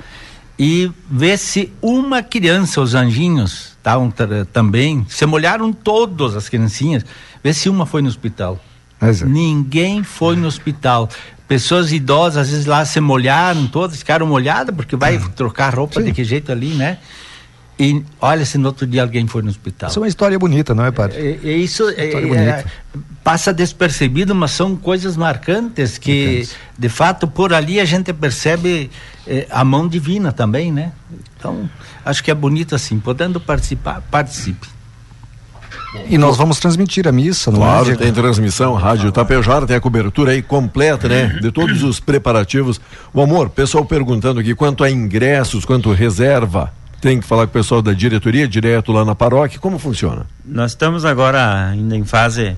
E 0.58 0.90
vê 1.10 1.36
se 1.36 1.70
uma 1.82 2.22
criança, 2.22 2.80
os 2.80 2.94
anjinhos, 2.94 3.76
estavam 3.76 4.10
também, 4.52 5.04
se 5.10 5.26
molharam 5.26 5.70
todas 5.72 6.34
as 6.34 6.48
criancinhas, 6.48 7.04
vê 7.44 7.52
se 7.52 7.68
uma 7.68 7.84
foi 7.84 8.00
no 8.00 8.08
hospital. 8.08 8.58
Exato. 9.00 9.30
Ninguém 9.30 10.02
foi 10.02 10.36
no 10.36 10.46
hospital. 10.46 11.08
Pessoas 11.46 11.92
idosas, 11.92 12.38
às 12.38 12.50
vezes 12.50 12.66
lá 12.66 12.84
se 12.84 13.00
molharam 13.00 13.66
todas, 13.66 13.98
ficaram 13.98 14.26
molhadas, 14.26 14.74
porque 14.74 14.96
vai 14.96 15.16
uhum. 15.16 15.28
trocar 15.30 15.74
roupa 15.74 16.00
Sim. 16.00 16.06
de 16.06 16.12
que 16.12 16.24
jeito 16.24 16.50
ali, 16.50 16.70
né? 16.70 16.98
E 17.78 18.02
olha 18.20 18.44
se 18.44 18.56
no 18.56 18.68
outro 18.68 18.86
dia 18.86 19.02
alguém 19.02 19.26
foi 19.26 19.42
no 19.42 19.50
hospital. 19.50 19.90
Isso 19.90 19.98
é 19.98 20.02
uma 20.02 20.08
história 20.08 20.38
bonita, 20.38 20.74
não 20.74 20.84
é, 20.84 20.90
padre? 20.90 21.38
É, 21.44 21.50
é 21.50 21.56
isso 21.56 21.88
é, 21.90 22.10
é, 22.10 22.64
passa 23.22 23.52
despercebido, 23.52 24.34
mas 24.34 24.52
são 24.52 24.74
coisas 24.74 25.14
marcantes 25.14 25.98
que, 25.98 26.48
de 26.78 26.88
fato, 26.88 27.28
por 27.28 27.52
ali 27.52 27.78
a 27.78 27.84
gente 27.84 28.12
percebe 28.14 28.90
é, 29.26 29.46
a 29.50 29.62
mão 29.62 29.86
divina 29.86 30.32
também, 30.32 30.72
né? 30.72 30.92
Então, 31.36 31.68
acho 32.02 32.24
que 32.24 32.30
é 32.30 32.34
bonito 32.34 32.74
assim, 32.74 32.98
podendo 32.98 33.38
participar, 33.38 34.00
participe. 34.10 34.66
E 36.08 36.16
nós 36.18 36.36
vamos 36.36 36.58
transmitir 36.60 37.08
a 37.08 37.12
missa, 37.12 37.50
não 37.50 37.58
claro, 37.58 37.90
é? 37.90 37.94
Claro, 37.94 37.98
tem 37.98 38.12
transmissão, 38.12 38.74
Rádio 38.74 39.10
Tapejara, 39.10 39.66
tem 39.66 39.76
a 39.76 39.80
cobertura 39.80 40.32
aí 40.32 40.42
completa, 40.42 41.08
né? 41.08 41.38
De 41.40 41.50
todos 41.50 41.82
os 41.82 41.98
preparativos. 41.98 42.80
O 43.12 43.20
amor, 43.20 43.50
pessoal 43.50 43.84
perguntando 43.84 44.38
aqui 44.40 44.54
quanto 44.54 44.84
a 44.84 44.90
ingressos, 44.90 45.64
quanto 45.64 45.92
reserva. 45.92 46.72
Tem 47.00 47.20
que 47.20 47.26
falar 47.26 47.46
com 47.46 47.50
o 47.50 47.52
pessoal 47.52 47.82
da 47.82 47.92
diretoria, 47.92 48.48
direto 48.48 48.92
lá 48.92 49.04
na 49.04 49.14
paróquia, 49.14 49.58
como 49.58 49.78
funciona? 49.78 50.26
Nós 50.44 50.72
estamos 50.72 51.04
agora 51.04 51.68
ainda 51.70 51.96
em 51.96 52.04
fase 52.04 52.56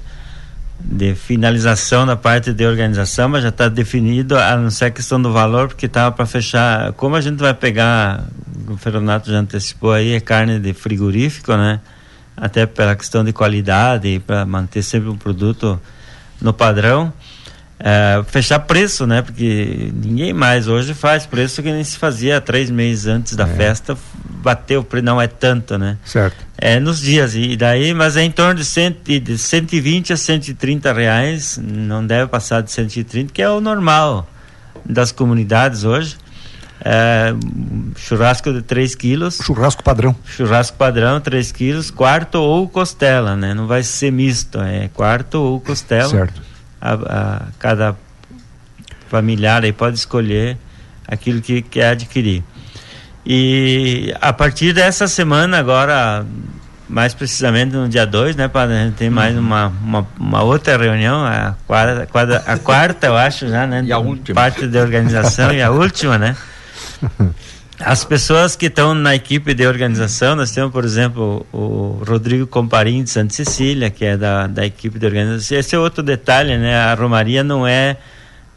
de 0.80 1.14
finalização 1.14 2.07
da 2.07 2.16
parte 2.16 2.53
de 2.53 2.64
organização, 2.64 3.28
mas 3.28 3.43
já 3.43 3.49
está 3.49 3.68
definido, 3.68 4.39
a 4.39 4.57
não 4.57 4.70
ser 4.70 4.86
a 4.86 4.91
questão 4.91 5.20
do 5.20 5.32
valor, 5.32 5.68
porque 5.68 5.86
estava 5.86 6.14
para 6.14 6.24
fechar. 6.24 6.93
Como 6.93 7.16
a 7.16 7.20
gente 7.20 7.39
vai 7.39 7.53
pegar, 7.53 8.24
o 8.68 8.76
Fernando 8.76 9.26
já 9.26 9.39
antecipou 9.39 9.93
aí, 9.93 10.12
é 10.12 10.20
carne 10.20 10.59
de 10.61 10.72
frigorífico, 10.72 11.53
né? 11.57 11.80
Até 12.41 12.66
pela 12.66 12.95
questão 12.95 13.24
de 13.24 13.32
qualidade, 13.32 14.22
para 14.26 14.45
manter 14.45 14.82
sempre 14.82 15.09
um 15.09 15.16
produto 15.16 15.80
no 16.41 16.53
padrão. 16.53 17.12
É, 17.80 18.24
fechar 18.26 18.59
preço, 18.61 19.07
né? 19.07 19.22
Porque 19.22 19.93
ninguém 19.95 20.32
mais 20.32 20.66
hoje 20.66 20.95
faz 20.95 21.26
preço 21.26 21.62
que 21.62 21.70
nem 21.70 21.84
se 21.84 21.97
fazia 21.97 22.41
três 22.41 22.70
meses 22.70 23.07
antes 23.07 23.36
da 23.36 23.47
é. 23.47 23.55
festa. 23.55 23.97
Bateu 24.24 24.80
o 24.80 24.84
preço, 24.84 25.05
não 25.05 25.20
é 25.20 25.28
tanto, 25.28 25.78
né? 25.78 25.97
Certo. 26.05 26.36
É 26.57 26.80
nos 26.80 27.01
dias, 27.01 27.34
e 27.36 27.57
daí, 27.57 27.95
mas 27.95 28.16
é 28.16 28.22
em 28.22 28.32
torno 28.32 28.55
de, 28.55 28.64
cento, 28.64 28.99
de 29.05 29.39
120 29.39 30.12
a 30.12 30.16
130 30.16 30.93
reais, 30.93 31.61
não 31.62 32.05
deve 32.05 32.26
passar 32.28 32.62
de 32.62 32.72
130, 32.72 33.32
que 33.32 33.41
é 33.41 33.49
o 33.49 33.61
normal 33.61 34.28
das 34.84 35.12
comunidades 35.12 35.84
hoje. 35.84 36.16
É, 36.81 37.35
churrasco 37.97 38.53
de 38.53 38.62
3 38.62 38.95
quilos. 38.95 39.39
Churrasco 39.43 39.83
padrão. 39.83 40.14
Churrasco 40.24 40.76
padrão, 40.76 41.20
3 41.20 41.53
quilos, 41.53 41.91
quarto 41.91 42.37
ou 42.37 42.68
costela, 42.68 43.37
né? 43.37 43.55
Não 43.55 43.66
vai 43.66 43.83
ser 43.83 44.12
misto, 44.12 44.61
é 44.61 44.89
quarto 44.95 45.37
ou 45.37 45.61
costela. 45.61 46.09
Certo. 46.09 46.43
A, 46.81 46.93
a, 46.93 47.43
cada 47.59 47.97
familiar 49.09 49.64
aí 49.64 49.72
pode 49.72 49.97
escolher 49.97 50.57
aquilo 51.07 51.41
que 51.41 51.62
quer 51.62 51.91
adquirir. 51.91 52.45
E 53.26 54.14
a 54.20 54.33
partir 54.33 54.72
dessa 54.72 55.09
semana, 55.09 55.59
agora, 55.59 56.24
mais 56.89 57.12
precisamente 57.12 57.74
no 57.74 57.89
dia 57.89 58.07
2, 58.07 58.37
né, 58.37 58.49
Padre? 58.49 58.76
A 58.76 58.85
gente 58.85 58.95
tem 58.95 59.11
mais 59.11 59.35
uhum. 59.35 59.41
uma, 59.41 59.72
uma, 59.83 60.07
uma, 60.18 60.43
outra 60.43 60.76
reunião, 60.76 61.24
a 61.24 61.55
quarta, 61.66 62.09
a 62.47 62.57
quarta, 62.59 63.07
eu 63.07 63.16
acho, 63.16 63.49
já, 63.49 63.66
né? 63.66 63.83
E 63.85 63.93
a 63.93 63.99
última. 63.99 64.35
Parte 64.35 64.66
da 64.66 64.81
organização 64.81 65.53
e 65.53 65.61
a 65.61 65.70
última, 65.70 66.16
né? 66.16 66.37
As 67.81 68.05
pessoas 68.05 68.57
que 68.57 68.66
estão 68.66 68.93
na 68.93 69.14
equipe 69.14 69.55
de 69.55 69.64
organização, 69.64 70.35
nós 70.35 70.51
temos, 70.51 70.72
por 70.72 70.85
exemplo, 70.85 71.47
o 71.53 72.03
Rodrigo 72.05 72.45
Comparim 72.45 73.05
de 73.05 73.11
Santa 73.11 73.33
Cecília, 73.33 73.89
que 73.89 74.05
é 74.05 74.16
da, 74.16 74.49
da 74.49 74.66
equipe 74.66 74.99
de 74.99 75.07
organização. 75.07 75.57
Esse 75.57 75.76
é 75.76 75.79
outro 75.79 76.03
detalhe, 76.03 76.59
né? 76.59 76.76
A 76.76 76.95
Romaria 76.95 77.45
não 77.45 77.64
é 77.64 77.97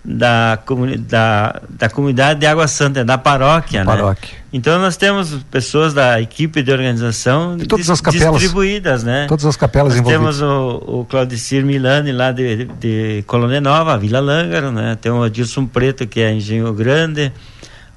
da, 0.03 0.59
da, 1.07 1.61
da 1.69 1.89
comunidade 1.89 2.39
de 2.39 2.47
Água 2.47 2.67
Santa, 2.67 3.01
é 3.01 3.03
da 3.03 3.17
paróquia, 3.17 3.81
né? 3.81 3.85
Paróquia. 3.85 4.41
Então 4.51 4.79
nós 4.79 4.97
temos 4.97 5.37
pessoas 5.51 5.93
da 5.93 6.19
equipe 6.19 6.63
de 6.63 6.71
organização 6.71 7.55
de 7.55 7.67
todas 7.67 7.89
as 7.89 8.01
capelas, 8.01 8.39
distribuídas, 8.39 9.03
né? 9.03 9.27
Todas 9.29 9.45
as 9.45 9.55
capelas 9.55 9.93
nós 9.93 9.99
envolvidas. 9.99 10.39
Temos 10.39 10.41
o, 10.41 11.01
o 11.01 11.05
Claudicir 11.05 11.63
Milani 11.63 12.11
lá 12.11 12.31
de, 12.31 12.65
de, 12.65 12.65
de 12.65 13.23
Colônia 13.27 13.61
Nova, 13.61 13.95
Vila 13.99 14.19
Lângaro, 14.19 14.71
né? 14.71 14.97
Tem 14.99 15.11
o 15.11 15.21
Adilson 15.21 15.67
Preto, 15.67 16.07
que 16.07 16.19
é 16.19 16.33
Engenho 16.33 16.73
Grande, 16.73 17.31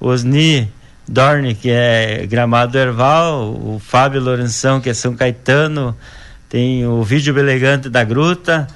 Osni 0.00 0.70
Dorne, 1.06 1.54
que 1.54 1.70
é 1.70 2.26
Gramado 2.26 2.78
Erval, 2.78 3.52
o 3.52 3.78
Fábio 3.78 4.20
Lourenção, 4.20 4.80
que 4.80 4.90
é 4.90 4.94
São 4.94 5.14
Caetano, 5.14 5.96
tem 6.48 6.86
o 6.86 7.02
Vídeo 7.02 7.34
Belegante 7.34 7.88
da 7.88 8.04
Gruta, 8.04 8.66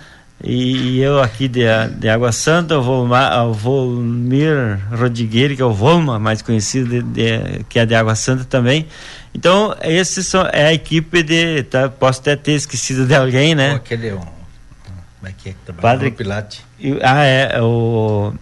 E, 0.42 0.98
e 0.98 1.00
eu 1.00 1.20
aqui 1.20 1.48
de, 1.48 1.64
de 1.98 2.08
Água 2.08 2.30
Santa, 2.30 2.78
o, 2.78 2.82
Volmar, 2.82 3.44
o 3.46 3.52
Volmir 3.52 4.78
Rodrigues, 4.90 5.56
que 5.56 5.62
é 5.62 5.64
o 5.64 5.72
Volma, 5.72 6.18
mais 6.18 6.42
conhecido, 6.42 6.88
de, 6.88 7.02
de, 7.02 7.64
que 7.64 7.78
é 7.78 7.84
de 7.84 7.94
Água 7.94 8.14
Santa 8.14 8.44
também. 8.44 8.86
Então, 9.34 9.76
esses 9.82 10.26
são, 10.26 10.46
é 10.46 10.66
a 10.66 10.72
equipe 10.72 11.22
de. 11.22 11.64
Tá, 11.64 11.88
posso 11.88 12.20
até 12.20 12.36
ter 12.36 12.52
esquecido 12.52 13.04
de 13.04 13.14
alguém, 13.14 13.54
né? 13.54 13.72
Oh, 13.72 13.76
aquele. 13.76 14.12
Um, 14.12 14.20
como 14.20 15.24
é 15.24 15.32
que 15.36 15.48
é 15.50 15.52
que 15.52 15.72
Padre 15.72 16.10
Pilate. 16.12 16.64
Ah, 17.02 17.24
é, 17.24 17.60
o. 17.60 18.32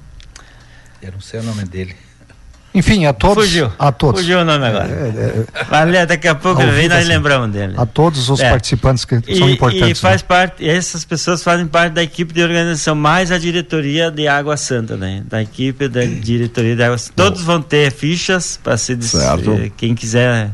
Eu 1.01 1.12
não 1.12 1.20
sei 1.20 1.41
o 1.41 1.43
nome 1.43 1.64
dele. 1.64 1.97
Enfim, 2.77 3.07
a 3.07 3.12
todos. 3.14 3.45
Fugiu. 3.45 3.72
A 3.79 3.91
todos. 3.91 4.20
Fugiu 4.20 4.41
o 4.41 4.45
nome 4.45 4.66
agora. 4.66 4.87
É, 4.87 5.41
é, 5.41 5.47
Mas 5.70 6.07
daqui 6.07 6.29
a 6.29 6.35
pouco 6.35 6.61
vem 6.61 6.89
nós 6.91 6.99
assim, 6.99 7.09
lembramos 7.09 7.51
dele. 7.51 7.72
A 7.74 7.87
todos 7.87 8.29
os 8.29 8.39
é. 8.39 8.51
participantes 8.51 9.07
que 9.07 9.18
e, 9.27 9.39
são 9.39 9.49
importantes. 9.49 9.99
E 9.99 10.01
faz 10.01 10.20
né? 10.20 10.29
parte, 10.29 10.68
essas 10.68 11.03
pessoas 11.03 11.43
fazem 11.43 11.66
parte 11.66 11.95
da 11.95 12.03
equipe 12.03 12.35
de 12.35 12.43
organização, 12.43 12.95
mais 12.95 13.33
a 13.33 13.39
diretoria 13.39 14.11
de 14.11 14.29
Água 14.29 14.59
Santa, 14.59 14.95
né? 14.95 15.22
Da 15.27 15.41
equipe 15.41 15.89
da 15.89 16.05
diretoria 16.05 16.77
de 16.77 16.83
Água 16.83 16.99
Santa. 16.99 17.14
Todos 17.16 17.43
vão 17.43 17.62
ter 17.62 17.91
fichas 17.91 18.61
para 18.62 18.77
se 18.77 18.95
certo. 19.01 19.72
quem 19.79 19.95
quiser 19.95 20.29
é, 20.29 20.51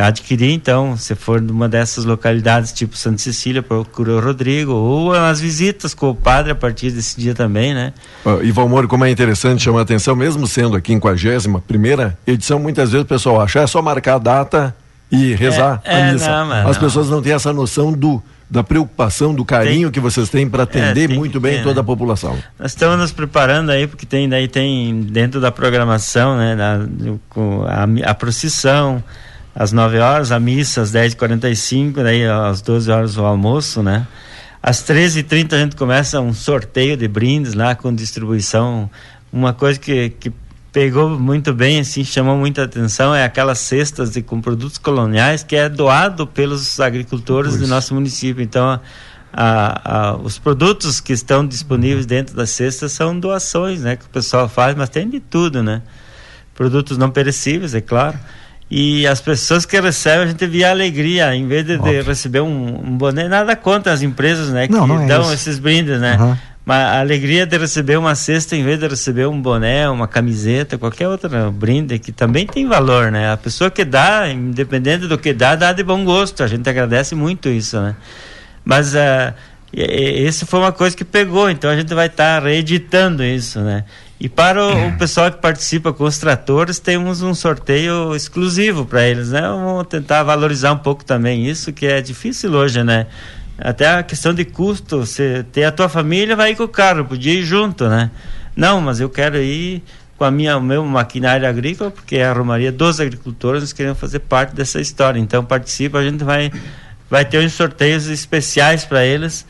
adquirir, 0.00 0.52
então, 0.52 0.96
se 0.96 1.14
for 1.14 1.40
numa 1.40 1.68
dessas 1.68 2.04
localidades, 2.04 2.72
tipo 2.72 2.96
Santa 2.96 3.18
Cecília, 3.18 3.62
procura 3.62 4.12
o 4.12 4.20
Rodrigo, 4.20 4.72
ou 4.72 5.12
as 5.12 5.40
visitas 5.40 5.94
com 5.94 6.10
o 6.10 6.14
padre 6.14 6.52
a 6.52 6.54
partir 6.54 6.90
desse 6.90 7.18
dia 7.18 7.34
também, 7.34 7.72
né? 7.72 7.92
Uh, 8.24 8.42
e 8.42 8.50
Valmor, 8.50 8.88
como 8.88 9.04
é 9.04 9.10
interessante 9.10 9.62
chamar 9.62 9.80
a 9.80 9.82
atenção, 9.82 10.16
mesmo 10.16 10.46
sendo 10.46 10.76
aqui 10.76 10.92
em 10.92 11.00
51 11.00 11.60
primeira 11.60 12.18
edição, 12.26 12.58
muitas 12.58 12.90
vezes 12.90 13.04
o 13.04 13.08
pessoal 13.08 13.40
acha 13.40 13.60
é 13.60 13.66
só 13.66 13.80
marcar 13.80 14.16
a 14.16 14.18
data 14.18 14.76
e 15.10 15.34
rezar 15.34 15.80
é, 15.84 16.02
a 16.02 16.12
missa. 16.12 16.26
É, 16.26 16.28
não, 16.28 16.52
As 16.68 16.76
não. 16.76 16.84
pessoas 16.84 17.08
não 17.08 17.22
têm 17.22 17.32
essa 17.32 17.52
noção 17.52 17.92
do 17.92 18.22
da 18.50 18.64
preocupação, 18.64 19.34
do 19.34 19.44
carinho 19.44 19.88
tem, 19.88 19.92
que 19.92 20.00
vocês 20.00 20.30
têm 20.30 20.48
para 20.48 20.62
atender 20.62 21.10
é, 21.10 21.14
muito 21.14 21.38
bem 21.38 21.58
ter, 21.58 21.64
toda 21.64 21.74
né? 21.74 21.80
a 21.80 21.84
população. 21.84 22.36
Nós 22.58 22.70
estamos 22.70 22.98
nos 22.98 23.12
preparando 23.12 23.70
aí 23.70 23.86
porque 23.86 24.06
tem 24.06 24.26
daí 24.26 24.48
tem 24.48 25.02
dentro 25.02 25.38
da 25.38 25.52
programação, 25.52 26.36
né, 26.36 26.56
da, 26.56 26.80
com 27.28 27.64
a, 27.66 28.10
a 28.10 28.14
procissão, 28.14 29.04
às 29.58 29.72
9 29.72 29.98
horas, 29.98 30.30
a 30.30 30.38
missa 30.38 30.82
às 30.82 30.92
10h45, 30.92 31.94
daí 32.04 32.24
às 32.24 32.62
12 32.62 32.88
horas 32.92 33.16
o 33.16 33.24
almoço, 33.24 33.82
né? 33.82 34.06
Às 34.62 34.84
13h30 34.84 35.52
a 35.52 35.58
gente 35.58 35.74
começa 35.74 36.20
um 36.20 36.32
sorteio 36.32 36.96
de 36.96 37.08
brindes 37.08 37.54
lá 37.54 37.74
com 37.74 37.92
distribuição. 37.92 38.88
Uma 39.32 39.52
coisa 39.52 39.76
que, 39.76 40.10
que 40.10 40.32
pegou 40.72 41.10
muito 41.10 41.52
bem, 41.52 41.80
assim, 41.80 42.04
chamou 42.04 42.36
muita 42.36 42.62
atenção 42.62 43.12
é 43.12 43.24
aquelas 43.24 43.58
cestas 43.58 44.12
de, 44.12 44.22
com 44.22 44.40
produtos 44.40 44.78
coloniais 44.78 45.42
que 45.42 45.56
é 45.56 45.68
doado 45.68 46.24
pelos 46.24 46.78
agricultores 46.78 47.50
pois. 47.50 47.62
do 47.62 47.66
nosso 47.66 47.94
município. 47.94 48.40
Então, 48.40 48.80
a, 49.32 50.10
a, 50.12 50.16
os 50.18 50.38
produtos 50.38 51.00
que 51.00 51.12
estão 51.12 51.44
disponíveis 51.44 52.06
dentro 52.06 52.36
das 52.36 52.50
cestas 52.50 52.92
são 52.92 53.18
doações, 53.18 53.80
né? 53.80 53.96
Que 53.96 54.04
o 54.04 54.08
pessoal 54.08 54.48
faz, 54.48 54.76
mas 54.76 54.88
tem 54.88 55.10
de 55.10 55.18
tudo, 55.18 55.64
né? 55.64 55.82
Produtos 56.54 56.96
não 56.96 57.10
perecíveis, 57.10 57.74
é 57.74 57.80
claro. 57.80 58.16
E 58.70 59.06
as 59.06 59.20
pessoas 59.20 59.64
que 59.64 59.80
recebem, 59.80 60.24
a 60.24 60.26
gente 60.26 60.46
via 60.46 60.70
alegria, 60.70 61.34
em 61.34 61.46
vez 61.46 61.64
de, 61.64 61.78
de 61.78 62.02
receber 62.02 62.40
um, 62.40 62.86
um, 62.86 62.98
boné, 62.98 63.26
nada 63.26 63.56
contra 63.56 63.92
as 63.92 64.02
empresas, 64.02 64.50
né? 64.50 64.68
Não, 64.68 64.82
que 64.82 64.88
não 64.88 65.02
é 65.02 65.06
dão 65.06 65.22
isso. 65.22 65.34
esses 65.34 65.58
brindes, 65.58 65.98
né? 65.98 66.18
Uhum. 66.20 66.36
Mas 66.66 66.84
a 66.84 67.00
alegria 67.00 67.46
de 67.46 67.56
receber 67.56 67.96
uma 67.96 68.14
cesta 68.14 68.54
em 68.54 68.62
vez 68.62 68.78
de 68.78 68.86
receber 68.86 69.26
um 69.26 69.40
boné, 69.40 69.88
uma 69.88 70.06
camiseta, 70.06 70.76
qualquer 70.76 71.08
outro 71.08 71.30
brinde, 71.50 71.98
que 71.98 72.12
também 72.12 72.46
tem 72.46 72.68
valor, 72.68 73.10
né? 73.10 73.32
A 73.32 73.38
pessoa 73.38 73.70
que 73.70 73.86
dá, 73.86 74.28
independente 74.28 75.06
do 75.06 75.16
que 75.16 75.32
dá, 75.32 75.56
dá 75.56 75.72
de 75.72 75.82
bom 75.82 76.04
gosto. 76.04 76.42
A 76.42 76.46
gente 76.46 76.68
agradece 76.68 77.14
muito 77.14 77.48
isso, 77.48 77.80
né? 77.80 77.96
Mas 78.62 78.92
uh, 78.94 79.32
esse 79.72 80.44
foi 80.44 80.60
uma 80.60 80.72
coisa 80.72 80.94
que 80.94 81.06
pegou, 81.06 81.48
então 81.48 81.70
a 81.70 81.76
gente 81.76 81.94
vai 81.94 82.06
estar 82.06 82.38
tá 82.38 82.46
reeditando 82.46 83.24
isso, 83.24 83.60
né? 83.60 83.84
E 84.20 84.28
para 84.28 84.64
o, 84.64 84.88
o, 84.88 84.98
pessoal 84.98 85.30
que 85.30 85.38
participa 85.38 85.92
com 85.92 86.02
os 86.02 86.18
tratores, 86.18 86.80
temos 86.80 87.22
um 87.22 87.34
sorteio 87.34 88.16
exclusivo 88.16 88.84
para 88.84 89.06
eles, 89.06 89.30
né? 89.30 89.42
Vamos 89.42 89.86
tentar 89.86 90.24
valorizar 90.24 90.72
um 90.72 90.78
pouco 90.78 91.04
também 91.04 91.46
isso, 91.46 91.72
que 91.72 91.86
é 91.86 92.00
difícil 92.00 92.52
hoje, 92.52 92.82
né? 92.82 93.06
Até 93.56 93.88
a 93.88 94.02
questão 94.02 94.34
de 94.34 94.44
custo, 94.44 94.98
você 94.98 95.44
ter 95.52 95.64
a 95.64 95.72
tua 95.72 95.88
família, 95.88 96.34
vai 96.34 96.50
ir 96.50 96.56
com 96.56 96.64
o 96.64 96.68
carro, 96.68 97.04
podia 97.04 97.32
ir 97.34 97.44
junto, 97.44 97.88
né? 97.88 98.10
Não, 98.56 98.80
mas 98.80 98.98
eu 98.98 99.08
quero 99.08 99.36
ir 99.36 99.84
com 100.16 100.24
a 100.24 100.32
minha, 100.32 100.58
meu 100.58 100.84
maquinário 100.84 101.48
agrícola, 101.48 101.92
porque 101.92 102.16
é 102.16 102.26
a 102.26 102.32
Romaria 102.32 102.72
dos 102.72 102.98
agricultores, 103.00 103.62
nós 103.62 103.72
queremos 103.72 104.00
fazer 104.00 104.18
parte 104.18 104.52
dessa 104.52 104.80
história. 104.80 105.20
Então 105.20 105.44
participa, 105.44 105.98
a 105.98 106.02
gente 106.02 106.24
vai, 106.24 106.50
vai 107.08 107.24
ter 107.24 107.38
uns 107.38 107.52
sorteios 107.52 108.08
especiais 108.08 108.84
para 108.84 109.04
eles, 109.06 109.46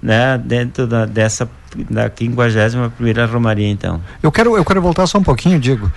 né? 0.00 0.38
Dentro 0.38 0.86
da, 0.86 1.06
dessa 1.06 1.50
da 1.90 2.10
51 2.10 2.90
primeira 2.90 3.26
Romaria, 3.26 3.68
então. 3.68 4.00
Eu 4.22 4.30
quero, 4.30 4.56
eu 4.56 4.64
quero 4.64 4.80
voltar 4.80 5.06
só 5.06 5.18
um 5.18 5.22
pouquinho, 5.22 5.58
Diego. 5.58 5.90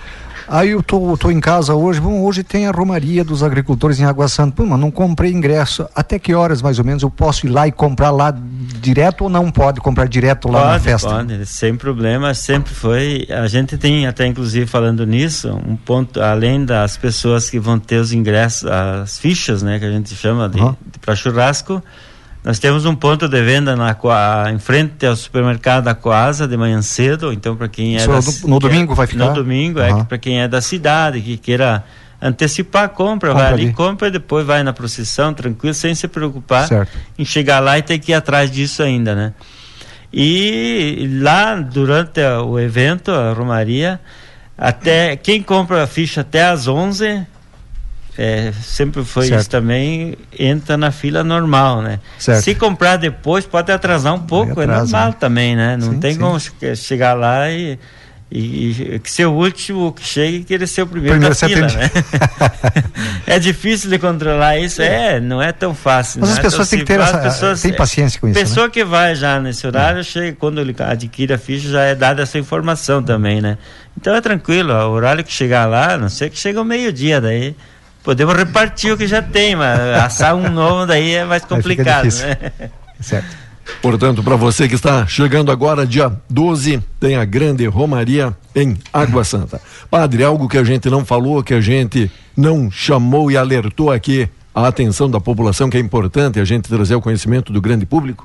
Aí 0.48 0.70
eu 0.70 0.82
tô, 0.82 1.16
tô 1.16 1.28
em 1.30 1.40
casa 1.40 1.74
hoje, 1.74 2.00
bom, 2.00 2.22
hoje 2.22 2.44
tem 2.44 2.68
a 2.68 2.70
Romaria 2.70 3.24
dos 3.24 3.42
Agricultores 3.42 3.98
em 3.98 4.04
Água 4.04 4.28
Santa. 4.28 4.54
Pô, 4.54 4.64
mas 4.64 4.78
não 4.78 4.92
comprei 4.92 5.32
ingresso. 5.32 5.88
Até 5.94 6.18
que 6.18 6.34
horas, 6.34 6.62
mais 6.62 6.78
ou 6.78 6.84
menos, 6.84 7.02
eu 7.02 7.10
posso 7.10 7.46
ir 7.46 7.48
lá 7.48 7.66
e 7.66 7.72
comprar 7.72 8.10
lá 8.10 8.32
direto 8.80 9.24
ou 9.24 9.30
não 9.30 9.50
pode 9.50 9.80
comprar 9.80 10.06
direto 10.06 10.48
lá 10.48 10.60
pode, 10.60 10.72
na 10.72 10.80
festa? 10.80 11.08
Pode, 11.08 11.46
sem 11.46 11.74
problema, 11.74 12.32
sempre 12.32 12.72
foi. 12.72 13.26
A 13.28 13.48
gente 13.48 13.76
tem 13.76 14.06
até, 14.06 14.24
inclusive, 14.24 14.66
falando 14.66 15.04
nisso, 15.04 15.52
um 15.66 15.74
ponto, 15.74 16.20
além 16.20 16.64
das 16.64 16.96
pessoas 16.96 17.50
que 17.50 17.58
vão 17.58 17.78
ter 17.78 17.96
os 17.96 18.12
ingressos, 18.12 18.70
as 18.70 19.18
fichas, 19.18 19.64
né, 19.64 19.80
que 19.80 19.84
a 19.84 19.90
gente 19.90 20.14
chama 20.14 20.48
de, 20.48 20.60
uhum. 20.60 20.76
de 20.92 20.98
para 21.00 21.16
churrasco, 21.16 21.82
nós 22.46 22.60
temos 22.60 22.84
um 22.84 22.94
ponto 22.94 23.26
de 23.26 23.42
venda 23.42 23.74
na, 23.74 23.96
em 24.54 24.58
frente 24.60 25.04
ao 25.04 25.16
supermercado 25.16 25.82
da 25.82 25.96
Coasa 25.96 26.46
de 26.46 26.56
manhã 26.56 26.80
cedo, 26.80 27.32
então 27.32 27.56
para 27.56 27.66
quem 27.66 27.96
é 27.96 28.06
da, 28.06 28.20
no, 28.20 28.48
no 28.50 28.58
domingo 28.60 28.94
vai 28.94 29.08
ficar? 29.08 29.24
No 29.24 29.34
domingo, 29.34 29.80
uhum. 29.80 30.02
é 30.02 30.04
para 30.04 30.16
quem 30.16 30.40
é 30.40 30.46
da 30.46 30.60
cidade, 30.60 31.20
que 31.20 31.36
queira 31.36 31.82
antecipar 32.22 32.84
a 32.84 32.88
compra, 32.88 33.30
compra 33.30 33.34
vai 33.34 33.52
ali, 33.52 33.64
ali, 33.64 33.72
compra 33.72 34.06
e 34.06 34.10
depois 34.12 34.46
vai 34.46 34.62
na 34.62 34.72
procissão, 34.72 35.34
tranquilo, 35.34 35.74
sem 35.74 35.92
se 35.92 36.06
preocupar 36.06 36.68
certo. 36.68 36.96
em 37.18 37.24
chegar 37.24 37.58
lá 37.58 37.78
e 37.78 37.82
ter 37.82 37.98
que 37.98 38.12
ir 38.12 38.14
atrás 38.14 38.48
disso 38.48 38.80
ainda, 38.80 39.12
né? 39.12 39.34
E 40.12 41.18
lá 41.20 41.56
durante 41.56 42.20
o 42.20 42.60
evento, 42.60 43.10
a 43.10 43.32
Romaria, 43.32 43.98
até 44.56 45.16
quem 45.16 45.42
compra 45.42 45.82
a 45.82 45.86
ficha 45.88 46.20
até 46.20 46.44
às 46.44 46.68
11 46.68 47.26
é, 48.18 48.52
sempre 48.62 49.04
foi 49.04 49.26
certo. 49.26 49.40
isso 49.40 49.50
também, 49.50 50.16
entra 50.38 50.76
na 50.76 50.90
fila 50.90 51.22
normal, 51.22 51.82
né? 51.82 52.00
Certo. 52.18 52.42
Se 52.42 52.54
comprar 52.54 52.96
depois, 52.96 53.44
pode 53.44 53.70
atrasar 53.70 54.14
um 54.14 54.20
pouco, 54.20 54.60
é 54.60 54.66
normal 54.66 55.08
né? 55.08 55.16
também, 55.20 55.54
né? 55.54 55.76
Não 55.76 55.92
sim, 55.92 56.00
tem 56.00 56.14
sim. 56.14 56.20
como 56.20 56.38
chegar 56.74 57.12
lá 57.12 57.50
e, 57.50 57.78
e, 58.32 58.94
e, 58.94 58.98
que 59.00 59.10
ser 59.10 59.26
o 59.26 59.32
último 59.32 59.92
que 59.92 60.02
chegue 60.02 60.38
e 60.38 60.44
querer 60.44 60.66
ser 60.66 60.82
o 60.82 60.86
primeiro, 60.86 61.18
primeiro 61.20 61.38
da 61.38 61.46
fila, 61.46 61.68
né? 61.78 61.90
é 63.26 63.38
difícil 63.38 63.90
de 63.90 63.98
controlar 63.98 64.58
isso, 64.58 64.80
é, 64.80 65.20
não 65.20 65.42
é 65.42 65.52
tão 65.52 65.74
fácil. 65.74 66.22
Mas 66.22 66.30
as 66.30 66.38
é 66.38 66.42
pessoas 66.42 66.70
têm 66.70 66.78
que 66.78 66.84
ter 66.86 66.98
essa, 66.98 67.18
pessoas, 67.18 67.60
tem 67.60 67.74
paciência 67.74 68.18
com 68.18 68.28
isso, 68.28 68.40
Pessoa 68.40 68.66
né? 68.66 68.72
que 68.72 68.82
vai 68.82 69.14
já 69.14 69.38
nesse 69.38 69.66
horário, 69.66 70.00
é. 70.00 70.02
chega, 70.02 70.34
quando 70.40 70.58
ele 70.58 70.74
adquire 70.78 71.34
a 71.34 71.38
ficha, 71.38 71.68
já 71.68 71.82
é 71.82 71.94
dada 71.94 72.22
essa 72.22 72.38
informação 72.38 73.02
também, 73.02 73.42
né? 73.42 73.58
Então 73.94 74.14
é 74.14 74.22
tranquilo, 74.22 74.72
o 74.72 74.90
horário 74.90 75.22
que 75.22 75.32
chegar 75.32 75.66
lá, 75.66 75.98
não 75.98 76.08
sei 76.08 76.30
que 76.30 76.38
chega 76.38 76.58
ao 76.58 76.64
meio-dia 76.64 77.20
daí 77.20 77.54
Podemos 78.06 78.36
repartir 78.36 78.92
o 78.92 78.96
que 78.96 79.04
já 79.04 79.20
tem, 79.20 79.56
mas 79.56 79.80
assar 79.80 80.36
um 80.36 80.48
novo 80.48 80.86
daí 80.86 81.16
é 81.16 81.24
mais 81.24 81.44
complicado, 81.44 82.04
né? 82.04 82.70
Certo. 83.00 83.36
Portanto, 83.82 84.22
para 84.22 84.36
você 84.36 84.68
que 84.68 84.76
está 84.76 85.04
chegando 85.08 85.50
agora, 85.50 85.84
dia 85.84 86.12
12, 86.30 86.80
tem 87.00 87.16
a 87.16 87.24
grande 87.24 87.66
Romaria 87.66 88.32
em 88.54 88.78
Água 88.92 89.24
Santa. 89.24 89.60
Padre, 89.90 90.22
algo 90.22 90.48
que 90.48 90.56
a 90.56 90.62
gente 90.62 90.88
não 90.88 91.04
falou, 91.04 91.42
que 91.42 91.52
a 91.52 91.60
gente 91.60 92.08
não 92.36 92.70
chamou 92.70 93.28
e 93.28 93.36
alertou 93.36 93.90
aqui 93.90 94.28
a 94.54 94.68
atenção 94.68 95.10
da 95.10 95.18
população, 95.18 95.68
que 95.68 95.76
é 95.76 95.80
importante 95.80 96.38
a 96.38 96.44
gente 96.44 96.68
trazer 96.68 96.94
o 96.94 97.00
conhecimento 97.00 97.52
do 97.52 97.60
grande 97.60 97.84
público? 97.84 98.24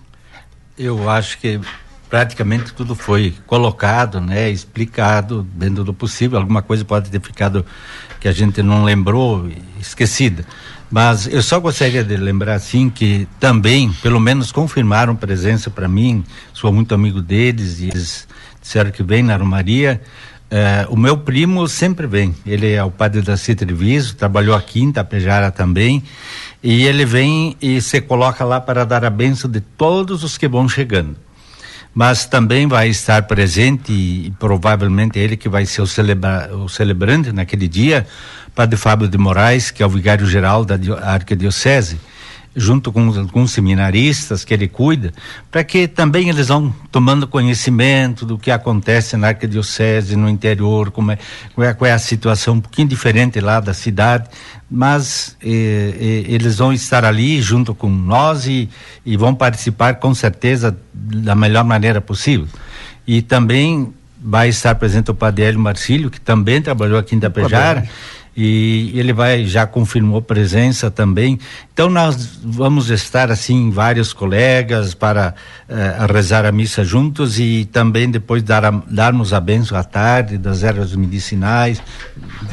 Eu 0.77 1.09
acho 1.09 1.39
que 1.39 1.59
praticamente 2.07 2.71
tudo 2.71 2.93
foi 2.93 3.33
colocado, 3.47 4.21
né, 4.21 4.47
explicado 4.47 5.41
dentro 5.55 5.83
do 5.83 5.91
possível. 5.91 6.37
Alguma 6.37 6.61
coisa 6.61 6.85
pode 6.85 7.09
ter 7.09 7.19
ficado 7.19 7.65
que 8.21 8.27
a 8.27 8.31
gente 8.31 8.61
não 8.61 8.83
lembrou, 8.83 9.49
esquecida. 9.79 10.45
Mas 10.91 11.25
eu 11.25 11.41
só 11.41 11.59
gostaria 11.59 12.03
de 12.03 12.15
lembrar 12.15 12.53
assim 12.53 12.89
que 12.89 13.27
também, 13.39 13.91
pelo 14.03 14.19
menos 14.19 14.51
confirmaram 14.51 15.15
presença 15.15 15.71
para 15.71 15.87
mim, 15.87 16.23
sou 16.53 16.71
muito 16.71 16.93
amigo 16.93 17.19
deles 17.19 17.79
e 17.79 17.85
eles 17.87 18.27
disseram 18.61 18.91
que 18.91 19.01
vem 19.01 19.23
na 19.23 19.35
Romaria. 19.35 19.99
Eh, 20.51 20.85
o 20.89 20.95
meu 20.95 21.17
primo 21.17 21.67
sempre 21.67 22.05
vem, 22.05 22.35
ele 22.45 22.71
é 22.71 22.83
o 22.83 22.91
padre 22.91 23.21
da 23.21 23.35
Citriviso, 23.37 24.15
trabalhou 24.15 24.53
aqui 24.53 24.81
em 24.81 24.91
Tapejara 24.91 25.49
também, 25.49 26.03
e 26.61 26.83
ele 26.83 27.05
vem 27.05 27.55
e 27.61 27.81
se 27.81 28.01
coloca 28.01 28.43
lá 28.43 28.61
para 28.61 28.85
dar 28.85 29.03
a 29.03 29.09
benção 29.09 29.49
de 29.49 29.61
todos 29.61 30.23
os 30.23 30.37
que 30.37 30.47
vão 30.47 30.69
chegando 30.69 31.15
mas 31.93 32.25
também 32.25 32.67
vai 32.67 32.89
estar 32.89 33.23
presente 33.23 33.91
e, 33.91 34.33
provavelmente 34.39 35.19
ele 35.19 35.35
que 35.35 35.49
vai 35.49 35.65
ser 35.65 35.81
o, 35.81 35.87
celebra, 35.87 36.49
o 36.55 36.69
celebrante 36.69 37.31
naquele 37.31 37.67
dia, 37.67 38.07
Padre 38.55 38.77
Fábio 38.77 39.07
de 39.07 39.17
Moraes, 39.17 39.71
que 39.71 39.83
é 39.83 39.85
o 39.85 39.89
vigário 39.89 40.25
geral 40.25 40.63
da 40.63 40.77
Arquidiocese. 41.01 41.99
Junto 42.55 42.91
com, 42.91 43.07
os 43.07 43.51
seminaristas 43.51 44.43
que 44.43 44.53
ele 44.53 44.67
cuida, 44.67 45.13
para 45.49 45.63
que 45.63 45.87
também 45.87 46.29
eles 46.29 46.49
vão 46.49 46.73
tomando 46.91 47.25
conhecimento 47.27 48.25
do 48.25 48.37
que 48.37 48.51
acontece 48.51 49.15
na 49.15 49.29
arquidiocese, 49.29 50.15
no 50.15 50.27
interior, 50.27 50.91
como 50.91 51.11
é, 51.11 51.17
qual 51.55 51.67
é, 51.67 51.73
qual 51.73 51.89
é 51.89 51.93
a 51.93 51.99
situação 51.99 52.55
um 52.55 52.61
pouquinho 52.61 52.87
diferente 52.87 53.39
lá 53.39 53.59
da 53.59 53.73
cidade, 53.73 54.29
mas 54.69 55.37
eh, 55.41 55.47
eh, 55.47 56.23
eles 56.27 56.57
vão 56.57 56.73
estar 56.73 57.05
ali 57.05 57.41
junto 57.41 57.73
com 57.73 57.89
nós 57.89 58.45
e, 58.47 58.69
e 59.05 59.15
vão 59.15 59.33
participar 59.33 59.95
com 59.95 60.13
certeza 60.13 60.77
da 60.93 61.35
melhor 61.35 61.63
maneira 61.63 62.01
possível. 62.01 62.47
E 63.07 63.21
também 63.21 63.93
vai 64.23 64.49
estar 64.49 64.75
presente 64.75 65.09
o 65.09 65.15
Padre 65.15 65.45
Hélio 65.45 65.59
Marcílio, 65.59 66.09
que 66.09 66.21
também 66.21 66.61
trabalhou 66.61 66.99
aqui 66.99 67.15
em 67.15 67.19
Tapejara 67.19 67.87
e 68.35 68.93
ele 68.95 69.11
vai 69.11 69.45
já 69.45 69.67
confirmou 69.67 70.21
presença 70.21 70.89
também. 70.89 71.37
Então 71.73 71.89
nós 71.89 72.39
vamos 72.43 72.89
estar 72.89 73.29
assim 73.29 73.69
vários 73.69 74.13
colegas 74.13 74.93
para 74.93 75.33
uh, 75.67 76.11
rezar 76.11 76.45
a 76.45 76.51
missa 76.51 76.83
juntos 76.83 77.39
e 77.39 77.65
também 77.65 78.09
depois 78.09 78.41
dar 78.41 78.63
a, 78.63 78.71
darmos 78.87 79.33
a 79.33 79.39
benção 79.39 79.77
à 79.77 79.83
tarde 79.83 80.37
das 80.37 80.63
ervas 80.63 80.95
medicinais, 80.95 81.81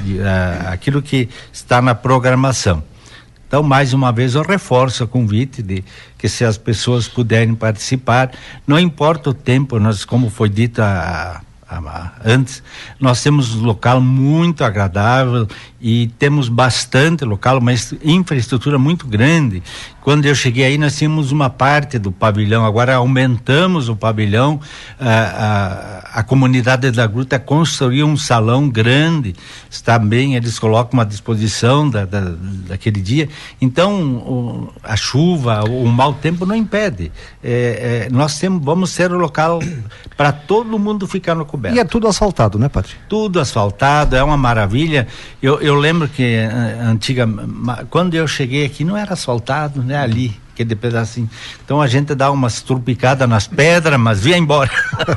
de, 0.02 0.18
uh, 0.18 0.72
aquilo 0.72 1.00
que 1.00 1.28
está 1.52 1.80
na 1.80 1.94
programação. 1.94 2.82
Então, 3.46 3.62
mais 3.62 3.94
uma 3.94 4.12
vez, 4.12 4.34
eu 4.34 4.42
reforço 4.42 5.04
o 5.04 5.08
convite 5.08 5.62
de 5.62 5.82
que 6.18 6.28
se 6.28 6.44
as 6.44 6.58
pessoas 6.58 7.08
puderem 7.08 7.54
participar, 7.54 8.30
não 8.66 8.78
importa 8.78 9.30
o 9.30 9.34
tempo, 9.34 9.78
nós, 9.78 10.04
como 10.04 10.28
foi 10.28 10.50
dito 10.50 10.82
a, 10.82 11.40
antes, 12.24 12.62
nós 12.98 13.22
temos 13.22 13.54
um 13.54 13.64
local 13.64 14.00
muito 14.00 14.64
agradável 14.64 15.46
e 15.80 16.08
temos 16.18 16.48
bastante 16.48 17.24
local, 17.24 17.58
uma 17.58 17.72
infraestrutura 18.02 18.78
muito 18.78 19.06
grande. 19.06 19.62
Quando 20.00 20.24
eu 20.24 20.34
cheguei 20.34 20.64
aí, 20.64 20.78
nós 20.78 20.96
tínhamos 20.96 21.30
uma 21.32 21.50
parte 21.50 21.98
do 21.98 22.10
pavilhão, 22.10 22.64
agora 22.64 22.96
aumentamos 22.96 23.88
o 23.88 23.94
pavilhão. 23.94 24.58
A, 24.98 26.08
a, 26.14 26.20
a 26.20 26.22
comunidade 26.22 26.90
da 26.90 27.06
Gruta 27.06 27.38
construiu 27.38 28.06
um 28.06 28.16
salão 28.16 28.68
grande, 28.68 29.34
está 29.70 29.98
bem, 29.98 30.34
eles 30.34 30.58
colocam 30.58 30.98
à 30.98 31.04
disposição 31.04 31.88
da, 31.88 32.06
da, 32.06 32.32
daquele 32.66 33.00
dia. 33.00 33.28
Então, 33.60 34.00
o, 34.00 34.72
a 34.82 34.96
chuva, 34.96 35.62
o, 35.68 35.84
o 35.84 35.88
mau 35.88 36.14
tempo 36.14 36.46
não 36.46 36.56
impede. 36.56 37.12
É, 37.44 38.06
é, 38.06 38.10
nós 38.10 38.38
temos, 38.38 38.64
vamos 38.64 38.90
ser 38.90 39.12
o 39.12 39.18
local 39.18 39.60
para 40.16 40.32
todo 40.32 40.78
mundo 40.78 41.06
ficar 41.06 41.34
no 41.34 41.44
coberto. 41.44 41.76
E 41.76 41.80
é 41.80 41.84
tudo 41.84 42.08
asfaltado, 42.08 42.58
né, 42.58 42.68
Padre? 42.68 42.92
Tudo 43.08 43.38
asfaltado, 43.38 44.16
é 44.16 44.22
uma 44.22 44.38
maravilha. 44.38 45.06
Eu, 45.42 45.60
eu 45.60 45.67
lembro 45.74 46.08
que 46.08 46.22
eh, 46.22 46.78
antiga, 46.82 47.28
quando 47.90 48.14
eu 48.14 48.26
cheguei 48.26 48.64
aqui 48.64 48.84
não 48.84 48.96
era 48.96 49.12
asfaltado, 49.12 49.82
né? 49.82 49.96
Ali, 49.96 50.34
aquele 50.62 50.74
pedacinho. 50.74 51.30
Então 51.64 51.80
a 51.80 51.86
gente 51.86 52.14
dá 52.14 52.30
umas 52.30 52.60
trupicadas 52.60 53.28
nas 53.28 53.46
pedras, 53.46 53.98
mas 53.98 54.20
via 54.20 54.36
embora. 54.36 54.70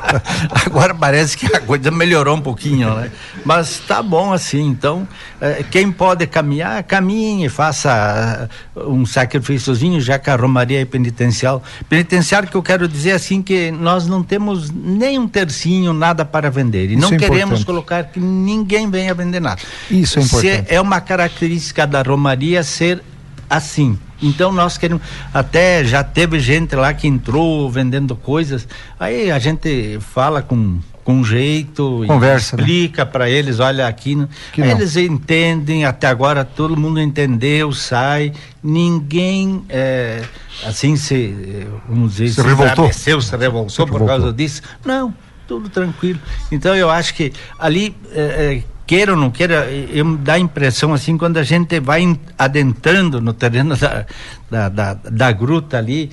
Agora 0.66 0.94
parece 0.94 1.36
que 1.38 1.48
a 1.56 1.60
coisa 1.60 1.90
melhorou 1.90 2.36
um 2.36 2.42
pouquinho, 2.42 2.94
né? 2.96 3.12
Mas 3.44 3.80
tá 3.80 4.04
bom 4.04 4.32
assim. 4.32 4.68
Então, 4.68 5.08
eh, 5.40 5.66
quem 5.72 5.92
pode 5.92 6.28
caminhar, 6.28 6.84
caminhe, 6.84 7.50
faça 7.50 8.50
uh, 8.76 8.92
um 8.92 9.06
sacrifíciozinho, 9.06 10.00
já 10.00 10.20
que 10.20 10.30
a 10.30 10.36
Romaria 10.36 10.82
é 10.82 10.86
penitencial. 10.86 11.64
Penitenciário 11.90 12.48
que 12.48 12.56
eu 12.56 12.64
quero 12.64 12.88
dizer 12.88 13.14
assim 13.14 13.42
que 13.42 13.72
nós 13.72 14.08
não 14.08 14.22
temos 14.22 14.70
nem 14.70 15.18
um 15.18 15.28
tercinho, 15.28 15.94
nada 15.94 16.24
para 16.24 16.50
vender. 16.52 16.92
E 16.92 16.94
Isso 16.94 17.02
não 17.02 17.14
é 17.14 17.18
queremos 17.18 17.62
importante. 17.62 17.66
colocar 17.66 18.04
que 18.06 18.20
ninguém 18.20 18.90
venha 18.90 19.14
vender 19.14 19.40
nada. 19.40 19.62
Isso 19.90 20.20
é 20.20 20.22
importante. 20.22 20.68
Se 20.68 20.76
é 20.76 20.80
uma 20.80 21.02
característica 21.02 21.88
da 21.88 22.02
Romaria 22.02 22.64
ser 22.64 23.02
assim. 23.50 23.98
Então 24.22 24.52
nós 24.52 24.78
queremos. 24.78 25.04
Até 25.34 25.84
já 25.84 26.04
teve 26.04 26.40
gente 26.40 26.76
lá 26.76 26.94
que 26.94 27.08
entrou 27.08 27.70
vendendo 27.70 28.16
coisas. 28.16 28.68
Aí 29.00 29.32
a 29.32 29.40
gente 29.40 30.00
fala 30.00 30.42
com 30.42 30.80
com 31.04 31.24
jeito 31.24 32.04
Conversa, 32.08 32.56
né? 32.56 32.64
explica 32.64 33.04
né? 33.04 33.12
para 33.12 33.30
eles, 33.30 33.60
olha 33.60 33.88
aqui, 33.88 34.28
eles 34.56 34.96
entendem, 34.96 35.84
até 35.86 36.08
agora 36.08 36.46
todo 36.46 36.78
mundo 36.78 37.00
entendeu, 37.00 37.72
sai, 37.72 38.32
ninguém 38.64 39.64
é, 39.68 40.22
assim 40.66 40.96
se, 40.96 41.68
vamos 41.88 42.12
dizer, 42.12 42.30
se, 42.30 42.36
se 42.36 42.42
revoltou, 42.42 42.94
se 42.94 43.36
revoltou 43.36 43.88
se 43.88 43.92
por 43.92 44.06
causa 44.06 44.32
disso. 44.32 44.62
Não, 44.86 45.14
tudo 45.48 45.70
tranquilo. 45.70 46.20
Então 46.52 46.76
eu 46.76 46.90
acho 46.90 47.14
que 47.14 47.34
ali 47.58 47.96
é, 48.14 48.22
é, 48.22 48.64
queira 48.92 49.14
ou 49.14 49.18
não 49.18 49.32
queira, 49.32 49.72
eu, 49.72 50.18
dá 50.18 50.34
a 50.34 50.40
impressão 50.40 50.94
assim, 50.94 51.18
quando 51.18 51.38
a 51.38 51.44
gente 51.44 51.80
vai 51.80 52.04
adentrando 52.38 53.22
no 53.22 53.32
terreno 53.32 53.74
da, 53.80 54.06
da, 54.50 54.68
da, 54.68 54.94
da 54.96 55.32
gruta 55.32 55.78
ali, 55.78 56.12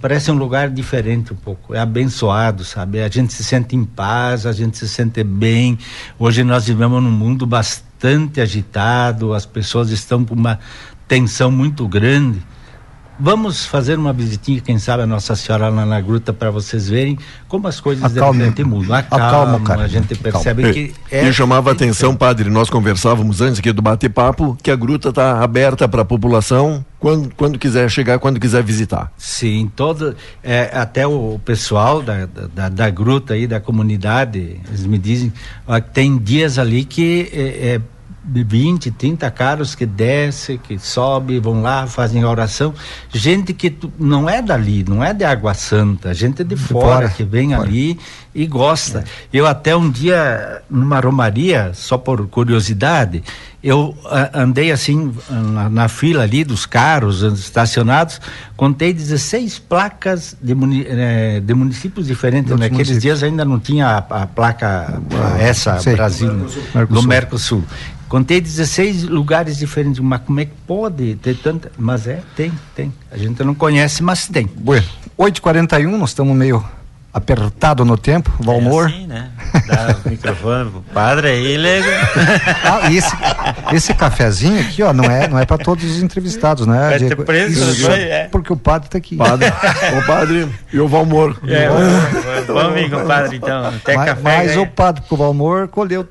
parece 0.00 0.30
um 0.30 0.36
lugar 0.36 0.70
diferente 0.70 1.32
um 1.32 1.36
pouco, 1.36 1.74
é 1.74 1.80
abençoado, 1.80 2.64
sabe? 2.64 3.02
A 3.02 3.08
gente 3.08 3.32
se 3.32 3.42
sente 3.42 3.74
em 3.74 3.84
paz, 3.84 4.46
a 4.46 4.52
gente 4.52 4.78
se 4.78 4.88
sente 4.88 5.24
bem. 5.24 5.76
Hoje 6.20 6.44
nós 6.44 6.68
vivemos 6.68 7.02
num 7.02 7.10
mundo 7.10 7.44
bastante 7.48 8.40
agitado, 8.40 9.34
as 9.34 9.44
pessoas 9.44 9.90
estão 9.90 10.24
com 10.24 10.36
uma 10.36 10.60
tensão 11.08 11.50
muito 11.50 11.88
grande. 11.88 12.40
Vamos 13.22 13.66
fazer 13.66 13.98
uma 13.98 14.14
visitinha, 14.14 14.62
quem 14.62 14.78
sabe, 14.78 15.02
a 15.02 15.06
Nossa 15.06 15.36
Senhora 15.36 15.68
lá 15.68 15.84
na 15.84 16.00
gruta 16.00 16.32
para 16.32 16.50
vocês 16.50 16.88
verem 16.88 17.18
como 17.46 17.68
as 17.68 17.78
coisas 17.78 18.02
Acalme. 18.02 18.38
de 18.38 18.44
repente 18.44 18.64
mudam. 18.64 18.96
Acalma, 18.96 19.26
Acalma 19.26 19.60
cara. 19.60 19.82
a 19.82 19.88
gente 19.88 20.14
percebe 20.14 20.62
Acalma. 20.62 20.72
que 20.72 20.94
é. 21.10 21.28
E 21.28 21.32
chamava 21.32 21.68
a 21.68 21.74
atenção, 21.74 22.16
padre, 22.16 22.48
nós 22.48 22.70
conversávamos 22.70 23.42
antes 23.42 23.58
aqui 23.58 23.72
do 23.72 23.82
bate-papo 23.82 24.56
que 24.62 24.70
a 24.70 24.76
gruta 24.76 25.10
está 25.10 25.42
aberta 25.42 25.86
para 25.86 26.00
a 26.00 26.04
população 26.04 26.82
quando, 26.98 27.30
quando 27.34 27.58
quiser 27.58 27.90
chegar, 27.90 28.18
quando 28.18 28.40
quiser 28.40 28.62
visitar. 28.62 29.12
Sim, 29.18 29.70
todo, 29.76 30.16
é, 30.42 30.70
até 30.72 31.06
o 31.06 31.38
pessoal 31.44 32.00
da, 32.02 32.26
da, 32.54 32.70
da, 32.70 32.88
gruta 32.88 33.34
aí, 33.34 33.46
da 33.46 33.60
comunidade, 33.60 34.58
eles 34.66 34.86
me 34.86 34.96
dizem, 34.96 35.30
ó, 35.68 35.78
tem 35.78 36.16
dias 36.16 36.58
ali 36.58 36.84
que 36.84 37.28
é, 37.34 37.74
é 37.74 37.80
de 38.22 38.44
20, 38.44 38.90
30 38.90 39.30
carros 39.30 39.74
que 39.74 39.86
desce, 39.86 40.58
que 40.58 40.78
sobe, 40.78 41.38
vão 41.40 41.62
lá, 41.62 41.86
fazem 41.86 42.24
oração. 42.24 42.74
Gente 43.12 43.54
que 43.54 43.76
não 43.98 44.28
é 44.28 44.42
dali, 44.42 44.84
não 44.86 45.02
é 45.02 45.14
de 45.14 45.24
Água 45.24 45.54
Santa, 45.54 46.12
gente 46.12 46.44
de, 46.44 46.54
de 46.54 46.56
fora, 46.56 46.86
fora, 46.86 47.08
que 47.08 47.24
vem 47.24 47.50
fora. 47.50 47.62
ali 47.62 47.98
e 48.34 48.46
gosta. 48.46 49.00
É. 49.00 49.04
Eu 49.32 49.46
até 49.46 49.74
um 49.74 49.90
dia, 49.90 50.62
numa 50.70 51.00
romaria, 51.00 51.72
só 51.74 51.96
por 51.96 52.26
curiosidade, 52.28 53.22
eu 53.62 53.94
andei 54.32 54.70
assim 54.70 55.12
na, 55.28 55.68
na, 55.68 55.88
fila 55.88 56.22
ali 56.22 56.44
dos 56.44 56.64
carros 56.64 57.22
estacionados, 57.22 58.20
contei 58.56 58.92
16 58.92 59.58
placas 59.58 60.36
de, 60.40 60.54
muni, 60.54 60.86
eh, 60.88 61.40
de 61.40 61.54
municípios 61.54 62.06
diferentes. 62.06 62.50
Naqueles 62.52 62.72
municípios. 62.72 63.02
dias 63.02 63.22
ainda 63.22 63.44
não 63.44 63.58
tinha 63.58 63.86
a, 63.86 64.22
a 64.22 64.26
placa, 64.26 65.00
a, 65.12 65.38
essa 65.38 65.78
Sei. 65.78 65.94
Brasil, 65.94 66.32
Mercosul. 66.74 66.86
do 66.88 67.02
Mercosul. 67.02 67.64
Contei 68.10 68.40
16 68.40 69.04
lugares 69.04 69.56
diferentes, 69.56 70.00
mas 70.00 70.20
como 70.22 70.40
é 70.40 70.44
que 70.44 70.50
pode 70.66 71.14
ter 71.22 71.36
tanta. 71.36 71.70
Mas 71.78 72.08
é, 72.08 72.20
tem, 72.34 72.52
tem. 72.74 72.92
A 73.08 73.16
gente 73.16 73.44
não 73.44 73.54
conhece, 73.54 74.02
mas 74.02 74.26
tem. 74.26 74.50
Bueno, 74.56 74.84
8h41, 75.16 75.96
nós 75.96 76.10
estamos 76.10 76.36
meio 76.36 76.64
apertado 77.14 77.84
no 77.84 77.96
tempo, 77.96 78.32
Valmor. 78.40 78.86
É 78.86 78.92
assim, 78.92 79.06
né? 79.06 79.30
Dá 79.64 79.96
o 80.04 80.08
microfone 80.10 80.70
pro 80.72 80.80
padre 80.92 81.28
aí, 81.28 81.56
legal. 81.56 81.92
ah, 82.82 82.92
esse, 82.92 83.16
esse 83.76 83.94
cafezinho 83.94 84.60
aqui, 84.60 84.82
ó, 84.82 84.92
não 84.92 85.04
é, 85.04 85.28
não 85.28 85.38
é 85.38 85.46
para 85.46 85.58
todos 85.58 85.84
os 85.84 86.02
entrevistados, 86.02 86.66
né? 86.66 86.90
Vai 86.90 86.98
ter 86.98 87.16
preço, 87.16 87.70
Isso, 87.70 87.90
é. 87.92 88.26
porque 88.26 88.52
o 88.52 88.56
padre 88.56 88.90
tá 88.90 88.98
aqui. 88.98 89.14
Padre, 89.14 89.46
o 89.96 90.04
padre 90.04 90.48
e 90.72 90.80
o 90.80 90.88
Valmor. 90.88 91.38
É, 91.46 91.68
vamos, 91.68 92.90
vamos, 92.90 93.06
padre, 93.06 93.36
então. 93.36 93.66
Até 93.68 93.94
mas, 93.94 94.06
café. 94.06 94.22
Mas 94.22 94.56
o 94.56 94.66
padre, 94.66 95.04
o 95.08 95.16
Valmor 95.16 95.68
colheu 95.68 96.04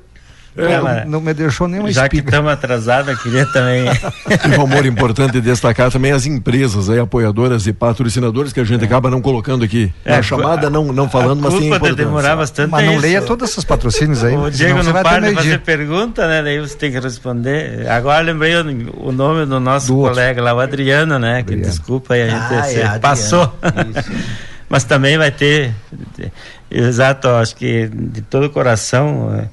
é, 0.56 1.04
não, 1.04 1.10
não, 1.12 1.20
me 1.20 1.32
deixou 1.32 1.68
nenhuma 1.68 1.92
Já 1.92 2.04
espiga. 2.04 2.22
que 2.22 2.28
estamos 2.28 2.50
atrasados, 2.50 3.22
queria 3.22 3.46
também. 3.46 3.84
um 4.58 4.62
amor 4.62 4.84
importante 4.84 5.40
destacar 5.40 5.90
também 5.90 6.12
as 6.12 6.26
empresas 6.26 6.90
aí, 6.90 6.98
apoiadoras 6.98 7.66
e 7.66 7.72
patrocinadores 7.72 8.52
que 8.52 8.60
a 8.60 8.64
gente 8.64 8.82
é. 8.82 8.84
acaba 8.84 9.10
não 9.10 9.20
colocando 9.20 9.64
aqui. 9.64 9.92
É, 10.04 10.16
na 10.16 10.22
chamada, 10.22 10.66
a, 10.66 10.70
não, 10.70 10.92
não 10.92 11.08
falando, 11.08 11.40
mas 11.40 11.54
sim 11.54 11.70
de 11.70 11.94
demorar 11.94 12.36
bastante 12.36 12.70
Mas 12.70 12.84
não 12.84 12.94
isso. 12.94 13.02
leia 13.02 13.22
todos 13.22 13.50
esses 13.50 13.64
patrocínios 13.64 14.24
aí. 14.24 14.36
O 14.36 14.50
Diego 14.50 14.82
não 14.82 14.92
para 14.92 15.28
de 15.28 15.34
fazer 15.34 15.60
pergunta, 15.60 16.26
né? 16.26 16.42
Daí 16.42 16.58
você 16.58 16.76
tem 16.76 16.90
que 16.90 16.98
responder. 16.98 17.88
Agora 17.88 18.20
lembrei 18.20 18.56
o, 18.56 19.08
o 19.08 19.12
nome 19.12 19.46
do 19.46 19.60
nosso 19.60 19.88
do 19.88 20.00
colega 20.00 20.42
lá, 20.42 20.52
o 20.52 20.60
Adriano, 20.60 21.18
né? 21.18 21.38
Adriano. 21.40 21.62
Que 21.62 21.68
desculpa 21.68 22.14
aí, 22.14 22.22
a 22.22 22.28
gente 22.28 22.80
ah, 22.82 22.94
é, 22.94 22.98
passou. 22.98 23.54
mas 24.68 24.84
também 24.84 25.16
vai 25.16 25.30
ter. 25.30 25.72
Exato, 26.70 27.28
acho 27.28 27.56
que 27.56 27.88
de 27.92 28.22
todo 28.22 28.46
o 28.46 28.50
coração 28.50 29.34
é, 29.36 29.48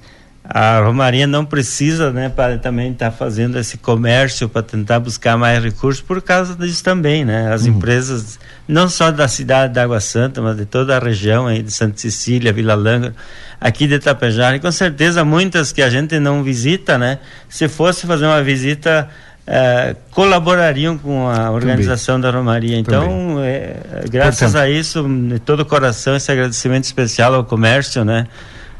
a 0.49 0.79
Romaria 0.79 1.27
não 1.27 1.43
precisa, 1.43 2.11
né, 2.11 2.29
para 2.29 2.57
também 2.57 2.91
estar 2.91 3.11
tá 3.11 3.17
fazendo 3.17 3.59
esse 3.59 3.77
comércio 3.77 4.47
para 4.47 4.61
tentar 4.61 4.99
buscar 4.99 5.37
mais 5.37 5.61
recursos 5.61 6.01
por 6.01 6.21
causa 6.21 6.55
disso 6.55 6.81
também, 6.81 7.25
né? 7.25 7.51
As 7.51 7.63
uhum. 7.63 7.71
empresas 7.71 8.39
não 8.65 8.87
só 8.87 9.11
da 9.11 9.27
cidade 9.27 9.73
de 9.73 9.79
Água 9.79 9.99
Santa, 9.99 10.41
mas 10.41 10.55
de 10.55 10.65
toda 10.65 10.95
a 10.95 10.99
região 10.99 11.47
aí 11.47 11.61
de 11.61 11.71
Santa 11.71 11.97
Cecília, 11.97 12.53
Vila 12.53 12.75
Langa, 12.75 13.13
aqui 13.59 13.87
de 13.87 13.95
Itapejara, 13.95 14.55
e 14.55 14.59
com 14.59 14.71
certeza 14.71 15.25
muitas 15.25 15.73
que 15.73 15.81
a 15.81 15.89
gente 15.89 16.17
não 16.17 16.41
visita, 16.41 16.97
né? 16.97 17.19
Se 17.49 17.67
fosse 17.67 18.07
fazer 18.07 18.25
uma 18.25 18.41
visita 18.41 19.09
é, 19.45 19.97
colaborariam 20.11 20.97
com 20.97 21.27
a 21.27 21.51
organização 21.51 22.15
Também. 22.15 22.31
da 22.31 22.37
Romaria. 22.37 22.77
Então, 22.77 23.43
é, 23.43 23.75
graças 24.09 24.51
Portanto. 24.51 24.61
a 24.61 24.69
isso, 24.69 25.03
de 25.03 25.39
todo 25.39 25.61
o 25.61 25.65
coração, 25.65 26.15
esse 26.15 26.31
agradecimento 26.31 26.85
especial 26.85 27.33
ao 27.33 27.43
comércio, 27.43 28.05
né? 28.05 28.27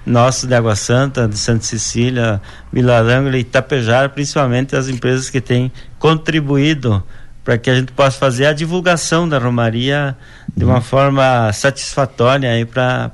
Nosso 0.07 0.47
de 0.47 0.55
Água 0.55 0.75
Santa, 0.75 1.27
de 1.27 1.37
Santa 1.37 1.65
Cecília, 1.65 2.41
Vila 2.71 2.99
Ângela 3.01 3.37
e 3.37 3.41
Itapejara, 3.41 4.07
principalmente 4.07 4.75
as 4.75 4.87
empresas 4.87 5.29
que 5.29 5.41
têm 5.41 5.71
contribuído 5.99 7.03
para 7.43 7.57
que 7.57 7.69
a 7.69 7.75
gente 7.75 7.91
possa 7.91 8.17
fazer 8.17 8.45
a 8.45 8.53
divulgação 8.53 9.27
da 9.27 9.37
Romaria 9.37 10.17
de 10.55 10.65
uma 10.65 10.81
forma 10.81 11.51
satisfatória 11.53 12.49
aí 12.51 12.65
para 12.65 13.11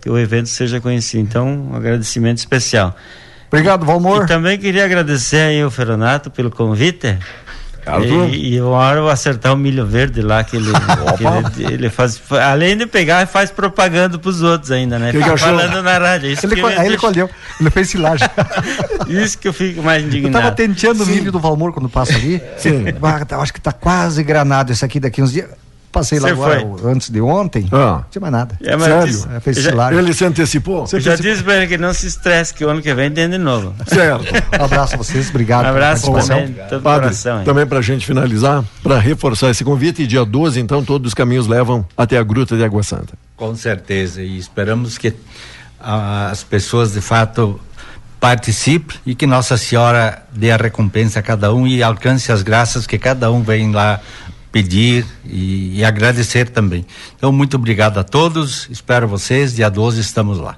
que 0.00 0.10
o 0.10 0.18
evento 0.18 0.48
seja 0.48 0.80
conhecido. 0.80 1.22
Então, 1.22 1.70
um 1.70 1.76
agradecimento 1.76 2.38
especial. 2.38 2.96
Obrigado, 3.48 3.86
Valmor. 3.86 4.24
E 4.24 4.26
também 4.26 4.58
queria 4.58 4.84
agradecer 4.84 5.40
aí 5.40 5.64
o 5.64 5.70
Feronato 5.70 6.30
pelo 6.30 6.50
convite. 6.50 7.16
E, 8.30 8.54
e 8.54 8.60
uma 8.60 8.78
hora 8.78 8.98
eu 8.98 9.02
vou 9.02 9.10
acertar 9.10 9.52
o 9.52 9.56
milho 9.56 9.86
verde 9.86 10.20
lá 10.20 10.44
que 10.44 10.56
ele, 10.56 10.70
que 11.54 11.62
ele, 11.62 11.74
ele, 11.74 11.90
faz. 11.90 12.20
Além 12.30 12.76
de 12.76 12.86
pegar, 12.86 13.26
faz 13.26 13.50
propaganda 13.50 14.18
para 14.18 14.28
os 14.28 14.42
outros 14.42 14.70
ainda, 14.70 14.98
né? 14.98 15.12
Que 15.12 15.22
que 15.22 15.36
falando 15.36 15.82
na 15.82 15.98
rádio. 15.98 16.30
Isso 16.30 16.46
ele, 16.46 16.60
co 16.60 16.68
ele 16.68 16.96
colheu, 16.96 17.30
ele 17.60 17.70
fez 17.70 17.90
silagem. 17.90 18.28
Isso 19.08 19.38
que 19.38 19.48
eu 19.48 19.52
fico 19.52 19.82
mais 19.82 20.04
indignado. 20.04 20.36
Eu 20.36 20.42
tava 20.42 20.54
tenteando 20.54 21.02
o 21.02 21.06
milho 21.06 21.32
do 21.32 21.38
Valmor 21.38 21.72
quando 21.72 21.88
passa 21.88 22.14
ali. 22.14 22.42
Sim. 22.56 22.84
acho 23.40 23.52
que 23.52 23.60
tá 23.60 23.72
quase 23.72 24.22
granado 24.22 24.72
esse 24.72 24.84
aqui 24.84 25.00
daqui 25.00 25.22
uns 25.22 25.32
dias. 25.32 25.48
Passei 25.90 26.20
lá 26.20 26.28
agora, 26.28 26.66
antes 26.84 27.08
de 27.08 27.20
ontem, 27.20 27.66
ah. 27.72 27.76
não 27.76 28.04
tinha 28.10 28.20
mais 28.20 28.32
nada. 28.32 28.58
É, 28.62 28.78
Sério? 28.78 29.06
Disse, 29.06 29.28
é, 29.34 29.40
fez 29.40 29.56
já, 29.56 29.92
ele 29.92 30.12
se 30.12 30.24
antecipou? 30.24 30.86
Você 30.86 31.00
já 31.00 31.16
disse 31.16 31.42
para 31.42 31.56
ele 31.56 31.66
que 31.66 31.78
não 31.78 31.94
se 31.94 32.06
estresse, 32.06 32.52
que 32.52 32.64
o 32.64 32.68
ano 32.68 32.82
que 32.82 32.92
vem 32.94 33.10
tem 33.10 33.28
de 33.28 33.38
novo. 33.38 33.74
Certo. 33.86 34.24
um 34.60 34.64
abraço 34.64 34.94
a 34.94 34.98
vocês, 34.98 35.30
obrigado. 35.30 35.64
Um 35.64 35.68
abraço 35.68 36.12
também, 36.12 36.54
todo 36.68 36.82
Padre, 36.82 37.00
coração. 37.06 37.42
Também 37.42 37.66
para 37.66 37.78
a 37.78 37.82
gente 37.82 38.06
finalizar, 38.06 38.62
para 38.82 38.98
reforçar 38.98 39.50
esse 39.50 39.64
convite, 39.64 40.06
dia 40.06 40.24
12, 40.24 40.60
então, 40.60 40.84
todos 40.84 41.08
os 41.08 41.14
caminhos 41.14 41.46
levam 41.46 41.86
até 41.96 42.18
a 42.18 42.22
Gruta 42.22 42.56
de 42.56 42.62
Água 42.62 42.82
Santa. 42.82 43.14
Com 43.34 43.56
certeza, 43.56 44.22
e 44.22 44.36
esperamos 44.36 44.98
que 44.98 45.14
as 45.80 46.42
pessoas, 46.42 46.92
de 46.92 47.00
fato, 47.00 47.58
participe 48.20 48.94
e 49.06 49.14
que 49.14 49.26
Nossa 49.26 49.56
Senhora 49.56 50.22
dê 50.32 50.50
a 50.50 50.56
recompensa 50.56 51.20
a 51.20 51.22
cada 51.22 51.54
um 51.54 51.66
e 51.66 51.82
alcance 51.82 52.30
as 52.32 52.42
graças 52.42 52.86
que 52.86 52.98
cada 52.98 53.30
um 53.30 53.42
vem 53.42 53.72
lá 53.72 54.00
pedir 54.50 55.04
e, 55.24 55.78
e, 55.78 55.84
agradecer 55.84 56.48
também. 56.48 56.86
Então, 57.16 57.30
muito 57.30 57.56
obrigado 57.56 57.98
a 57.98 58.04
todos, 58.04 58.68
espero 58.70 59.06
vocês, 59.06 59.54
dia 59.54 59.68
12 59.68 60.00
estamos 60.00 60.38
lá. 60.38 60.56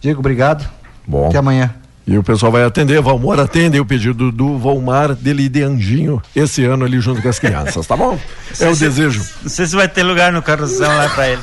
Diego, 0.00 0.20
obrigado. 0.20 0.68
Bom. 1.06 1.28
Até 1.28 1.38
amanhã. 1.38 1.74
E 2.06 2.18
o 2.18 2.24
pessoal 2.24 2.50
vai 2.50 2.64
atender, 2.64 3.00
Valmor 3.00 3.38
atende 3.38 3.78
o 3.78 3.84
pedido 3.84 4.32
do 4.32 4.58
Valmar 4.58 5.14
dele 5.14 5.48
de 5.48 5.62
Anjinho 5.62 6.20
esse 6.34 6.64
ano 6.64 6.84
ali 6.84 6.98
junto 6.98 7.22
com 7.22 7.28
as 7.28 7.38
crianças, 7.38 7.86
tá 7.86 7.96
bom? 7.96 8.18
é 8.58 8.68
o 8.68 8.74
se, 8.74 8.80
desejo. 8.80 9.24
Não 9.42 9.48
sei 9.48 9.66
se 9.66 9.76
vai 9.76 9.86
ter 9.86 10.02
lugar 10.02 10.32
no 10.32 10.42
carroção 10.42 10.88
lá 10.88 11.08
para 11.08 11.28
ele. 11.28 11.42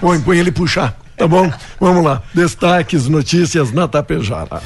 Põe, 0.00 0.20
põe 0.20 0.38
ele 0.38 0.50
puxar, 0.50 0.96
tá 1.16 1.26
bom? 1.28 1.52
Vamos 1.78 2.02
lá. 2.02 2.22
Destaques, 2.32 3.08
notícias 3.08 3.72
na 3.72 3.86
Tapejara. 3.86 4.62